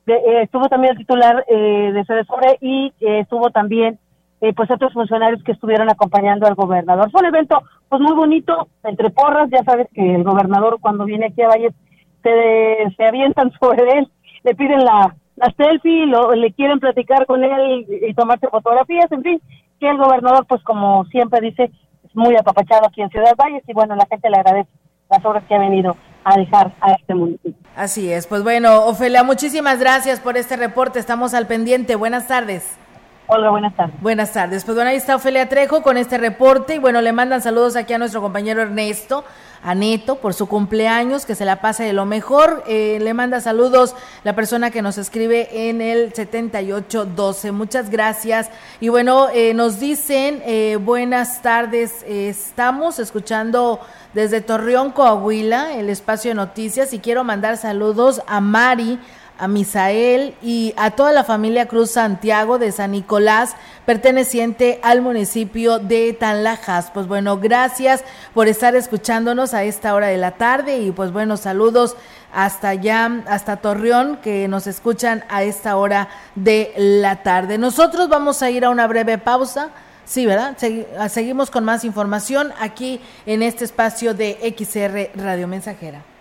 este, 0.05 0.13
eh, 0.13 0.43
estuvo 0.43 0.69
también 0.69 0.91
el 0.91 0.99
titular 0.99 1.43
eh, 1.47 1.91
de 1.91 2.05
Sedesore 2.05 2.57
y 2.61 2.93
eh, 2.99 3.21
estuvo 3.21 3.49
también 3.49 3.99
pues 4.55 4.69
otros 4.69 4.93
funcionarios 4.93 5.41
que 5.41 5.53
estuvieron 5.53 5.89
acompañando 5.89 6.45
al 6.45 6.53
gobernador. 6.53 7.09
Fue 7.09 7.21
un 7.21 7.33
evento 7.33 7.63
pues 7.89 7.99
muy 7.99 8.13
bonito, 8.13 8.67
entre 8.83 9.09
porras, 9.09 9.49
ya 9.49 9.63
sabes 9.63 9.87
que 9.91 10.15
el 10.15 10.23
gobernador 10.23 10.77
cuando 10.79 11.03
viene 11.03 11.27
aquí 11.27 11.41
a 11.41 11.47
Valles 11.47 11.73
se, 12.21 12.93
se 12.95 13.05
avientan 13.05 13.51
sobre 13.59 13.97
él, 13.97 14.07
le 14.43 14.53
piden 14.53 14.85
la, 14.85 15.15
la 15.37 15.51
selfie, 15.57 16.05
lo, 16.05 16.35
le 16.35 16.53
quieren 16.53 16.79
platicar 16.79 17.25
con 17.25 17.43
él 17.43 17.87
y, 17.89 18.09
y 18.09 18.13
tomarse 18.13 18.47
fotografías, 18.49 19.11
en 19.11 19.23
fin, 19.23 19.41
que 19.79 19.89
el 19.89 19.97
gobernador 19.97 20.45
pues 20.47 20.61
como 20.61 21.05
siempre 21.05 21.41
dice, 21.41 21.71
es 22.03 22.15
muy 22.15 22.35
apapachado 22.35 22.85
aquí 22.85 23.01
en 23.01 23.09
Ciudad 23.09 23.35
Valles 23.35 23.63
y 23.67 23.73
bueno, 23.73 23.95
la 23.95 24.05
gente 24.05 24.29
le 24.29 24.37
agradece 24.37 24.69
las 25.09 25.25
obras 25.25 25.43
que 25.45 25.55
ha 25.55 25.59
venido 25.59 25.95
a 26.25 26.37
dejar 26.37 26.73
a 26.81 26.91
este 26.91 27.13
municipio. 27.13 27.53
Así 27.75 28.11
es, 28.11 28.27
pues 28.27 28.43
bueno, 28.43 28.85
Ofelia, 28.85 29.23
muchísimas 29.23 29.79
gracias 29.79 30.19
por 30.19 30.37
este 30.37 30.57
reporte, 30.57 30.99
estamos 30.99 31.33
al 31.33 31.47
pendiente, 31.47 31.95
buenas 31.95 32.27
tardes. 32.27 32.77
Hola, 33.27 33.49
buenas 33.49 33.75
tardes. 33.75 34.01
Buenas 34.01 34.33
tardes. 34.33 34.63
Pues 34.63 34.75
bueno, 34.75 34.91
ahí 34.91 34.97
está 34.97 35.15
Ofelia 35.15 35.49
Trejo 35.49 35.81
con 35.81 35.97
este 35.97 36.19
reporte 36.19 36.75
y 36.75 36.77
bueno, 36.77 37.01
le 37.01 37.11
mandan 37.11 37.41
saludos 37.41 37.75
aquí 37.75 37.91
a 37.91 37.97
nuestro 37.97 38.21
compañero 38.21 38.61
Ernesto, 38.61 39.23
a 39.63 39.73
Neto, 39.73 40.17
por 40.17 40.35
su 40.35 40.47
cumpleaños, 40.47 41.25
que 41.25 41.33
se 41.33 41.43
la 41.43 41.59
pase 41.59 41.85
de 41.85 41.93
lo 41.93 42.05
mejor. 42.05 42.63
Eh, 42.67 42.99
le 43.01 43.15
manda 43.15 43.41
saludos 43.41 43.95
la 44.23 44.35
persona 44.35 44.69
que 44.69 44.83
nos 44.83 44.99
escribe 44.99 45.69
en 45.69 45.81
el 45.81 46.13
7812. 46.13 47.51
Muchas 47.51 47.89
gracias. 47.89 48.51
Y 48.79 48.89
bueno, 48.89 49.27
eh, 49.33 49.55
nos 49.55 49.79
dicen, 49.79 50.43
eh, 50.45 50.77
buenas 50.79 51.41
tardes, 51.41 52.05
estamos 52.07 52.99
escuchando 52.99 53.79
desde 54.13 54.41
Torreón, 54.41 54.91
Coahuila, 54.91 55.73
el 55.73 55.89
espacio 55.89 56.29
de 56.29 56.35
noticias 56.35 56.93
y 56.93 56.99
quiero 56.99 57.23
mandar 57.23 57.57
saludos 57.57 58.21
a 58.27 58.39
Mari 58.39 58.99
a 59.37 59.47
Misael 59.47 60.35
y 60.41 60.73
a 60.77 60.91
toda 60.91 61.11
la 61.11 61.23
familia 61.23 61.67
Cruz 61.67 61.91
Santiago 61.91 62.57
de 62.57 62.71
San 62.71 62.91
Nicolás, 62.91 63.55
perteneciente 63.85 64.79
al 64.83 65.01
municipio 65.01 65.79
de 65.79 66.13
Tanlajas. 66.13 66.91
Pues 66.91 67.07
bueno, 67.07 67.37
gracias 67.37 68.03
por 68.33 68.47
estar 68.47 68.75
escuchándonos 68.75 69.53
a 69.53 69.63
esta 69.63 69.93
hora 69.93 70.07
de 70.07 70.17
la 70.17 70.31
tarde 70.31 70.79
y 70.79 70.91
pues 70.91 71.11
bueno, 71.11 71.37
saludos 71.37 71.95
hasta 72.33 72.69
allá, 72.69 73.23
hasta 73.27 73.57
Torreón, 73.57 74.17
que 74.17 74.47
nos 74.47 74.67
escuchan 74.67 75.23
a 75.29 75.43
esta 75.43 75.77
hora 75.77 76.09
de 76.35 76.73
la 76.77 77.23
tarde. 77.23 77.57
Nosotros 77.57 78.09
vamos 78.09 78.41
a 78.41 78.49
ir 78.49 78.65
a 78.65 78.69
una 78.69 78.87
breve 78.87 79.17
pausa. 79.17 79.69
Sí, 80.05 80.25
¿verdad? 80.25 80.55
seguimos 81.09 81.49
con 81.49 81.63
más 81.63 81.83
información 81.83 82.53
aquí 82.59 83.01
en 83.25 83.41
este 83.41 83.65
espacio 83.65 84.13
de 84.13 84.37
XR 84.55 85.19
Radio 85.19 85.47
Mensajera. 85.47 86.14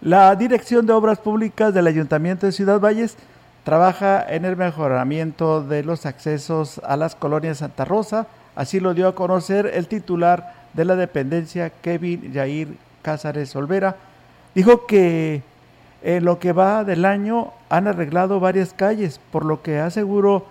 La 0.00 0.36
Dirección 0.36 0.86
de 0.86 0.92
Obras 0.92 1.18
Públicas 1.18 1.74
del 1.74 1.88
Ayuntamiento 1.88 2.46
de 2.46 2.52
Ciudad 2.52 2.78
Valles 2.78 3.16
trabaja 3.64 4.24
en 4.28 4.44
el 4.44 4.56
mejoramiento 4.56 5.60
de 5.60 5.82
los 5.82 6.06
accesos 6.06 6.80
a 6.84 6.96
las 6.96 7.16
colonias 7.16 7.58
Santa 7.58 7.84
Rosa, 7.84 8.28
así 8.54 8.78
lo 8.78 8.94
dio 8.94 9.08
a 9.08 9.16
conocer 9.16 9.68
el 9.74 9.88
titular 9.88 10.54
de 10.72 10.84
la 10.84 10.94
dependencia, 10.94 11.70
Kevin 11.70 12.32
Yair 12.32 12.76
Cázares 13.02 13.56
Olvera. 13.56 13.96
Dijo 14.54 14.86
que 14.86 15.42
en 16.04 16.24
lo 16.24 16.38
que 16.38 16.52
va 16.52 16.84
del 16.84 17.04
año 17.04 17.52
han 17.68 17.88
arreglado 17.88 18.38
varias 18.38 18.72
calles, 18.72 19.20
por 19.32 19.44
lo 19.44 19.62
que 19.62 19.80
aseguró 19.80 20.46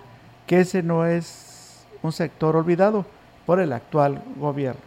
que 0.46 0.60
ese 0.60 0.84
no 0.84 1.06
es 1.06 1.86
un 2.04 2.12
sector 2.12 2.58
olvidado 2.58 3.06
por 3.46 3.62
el 3.62 3.72
actual 3.72 4.22
gobierno. 4.36 4.87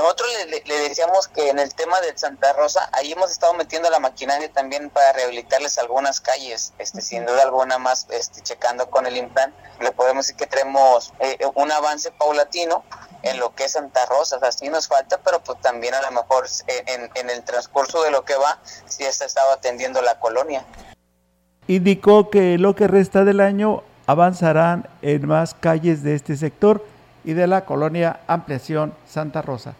Nosotros 0.00 0.30
le, 0.48 0.88
decíamos 0.88 1.28
que 1.28 1.50
en 1.50 1.58
el 1.58 1.74
tema 1.74 2.00
de 2.00 2.16
Santa 2.16 2.54
Rosa, 2.54 2.88
ahí 2.92 3.12
hemos 3.12 3.30
estado 3.30 3.52
metiendo 3.52 3.90
la 3.90 3.98
maquinaria 3.98 4.50
también 4.50 4.88
para 4.88 5.12
rehabilitarles 5.12 5.76
algunas 5.76 6.22
calles, 6.22 6.72
este, 6.78 7.02
sin 7.02 7.26
duda 7.26 7.42
alguna 7.42 7.76
más, 7.76 8.06
este, 8.08 8.40
checando 8.40 8.88
con 8.88 9.04
el 9.04 9.18
IMPLAN, 9.18 9.52
le 9.78 9.92
podemos 9.92 10.26
decir 10.26 10.36
que 10.36 10.46
tenemos 10.46 11.12
eh, 11.20 11.36
un 11.54 11.70
avance 11.70 12.10
paulatino 12.12 12.82
en 13.22 13.38
lo 13.38 13.54
que 13.54 13.64
es 13.64 13.72
Santa 13.72 14.06
Rosa, 14.06 14.38
así 14.40 14.70
nos 14.70 14.88
falta, 14.88 15.18
pero 15.22 15.40
pues 15.40 15.60
también 15.60 15.92
a 15.92 16.00
lo 16.00 16.10
mejor 16.12 16.46
en, 16.86 17.10
en 17.14 17.28
el 17.28 17.44
transcurso 17.44 18.02
de 18.02 18.10
lo 18.10 18.24
que 18.24 18.36
va, 18.36 18.58
sí 18.64 19.04
se 19.10 19.24
ha 19.24 19.26
estado 19.26 19.52
atendiendo 19.52 20.00
la 20.00 20.18
colonia. 20.18 20.64
Indicó 21.66 22.30
que 22.30 22.56
lo 22.56 22.74
que 22.74 22.88
resta 22.88 23.24
del 23.24 23.40
año 23.40 23.82
avanzarán 24.06 24.88
en 25.02 25.28
más 25.28 25.52
calles 25.52 26.02
de 26.02 26.14
este 26.14 26.38
sector 26.38 26.86
y 27.22 27.34
de 27.34 27.46
la 27.46 27.66
colonia 27.66 28.20
Ampliación 28.26 28.94
Santa 29.06 29.42
Rosa 29.42 29.74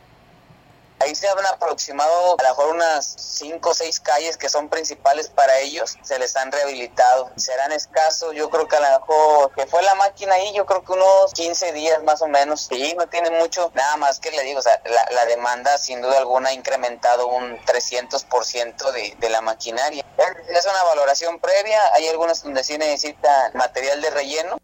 ahí 1.00 1.14
se 1.14 1.28
han 1.28 1.46
aproximado 1.46 2.36
a 2.38 2.42
lo 2.42 2.48
mejor 2.50 2.74
unas 2.74 3.06
5 3.18 3.70
o 3.70 3.74
6 3.74 4.00
calles 4.00 4.36
que 4.36 4.48
son 4.48 4.68
principales 4.68 5.28
para 5.28 5.58
ellos, 5.58 5.96
se 6.02 6.18
les 6.18 6.36
han 6.36 6.52
rehabilitado. 6.52 7.30
Serán 7.36 7.72
escasos, 7.72 8.34
yo 8.34 8.50
creo 8.50 8.68
que 8.68 8.76
a 8.76 8.80
lo 8.80 9.00
mejor 9.00 9.54
que 9.54 9.66
fue 9.66 9.82
la 9.82 9.94
máquina 9.94 10.34
ahí, 10.34 10.52
yo 10.54 10.66
creo 10.66 10.84
que 10.84 10.92
unos 10.92 11.32
15 11.34 11.72
días 11.72 12.02
más 12.02 12.22
o 12.22 12.28
menos. 12.28 12.68
Sí, 12.70 12.94
no 12.96 13.08
tiene 13.08 13.30
mucho, 13.30 13.70
nada 13.74 13.96
más 13.96 14.20
que 14.20 14.30
le 14.30 14.42
digo, 14.42 14.60
o 14.60 14.62
sea, 14.62 14.80
la, 14.84 15.14
la 15.14 15.26
demanda 15.26 15.76
sin 15.78 16.02
duda 16.02 16.18
alguna 16.18 16.50
ha 16.50 16.52
incrementado 16.52 17.26
un 17.28 17.58
300% 17.64 18.92
de, 18.92 19.16
de 19.18 19.28
la 19.30 19.40
maquinaria. 19.40 20.04
Es 20.48 20.66
una 20.66 20.82
valoración 20.84 21.40
previa, 21.40 21.80
hay 21.94 22.08
algunas 22.08 22.42
donde 22.42 22.62
sí 22.62 22.76
necesitan 22.76 23.52
material 23.54 24.00
de 24.02 24.10
relleno 24.10 24.60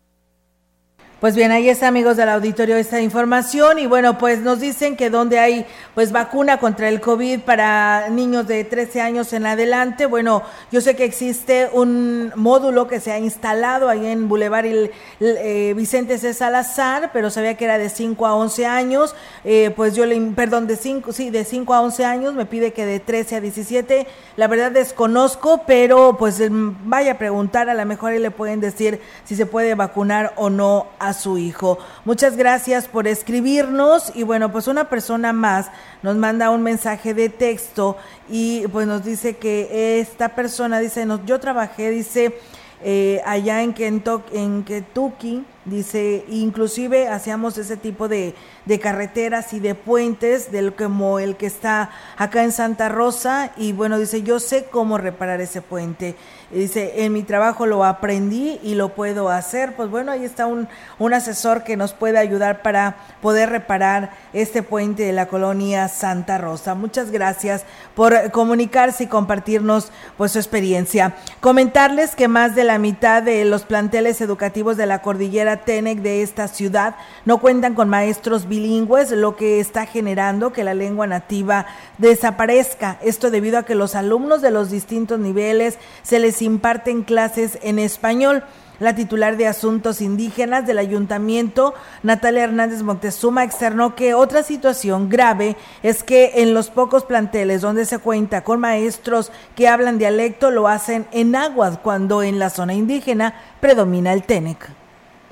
pues 1.19 1.35
bien, 1.35 1.51
ahí 1.51 1.71
está, 1.71 1.89
amigos 1.89 2.19
del 2.19 2.29
auditorio, 2.29 2.77
esta 2.77 3.01
información. 3.01 3.79
Y 3.79 3.87
bueno, 3.87 4.19
pues 4.19 4.41
nos 4.41 4.61
dicen 4.61 4.97
que 4.97 5.09
donde 5.09 5.39
hay 5.39 5.65
pues 5.95 6.13
vacuna 6.13 6.59
contra 6.59 6.91
el 6.91 7.01
COVID 7.01 7.41
para 7.41 8.11
niños 8.11 8.47
de 8.47 8.65
13 8.65 9.01
años 9.01 9.33
en 9.33 9.47
adelante. 9.47 10.05
Bueno, 10.05 10.43
yo 10.71 10.83
sé 10.83 10.95
que 10.95 11.05
existe 11.05 11.71
un 11.73 12.33
módulo 12.37 12.87
que 12.87 13.01
se 13.01 13.13
ha 13.13 13.19
instalado 13.19 13.89
ahí 13.89 14.05
en 14.05 14.29
Boulevard 14.29 14.67
eh, 14.67 15.73
Vicente 15.75 16.19
C. 16.19 16.35
Salazar, 16.35 17.09
pero 17.15 17.31
sabía 17.31 17.57
que 17.57 17.65
era 17.65 17.79
de 17.79 17.89
5 17.89 18.27
a 18.27 18.35
11 18.35 18.67
años. 18.67 19.15
Eh, 19.45 19.73
pues 19.75 19.97
yo 19.97 20.05
le, 20.05 20.21
perdón, 20.33 20.67
de 20.67 20.77
5, 20.77 21.15
sí, 21.15 21.31
de 21.31 21.47
5 21.47 21.73
a 21.73 21.81
11 21.81 22.05
años, 22.05 22.35
me 22.35 22.45
pide 22.45 22.75
que 22.75 22.85
de 22.85 23.01
13 23.01 23.37
a 23.37 23.41
17. 23.41 24.07
La 24.37 24.49
verdad 24.49 24.71
desconozco, 24.71 25.63
pero 25.67 26.19
pues 26.19 26.43
vaya 26.51 27.13
a 27.13 27.19
preguntar, 27.19 27.71
a 27.71 27.75
lo 27.75 27.87
mejor 27.87 28.13
ahí 28.13 28.19
le 28.19 28.31
pueden 28.31 28.61
decir 28.61 29.01
si 29.25 29.35
se 29.35 29.47
puede 29.47 29.75
vacunar 29.75 30.35
o 30.37 30.51
no 30.51 30.89
su 31.13 31.39
hijo. 31.39 31.79
Muchas 32.05 32.37
gracias 32.37 32.89
por 32.89 33.07
escribirnos. 33.07 34.13
Y 34.15 34.23
bueno, 34.23 34.53
pues 34.53 34.69
una 34.69 34.89
persona 34.89 35.33
más 35.33 35.71
nos 36.03 36.17
manda 36.17 36.51
un 36.51 36.63
mensaje 36.63 37.15
de 37.15 37.29
texto 37.29 37.97
y 38.29 38.67
pues 38.69 38.87
nos 38.87 39.05
dice 39.05 39.37
que 39.37 40.01
esta 40.01 40.35
persona 40.35 40.79
dice, 40.79 41.07
yo 41.25 41.41
trabajé, 41.41 41.91
dice, 41.91 42.39
eh, 42.83 43.23
allá 43.25 43.63
en, 43.63 43.73
Kentucky, 43.73 44.37
en 44.37 44.63
Kentucky, 44.63 45.45
dice, 45.65 46.25
inclusive 46.29 47.09
hacíamos 47.09 47.57
ese 47.57 47.77
tipo 47.77 48.07
de, 48.07 48.35
de 48.67 48.79
carreteras 48.81 49.55
y 49.55 49.61
de 49.61 49.75
puentes, 49.75 50.53
del 50.53 50.75
como 50.75 51.19
el 51.19 51.37
que 51.37 51.47
está 51.47 51.91
acá 52.19 52.45
en 52.45 52.53
Santa 52.53 52.91
Rosa, 52.91 53.53
y 53.57 53.73
bueno, 53.73 53.99
dice, 53.99 54.23
yo 54.23 54.41
sé 54.41 54.67
cómo 54.71 54.99
reparar 54.99 55.41
ese 55.41 55.63
puente 55.63 56.17
dice, 56.51 57.05
en 57.05 57.13
mi 57.13 57.23
trabajo 57.23 57.67
lo 57.67 57.85
aprendí 57.85 58.61
y 58.63 58.75
lo 58.75 58.91
puedo 58.91 59.29
hacer. 59.29 59.75
Pues 59.75 59.91
bueno, 59.91 60.13
ahí 60.13 60.25
está 60.25 60.47
un, 60.47 60.69
un 60.99 61.15
asesor 61.15 61.65
que 61.65 61.77
nos 61.77 61.93
puede 61.93 62.19
ayudar 62.19 62.63
para 62.63 62.97
poder 63.21 63.51
reparar 63.51 64.11
este 64.33 64.63
puente 64.63 65.03
de 65.03 65.13
la 65.13 65.27
colonia 65.27 65.89
Santa 65.89 66.39
Rosa. 66.39 66.75
Muchas 66.75 67.11
gracias 67.11 67.65
por 67.95 68.31
comunicarse 68.31 69.05
y 69.05 69.07
compartirnos 69.07 69.91
pues 70.17 70.33
su 70.33 70.39
experiencia. 70.39 71.15
Comentarles 71.41 72.15
que 72.15 72.29
más 72.29 72.55
de 72.55 72.65
la 72.65 72.79
mitad 72.79 73.23
de 73.23 73.45
los 73.45 73.65
planteles 73.65 74.21
educativos 74.21 74.77
de 74.77 74.87
la 74.87 75.03
cordillera 75.03 75.59
Tenec 75.59 75.99
de 75.99 76.23
esta 76.23 76.49
ciudad 76.49 76.97
no 77.25 77.39
cuentan 77.39 77.75
con 77.75 77.89
maestros 77.89 78.49
bilingües, 78.49 79.11
lo 79.11 79.37
que 79.37 79.61
está 79.61 79.87
generando 79.87 80.53
que 80.53 80.65
la 80.65 80.75
lengua 80.75 81.07
nativa 81.07 81.67
desaparezca. 81.99 82.99
Esto 83.03 83.31
debido 83.31 83.59
a 83.59 83.65
que 83.65 83.75
los 83.75 83.95
alumnos 83.95 84.43
de 84.43 84.51
los 84.51 84.71
distintos 84.71 85.19
niveles 85.19 85.79
se 86.03 86.19
les 86.19 86.36
imparten 86.43 87.03
clases 87.03 87.59
en 87.63 87.79
español. 87.79 88.45
La 88.79 88.95
titular 88.95 89.39
de 89.39 89.47
Asuntos 89.47 90.03
Indígenas 90.03 90.67
del 90.67 90.79
Ayuntamiento, 90.79 91.73
Natalia 92.03 92.45
Hernández 92.45 92.83
Montezuma, 92.83 93.43
externó 93.43 93.95
que 93.95 94.13
otra 94.13 94.43
situación 94.43 95.09
grave 95.09 95.57
es 95.83 96.03
que 96.03 96.43
en 96.43 96.53
los 96.53 96.69
pocos 96.69 97.05
planteles 97.05 97.63
donde 97.63 97.87
se 97.87 97.99
cuenta 97.99 98.45
con 98.45 98.61
maestros 98.61 99.33
que 99.55 99.67
hablan 99.67 99.97
dialecto 99.97 100.51
lo 100.51 100.69
hacen 100.69 101.07
en 101.13 101.37
aguas, 101.37 101.79
cuando 101.79 102.23
en 102.23 102.39
la 102.39 102.51
zona 102.51 102.75
indígena 102.75 103.35
predomina 103.61 104.13
el 104.13 104.25
Tenec. 104.25 104.69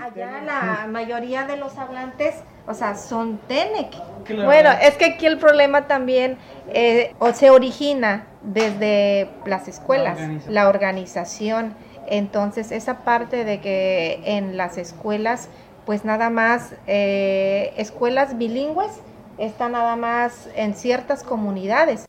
Allá 0.02 0.40
la 0.42 0.86
mayoría 0.90 1.46
de 1.46 1.58
los 1.58 1.76
hablantes, 1.76 2.36
o 2.66 2.72
sea, 2.72 2.96
son 2.96 3.38
Tenec. 3.46 3.94
Bueno, 4.26 4.70
es 4.80 4.96
que 4.96 5.04
aquí 5.04 5.26
el 5.26 5.38
problema 5.38 5.86
también 5.86 6.38
eh, 6.68 7.14
se 7.34 7.50
origina 7.50 8.26
desde 8.44 9.28
las 9.46 9.68
escuelas, 9.68 10.18
la 10.48 10.68
organización. 10.68 11.74
Entonces, 12.06 12.70
esa 12.72 12.98
parte 13.04 13.44
de 13.44 13.60
que 13.60 14.20
en 14.24 14.56
las 14.56 14.78
escuelas, 14.78 15.48
pues 15.86 16.04
nada 16.04 16.30
más, 16.30 16.74
eh, 16.86 17.72
escuelas 17.76 18.36
bilingües, 18.36 18.92
están 19.38 19.72
nada 19.72 19.96
más 19.96 20.48
en 20.54 20.74
ciertas 20.74 21.24
comunidades. 21.24 22.06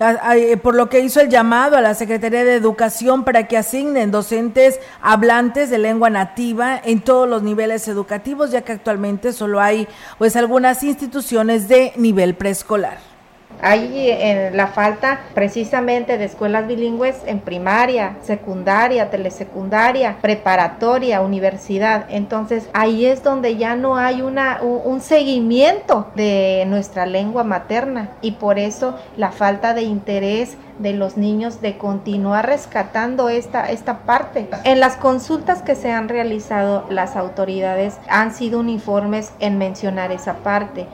Eh, 0.00 0.56
por 0.56 0.74
lo 0.74 0.88
que 0.88 1.00
hizo 1.00 1.20
el 1.20 1.28
llamado 1.28 1.76
a 1.76 1.80
la 1.80 1.94
Secretaría 1.94 2.44
de 2.44 2.56
Educación 2.56 3.24
para 3.24 3.46
que 3.46 3.56
asignen 3.56 4.10
docentes 4.10 4.80
hablantes 5.00 5.70
de 5.70 5.78
lengua 5.78 6.10
nativa 6.10 6.80
en 6.82 7.00
todos 7.00 7.28
los 7.28 7.42
niveles 7.42 7.86
educativos, 7.86 8.50
ya 8.50 8.62
que 8.62 8.72
actualmente 8.72 9.32
solo 9.32 9.60
hay 9.60 9.86
pues 10.18 10.34
algunas 10.34 10.82
instituciones 10.82 11.68
de 11.68 11.92
nivel 11.96 12.34
preescolar. 12.34 13.13
Hay 13.60 14.50
la 14.52 14.68
falta 14.68 15.20
precisamente 15.34 16.18
de 16.18 16.24
escuelas 16.24 16.66
bilingües 16.66 17.16
en 17.26 17.40
primaria, 17.40 18.16
secundaria, 18.22 19.10
telesecundaria, 19.10 20.16
preparatoria, 20.20 21.20
universidad. 21.20 22.06
Entonces 22.08 22.68
ahí 22.72 23.06
es 23.06 23.22
donde 23.22 23.56
ya 23.56 23.76
no 23.76 23.96
hay 23.96 24.22
una, 24.22 24.60
un 24.62 25.00
seguimiento 25.00 26.10
de 26.14 26.64
nuestra 26.66 27.06
lengua 27.06 27.44
materna 27.44 28.10
y 28.20 28.32
por 28.32 28.58
eso 28.58 28.96
la 29.16 29.32
falta 29.32 29.74
de 29.74 29.82
interés 29.82 30.56
de 30.78 30.92
los 30.92 31.16
niños 31.16 31.60
de 31.60 31.78
continuar 31.78 32.46
rescatando 32.46 33.28
esta, 33.28 33.70
esta 33.70 34.00
parte. 34.00 34.48
En 34.64 34.80
las 34.80 34.96
consultas 34.96 35.62
que 35.62 35.74
se 35.74 35.92
han 35.92 36.08
realizado, 36.08 36.86
las 36.90 37.16
autoridades 37.16 37.98
han 38.08 38.34
sido 38.34 38.60
uniformes 38.60 39.32
en 39.38 39.58
mencionar 39.58 40.12
esa 40.12 40.34
parte. 40.38 40.86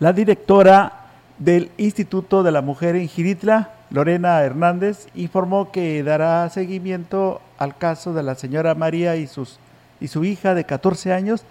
La 0.00 0.12
directora 0.12 1.03
del 1.44 1.70
Instituto 1.76 2.42
de 2.42 2.50
la 2.50 2.62
Mujer 2.62 2.96
en 2.96 3.06
Giritla, 3.06 3.70
Lorena 3.90 4.40
Hernández, 4.40 5.08
informó 5.14 5.70
que 5.70 6.02
dará 6.02 6.48
seguimiento 6.48 7.42
al 7.58 7.76
caso 7.76 8.14
de 8.14 8.22
la 8.22 8.34
señora 8.34 8.74
María 8.74 9.16
y, 9.16 9.26
sus, 9.26 9.58
y 10.00 10.08
su 10.08 10.24
hija 10.24 10.54
de 10.54 10.64
14 10.64 11.12
años, 11.12 11.44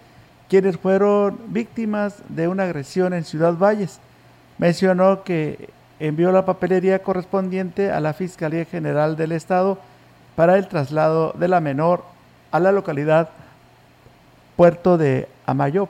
quienes 0.50 0.78
fueron 0.78 1.38
víctimas 1.50 2.24
de 2.30 2.48
una 2.48 2.64
agresión 2.64 3.14
en 3.14 3.24
Ciudad 3.24 3.54
Valles. 3.54 4.00
Mencionó 4.58 5.24
que 5.24 5.70
envió 6.00 6.32
la 6.32 6.44
papelería 6.44 7.04
correspondiente 7.04 7.92
a 7.92 8.00
la 8.00 8.14
Fiscalía 8.14 8.66
General 8.66 9.16
del 9.16 9.32
Estado 9.32 9.78
para 10.36 10.58
el 10.58 10.68
traslado 10.68 11.34
de 11.34 11.48
la 11.48 11.62
menor 11.62 12.04
a 12.50 12.60
la 12.60 12.72
localidad 12.72 13.30
Puerto 14.56 14.98
de 14.98 15.28
Amayop. 15.46 15.90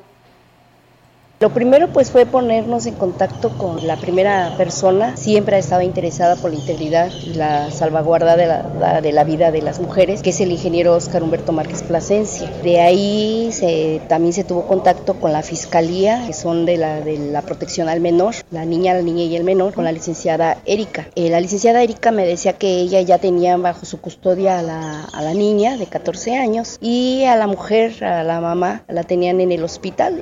Lo 1.43 1.49
primero 1.49 1.89
pues 1.89 2.09
fue 2.09 2.25
ponernos 2.25 2.85
en 2.85 2.93
contacto 2.93 3.49
con 3.57 3.85
la 3.85 3.97
primera 3.97 4.53
persona, 4.55 5.17
siempre 5.17 5.57
ha 5.57 5.59
estado 5.59 5.81
interesada 5.81 6.37
por 6.37 6.51
la 6.51 6.57
integridad 6.57 7.11
y 7.25 7.33
la 7.33 7.69
salvaguarda 7.69 8.37
de 8.37 8.47
la, 8.47 9.01
de 9.01 9.11
la 9.11 9.25
vida 9.25 9.51
de 9.51 9.61
las 9.61 9.81
mujeres, 9.81 10.21
que 10.21 10.29
es 10.29 10.39
el 10.39 10.53
ingeniero 10.53 10.93
Oscar 10.93 11.21
Humberto 11.21 11.51
Márquez 11.51 11.83
Plasencia. 11.83 12.49
De 12.63 12.79
ahí 12.79 13.49
se, 13.51 13.99
también 14.07 14.31
se 14.31 14.45
tuvo 14.45 14.67
contacto 14.67 15.15
con 15.15 15.33
la 15.33 15.43
fiscalía, 15.43 16.25
que 16.25 16.31
son 16.31 16.65
de 16.65 16.77
la, 16.77 17.01
de 17.01 17.17
la 17.17 17.41
protección 17.41 17.89
al 17.89 17.99
menor, 17.99 18.35
la 18.49 18.63
niña, 18.63 18.93
la 18.93 19.01
niña 19.01 19.25
y 19.25 19.35
el 19.35 19.43
menor, 19.43 19.73
con 19.73 19.83
la 19.83 19.91
licenciada 19.91 20.59
Erika. 20.65 21.09
Eh, 21.15 21.29
la 21.29 21.41
licenciada 21.41 21.83
Erika 21.83 22.11
me 22.11 22.25
decía 22.25 22.53
que 22.53 22.77
ella 22.77 23.01
ya 23.01 23.17
tenía 23.17 23.57
bajo 23.57 23.85
su 23.85 23.99
custodia 23.99 24.59
a 24.59 24.61
la, 24.61 25.03
a 25.03 25.21
la 25.21 25.33
niña 25.33 25.75
de 25.75 25.87
14 25.87 26.37
años 26.37 26.77
y 26.79 27.25
a 27.25 27.35
la 27.35 27.47
mujer, 27.47 28.01
a 28.05 28.23
la 28.23 28.39
mamá, 28.39 28.85
la 28.87 29.03
tenían 29.03 29.41
en 29.41 29.51
el 29.51 29.65
hospital. 29.65 30.21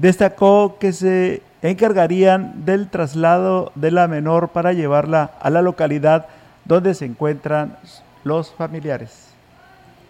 Destacó 0.00 0.76
que 0.80 0.94
se 0.94 1.42
encargarían 1.60 2.64
del 2.64 2.88
traslado 2.88 3.70
de 3.74 3.90
la 3.90 4.08
menor 4.08 4.48
para 4.48 4.72
llevarla 4.72 5.32
a 5.40 5.50
la 5.50 5.60
localidad 5.60 6.26
donde 6.64 6.94
se 6.94 7.04
encuentran 7.04 7.76
los 8.24 8.50
familiares. 8.50 9.26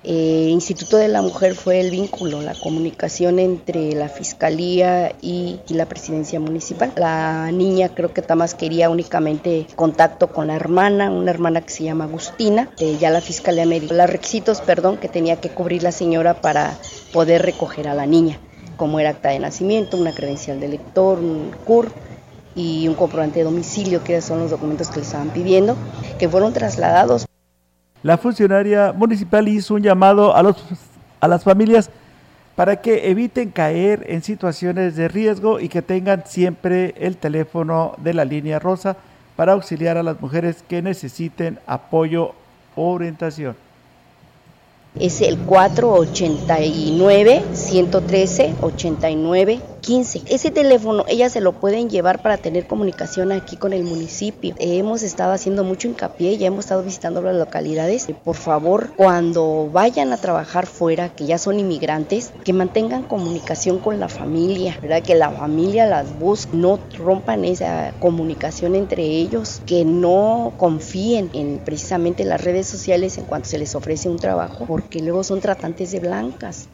El 0.05 0.51
Instituto 0.51 0.97
de 0.97 1.09
la 1.09 1.22
Mujer 1.22 1.57
fue 1.57 1.80
el 1.80 1.91
vínculo, 1.91 2.41
la 2.41 2.55
comunicación 2.55 3.41
entre 3.41 3.93
la 3.95 4.09
Fiscalía 4.09 5.12
y, 5.20 5.59
la 5.70 5.86
Presidencia 5.86 6.38
Municipal. 6.38 6.93
La 6.95 7.51
niña 7.51 7.88
creo 7.88 8.14
que 8.14 8.22
Tamás 8.22 8.55
quería 8.55 8.91
únicamente 8.91 9.66
contacto 9.74 10.28
con 10.28 10.47
la 10.47 10.55
hermana, 10.55 11.11
una 11.11 11.32
hermana 11.32 11.62
que 11.62 11.70
se 11.70 11.82
llama 11.82 12.05
Agustina. 12.05 12.70
Eh, 12.78 12.97
ya 13.01 13.11
la 13.11 13.20
Fiscalía 13.20 13.66
me 13.66 13.80
dijo 13.80 13.95
los 13.95 14.09
requisitos, 14.09 14.61
perdón, 14.61 14.99
que 14.99 15.09
tenía 15.09 15.41
que 15.41 15.51
cubrir 15.51 15.82
la 15.82 15.91
señora 15.91 16.41
para 16.41 16.78
poder 17.12 17.43
recoger 17.43 17.88
a 17.88 17.95
la 17.95 18.07
niña 18.07 18.38
como 18.81 18.99
era 18.99 19.11
acta 19.11 19.28
de 19.28 19.39
nacimiento, 19.39 19.99
una 19.99 20.14
credencial 20.14 20.59
de 20.59 20.66
lector, 20.66 21.18
un 21.18 21.51
CUR 21.66 21.93
y 22.55 22.89
un 22.89 22.95
comprobante 22.95 23.41
de 23.41 23.45
domicilio, 23.45 24.03
que 24.03 24.22
son 24.22 24.39
los 24.39 24.51
documentos 24.51 24.89
que 24.89 24.97
le 24.97 25.03
estaban 25.03 25.28
pidiendo, 25.28 25.76
que 26.18 26.31
fueron 26.31 26.55
trasladados. 26.55 27.26
La 28.03 28.16
funcionaria 28.16 28.95
municipal 28.95 29.47
hizo 29.49 29.74
un 29.74 29.83
llamado 29.83 30.35
a, 30.35 30.43
los, 30.43 30.57
a 31.20 31.28
las 31.28 31.45
familias 31.45 31.91
para 32.57 32.81
que 32.81 33.11
eviten 33.11 33.51
caer 33.51 34.07
en 34.09 34.22
situaciones 34.22 34.97
de 34.97 35.09
riesgo 35.09 35.61
y 35.61 35.68
que 35.68 35.83
tengan 35.83 36.24
siempre 36.24 36.95
el 36.97 37.18
teléfono 37.18 37.97
de 37.99 38.14
la 38.14 38.24
línea 38.24 38.59
rosa 38.59 38.97
para 39.37 39.53
auxiliar 39.53 39.99
a 39.99 40.03
las 40.03 40.22
mujeres 40.22 40.64
que 40.66 40.81
necesiten 40.81 41.59
apoyo 41.66 42.33
o 42.76 42.93
orientación 42.93 43.57
es 44.99 45.22
el 45.22 45.38
489 45.38 47.43
113 47.53 48.55
89 48.62 49.61
15. 49.91 50.22
Ese 50.28 50.53
teléfono 50.53 51.05
ellas 51.09 51.32
se 51.32 51.41
lo 51.41 51.51
pueden 51.51 51.91
llevar 51.91 52.22
para 52.22 52.36
tener 52.36 52.68
comunicación 52.68 53.32
aquí 53.32 53.57
con 53.57 53.72
el 53.72 53.82
municipio. 53.82 54.55
Hemos 54.61 55.03
estado 55.03 55.32
haciendo 55.32 55.64
mucho 55.64 55.88
hincapié, 55.88 56.38
ya 56.38 56.47
hemos 56.47 56.66
estado 56.66 56.84
visitando 56.84 57.20
las 57.22 57.34
localidades. 57.34 58.07
Por 58.22 58.36
favor, 58.36 58.93
cuando 58.95 59.68
vayan 59.72 60.12
a 60.12 60.16
trabajar 60.16 60.68
fuera, 60.68 61.09
que 61.09 61.26
ya 61.26 61.38
son 61.38 61.59
inmigrantes, 61.59 62.32
que 62.45 62.53
mantengan 62.53 63.03
comunicación 63.03 63.80
con 63.80 63.99
la 63.99 64.09
familia, 64.09 64.78
¿verdad? 64.80 65.03
Que 65.03 65.16
la 65.16 65.32
familia 65.32 65.86
las 65.86 66.16
busque, 66.20 66.57
no 66.57 66.78
rompan 66.97 67.45
esa 67.45 67.93
comunicación 67.99 68.76
entre 68.76 69.03
ellos, 69.03 69.61
que 69.66 69.84
no 69.84 70.53
confíen 70.57 71.30
en 71.32 71.59
precisamente 71.64 72.24
las 72.24 72.45
redes 72.45 72.68
sociales 72.68 73.18
en 73.18 73.24
cuanto 73.24 73.49
se 73.49 73.59
les 73.59 73.74
ofrece 73.74 74.09
un 74.09 74.20
trabajo 74.20 74.68
que 74.88 75.01
luego 75.01 75.24
son 75.24 75.41
tratantes 75.41 75.91
de 75.91 75.99
blancas. 75.99 76.68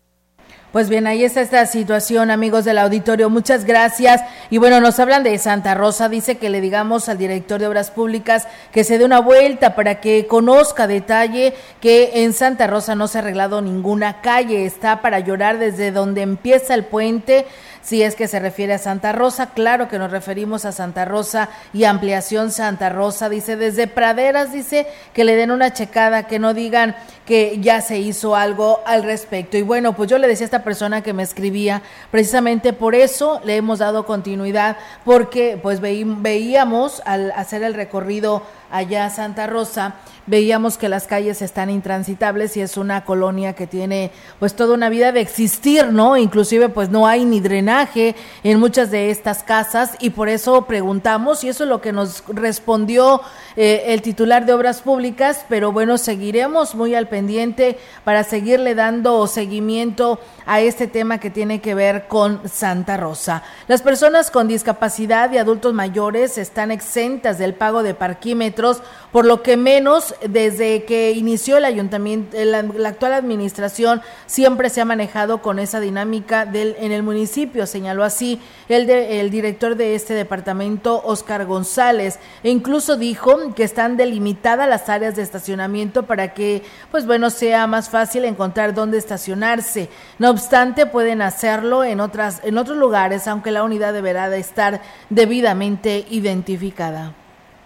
Pues 0.76 0.90
bien, 0.90 1.06
ahí 1.06 1.24
está 1.24 1.40
esta 1.40 1.64
situación, 1.64 2.30
amigos 2.30 2.66
del 2.66 2.76
auditorio. 2.76 3.30
Muchas 3.30 3.64
gracias. 3.64 4.20
Y 4.50 4.58
bueno, 4.58 4.78
nos 4.78 5.00
hablan 5.00 5.22
de 5.22 5.38
Santa 5.38 5.72
Rosa. 5.72 6.10
Dice 6.10 6.36
que 6.36 6.50
le 6.50 6.60
digamos 6.60 7.08
al 7.08 7.16
director 7.16 7.58
de 7.58 7.66
Obras 7.66 7.90
Públicas 7.90 8.46
que 8.72 8.84
se 8.84 8.98
dé 8.98 9.06
una 9.06 9.20
vuelta 9.20 9.74
para 9.74 10.02
que 10.02 10.26
conozca 10.26 10.86
detalle 10.86 11.54
que 11.80 12.22
en 12.22 12.34
Santa 12.34 12.66
Rosa 12.66 12.94
no 12.94 13.08
se 13.08 13.16
ha 13.16 13.20
arreglado 13.22 13.62
ninguna 13.62 14.20
calle. 14.20 14.66
Está 14.66 15.00
para 15.00 15.20
llorar 15.20 15.58
desde 15.58 15.92
donde 15.92 16.20
empieza 16.20 16.74
el 16.74 16.84
puente 16.84 17.46
si 17.86 18.02
es 18.02 18.16
que 18.16 18.26
se 18.26 18.40
refiere 18.40 18.74
a 18.74 18.78
Santa 18.78 19.12
Rosa, 19.12 19.50
claro 19.50 19.86
que 19.86 20.00
nos 20.00 20.10
referimos 20.10 20.64
a 20.64 20.72
Santa 20.72 21.04
Rosa 21.04 21.50
y 21.72 21.84
ampliación 21.84 22.50
Santa 22.50 22.88
Rosa, 22.88 23.28
dice 23.28 23.54
desde 23.54 23.86
Praderas, 23.86 24.52
dice 24.52 24.88
que 25.14 25.22
le 25.22 25.36
den 25.36 25.52
una 25.52 25.72
checada, 25.72 26.26
que 26.26 26.40
no 26.40 26.52
digan 26.52 26.96
que 27.26 27.58
ya 27.60 27.80
se 27.80 27.98
hizo 27.98 28.34
algo 28.34 28.80
al 28.86 29.04
respecto. 29.04 29.56
Y 29.56 29.62
bueno, 29.62 29.92
pues 29.92 30.10
yo 30.10 30.18
le 30.18 30.26
decía 30.26 30.46
a 30.46 30.48
esta 30.48 30.64
persona 30.64 31.02
que 31.02 31.12
me 31.12 31.22
escribía, 31.22 31.80
precisamente 32.10 32.72
por 32.72 32.96
eso 32.96 33.40
le 33.44 33.54
hemos 33.54 33.78
dado 33.78 34.04
continuidad, 34.04 34.78
porque 35.04 35.56
pues 35.62 35.80
veíamos 35.80 37.02
al 37.04 37.30
hacer 37.36 37.62
el 37.62 37.74
recorrido 37.74 38.42
allá 38.70 39.08
Santa 39.10 39.46
Rosa, 39.46 39.94
veíamos 40.26 40.76
que 40.76 40.88
las 40.88 41.06
calles 41.06 41.42
están 41.42 41.70
intransitables 41.70 42.56
y 42.56 42.60
es 42.60 42.76
una 42.76 43.04
colonia 43.04 43.54
que 43.54 43.66
tiene 43.66 44.10
pues 44.38 44.54
toda 44.54 44.74
una 44.74 44.88
vida 44.88 45.12
de 45.12 45.20
existir, 45.20 45.92
¿no? 45.92 46.16
Inclusive 46.16 46.68
pues 46.68 46.90
no 46.90 47.06
hay 47.06 47.24
ni 47.24 47.40
drenaje 47.40 48.14
en 48.42 48.58
muchas 48.58 48.90
de 48.90 49.10
estas 49.10 49.42
casas 49.42 49.96
y 50.00 50.10
por 50.10 50.28
eso 50.28 50.62
preguntamos 50.62 51.44
y 51.44 51.48
eso 51.48 51.64
es 51.64 51.70
lo 51.70 51.80
que 51.80 51.92
nos 51.92 52.24
respondió 52.28 53.20
eh, 53.56 53.94
el 53.94 54.02
titular 54.02 54.44
de 54.44 54.52
Obras 54.52 54.82
Públicas, 54.82 55.46
pero 55.48 55.72
bueno, 55.72 55.96
seguiremos 55.96 56.74
muy 56.74 56.94
al 56.94 57.08
pendiente 57.08 57.78
para 58.04 58.22
seguirle 58.22 58.74
dando 58.74 59.26
seguimiento 59.26 60.20
a 60.44 60.60
este 60.60 60.86
tema 60.86 61.18
que 61.18 61.30
tiene 61.30 61.60
que 61.60 61.74
ver 61.74 62.06
con 62.06 62.46
Santa 62.48 62.98
Rosa. 62.98 63.42
Las 63.66 63.80
personas 63.80 64.30
con 64.30 64.46
discapacidad 64.46 65.32
y 65.32 65.38
adultos 65.38 65.72
mayores 65.72 66.38
están 66.38 66.70
exentas 66.70 67.38
del 67.38 67.54
pago 67.54 67.82
de 67.82 67.94
parquímetros, 67.94 68.82
por 69.16 69.24
lo 69.24 69.42
que 69.42 69.56
menos 69.56 70.14
desde 70.28 70.84
que 70.84 71.12
inició 71.12 71.56
el 71.56 71.64
ayuntamiento, 71.64 72.36
la, 72.44 72.58
actual 72.86 73.14
administración 73.14 74.02
siempre 74.26 74.68
se 74.68 74.82
ha 74.82 74.84
manejado 74.84 75.40
con 75.40 75.58
esa 75.58 75.80
dinámica 75.80 76.44
del, 76.44 76.76
en 76.78 76.92
el 76.92 77.02
municipio, 77.02 77.66
señaló 77.66 78.04
así 78.04 78.42
el, 78.68 78.86
de, 78.86 79.22
el 79.22 79.30
director 79.30 79.74
de 79.74 79.94
este 79.94 80.12
departamento, 80.12 81.00
Oscar 81.02 81.46
González, 81.46 82.18
e 82.42 82.50
incluso 82.50 82.98
dijo 82.98 83.54
que 83.54 83.64
están 83.64 83.96
delimitadas 83.96 84.68
las 84.68 84.90
áreas 84.90 85.16
de 85.16 85.22
estacionamiento 85.22 86.02
para 86.02 86.34
que, 86.34 86.62
pues 86.90 87.06
bueno, 87.06 87.30
sea 87.30 87.66
más 87.66 87.88
fácil 87.88 88.26
encontrar 88.26 88.74
dónde 88.74 88.98
estacionarse. 88.98 89.88
No 90.18 90.28
obstante, 90.28 90.84
pueden 90.84 91.22
hacerlo 91.22 91.84
en, 91.84 92.00
otras, 92.00 92.42
en 92.44 92.58
otros 92.58 92.76
lugares, 92.76 93.26
aunque 93.26 93.50
la 93.50 93.64
unidad 93.64 93.94
deberá 93.94 94.28
de 94.28 94.40
estar 94.40 94.82
debidamente 95.08 96.04
identificada 96.10 97.14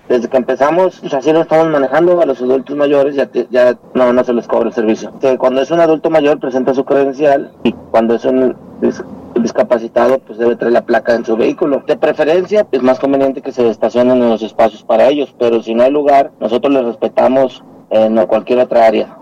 desde 0.08 0.28
que 0.28 0.36
empezamos, 0.36 0.98
pues 1.00 1.14
así 1.14 1.32
lo 1.32 1.42
estamos 1.42 1.68
manejando 1.68 2.20
a 2.20 2.26
los 2.26 2.40
adultos 2.40 2.76
mayores, 2.76 3.14
ya, 3.14 3.30
ya 3.50 3.78
no, 3.94 4.12
no 4.12 4.24
se 4.24 4.32
les 4.32 4.46
cobra 4.48 4.68
el 4.68 4.74
servicio. 4.74 5.12
cuando 5.38 5.62
es 5.62 5.70
un 5.70 5.80
adulto 5.80 6.10
mayor 6.10 6.40
presenta 6.40 6.74
su 6.74 6.84
credencial 6.84 7.52
y 7.62 7.72
cuando 7.72 8.14
es 8.14 8.24
un 8.24 8.56
discapacitado 9.36 10.18
pues 10.18 10.38
debe 10.38 10.56
traer 10.56 10.72
la 10.72 10.84
placa 10.84 11.14
en 11.14 11.24
su 11.24 11.36
vehículo. 11.36 11.84
De 11.86 11.96
preferencia 11.96 12.66
es 12.72 12.82
más 12.82 12.98
conveniente 12.98 13.42
que 13.42 13.52
se 13.52 13.68
estacionen 13.68 14.22
en 14.22 14.28
los 14.28 14.42
espacios 14.42 14.82
para 14.82 15.08
ellos, 15.08 15.34
pero 15.38 15.62
si 15.62 15.74
no 15.74 15.84
hay 15.84 15.92
lugar, 15.92 16.32
nosotros 16.40 16.72
les 16.72 16.84
respetamos 16.84 17.62
en 17.90 18.16
cualquier 18.26 18.60
otra 18.60 18.86
área. 18.86 19.19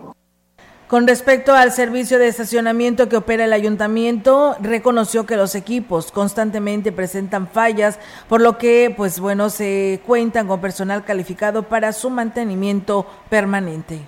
Con 0.89 1.07
respecto 1.07 1.53
al 1.53 1.71
servicio 1.71 2.19
de 2.19 2.29
estacionamiento 2.29 3.11
que 3.11 3.19
opera 3.19 3.45
el 3.45 3.53
ayuntamiento, 3.53 4.57
reconoció 4.63 5.27
que 5.27 5.37
los 5.37 5.55
equipos 5.55 6.11
constantemente 6.11 6.93
presentan 6.93 7.47
fallas, 7.47 7.99
por 8.27 8.41
lo 8.41 8.57
que, 8.57 8.95
pues 8.97 9.21
bueno, 9.21 9.51
se 9.51 10.01
cuentan 10.07 10.49
con 10.49 10.63
personal 10.63 11.05
calificado 11.05 11.65
para 11.65 11.93
su 11.93 12.09
mantenimiento 12.09 13.07
permanente. 13.29 14.01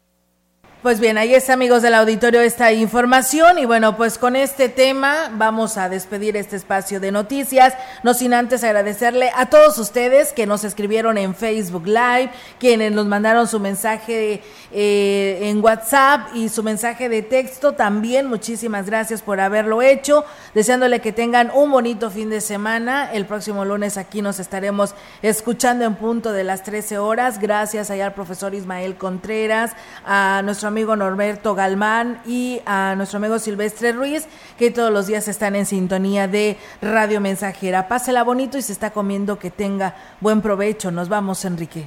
Pues 0.80 1.00
bien, 1.00 1.18
ahí 1.18 1.34
está 1.34 1.54
amigos 1.54 1.82
del 1.82 1.94
auditorio 1.94 2.40
esta 2.40 2.70
información. 2.70 3.58
Y 3.58 3.64
bueno, 3.64 3.96
pues 3.96 4.16
con 4.16 4.36
este 4.36 4.68
tema 4.68 5.28
vamos 5.32 5.76
a 5.76 5.88
despedir 5.88 6.36
este 6.36 6.54
espacio 6.54 7.00
de 7.00 7.10
noticias, 7.10 7.74
no 8.04 8.14
sin 8.14 8.32
antes 8.32 8.62
agradecerle 8.62 9.32
a 9.34 9.46
todos 9.46 9.76
ustedes 9.78 10.32
que 10.32 10.46
nos 10.46 10.62
escribieron 10.62 11.18
en 11.18 11.34
Facebook 11.34 11.84
Live, 11.84 12.30
quienes 12.60 12.92
nos 12.92 13.06
mandaron 13.06 13.48
su 13.48 13.58
mensaje 13.58 14.40
eh, 14.70 15.38
en 15.42 15.64
WhatsApp 15.64 16.28
y 16.36 16.48
su 16.48 16.62
mensaje 16.62 17.08
de 17.08 17.22
texto. 17.22 17.72
También, 17.72 18.28
muchísimas 18.28 18.86
gracias 18.86 19.20
por 19.20 19.40
haberlo 19.40 19.82
hecho, 19.82 20.24
deseándole 20.54 21.00
que 21.00 21.12
tengan 21.12 21.50
un 21.52 21.72
bonito 21.72 22.08
fin 22.08 22.30
de 22.30 22.40
semana, 22.40 23.10
el 23.12 23.26
próximo 23.26 23.64
lunes 23.64 23.96
aquí 23.96 24.22
nos 24.22 24.38
estaremos 24.38 24.94
escuchando 25.22 25.84
en 25.84 25.96
punto 25.96 26.30
de 26.30 26.44
las 26.44 26.62
13 26.62 26.98
horas, 26.98 27.40
gracias 27.40 27.90
allá 27.90 28.06
al 28.06 28.14
profesor 28.14 28.54
Ismael 28.54 28.94
Contreras, 28.94 29.72
a 30.06 30.40
nuestro 30.68 30.92
amigo 30.92 30.96
Norberto 30.96 31.54
Galmán 31.54 32.20
y 32.26 32.60
a 32.66 32.94
nuestro 32.94 33.16
amigo 33.16 33.38
Silvestre 33.38 33.92
Ruiz, 33.92 34.26
que 34.58 34.70
todos 34.70 34.92
los 34.92 35.06
días 35.06 35.26
están 35.26 35.56
en 35.56 35.64
sintonía 35.64 36.28
de 36.28 36.58
Radio 36.82 37.20
Mensajera. 37.20 37.88
Pásela 37.88 38.22
bonito 38.22 38.58
y 38.58 38.62
se 38.62 38.72
está 38.72 38.90
comiendo, 38.90 39.38
que 39.38 39.50
tenga 39.50 39.94
buen 40.20 40.42
provecho. 40.42 40.90
Nos 40.90 41.08
vamos, 41.08 41.44
Enrique. 41.44 41.86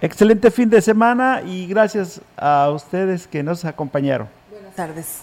Excelente 0.00 0.50
fin 0.50 0.68
de 0.68 0.82
semana 0.82 1.42
y 1.46 1.66
gracias 1.66 2.20
a 2.36 2.70
ustedes 2.70 3.26
que 3.28 3.42
nos 3.42 3.64
acompañaron. 3.64 4.28
Buenas 4.50 4.74
tardes. 4.74 5.20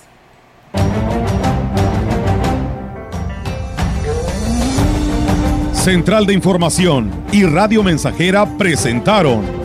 Central 5.74 6.26
de 6.26 6.34
Información 6.34 7.12
y 7.32 7.44
Radio 7.44 7.84
Mensajera 7.84 8.46
presentaron 8.58 9.65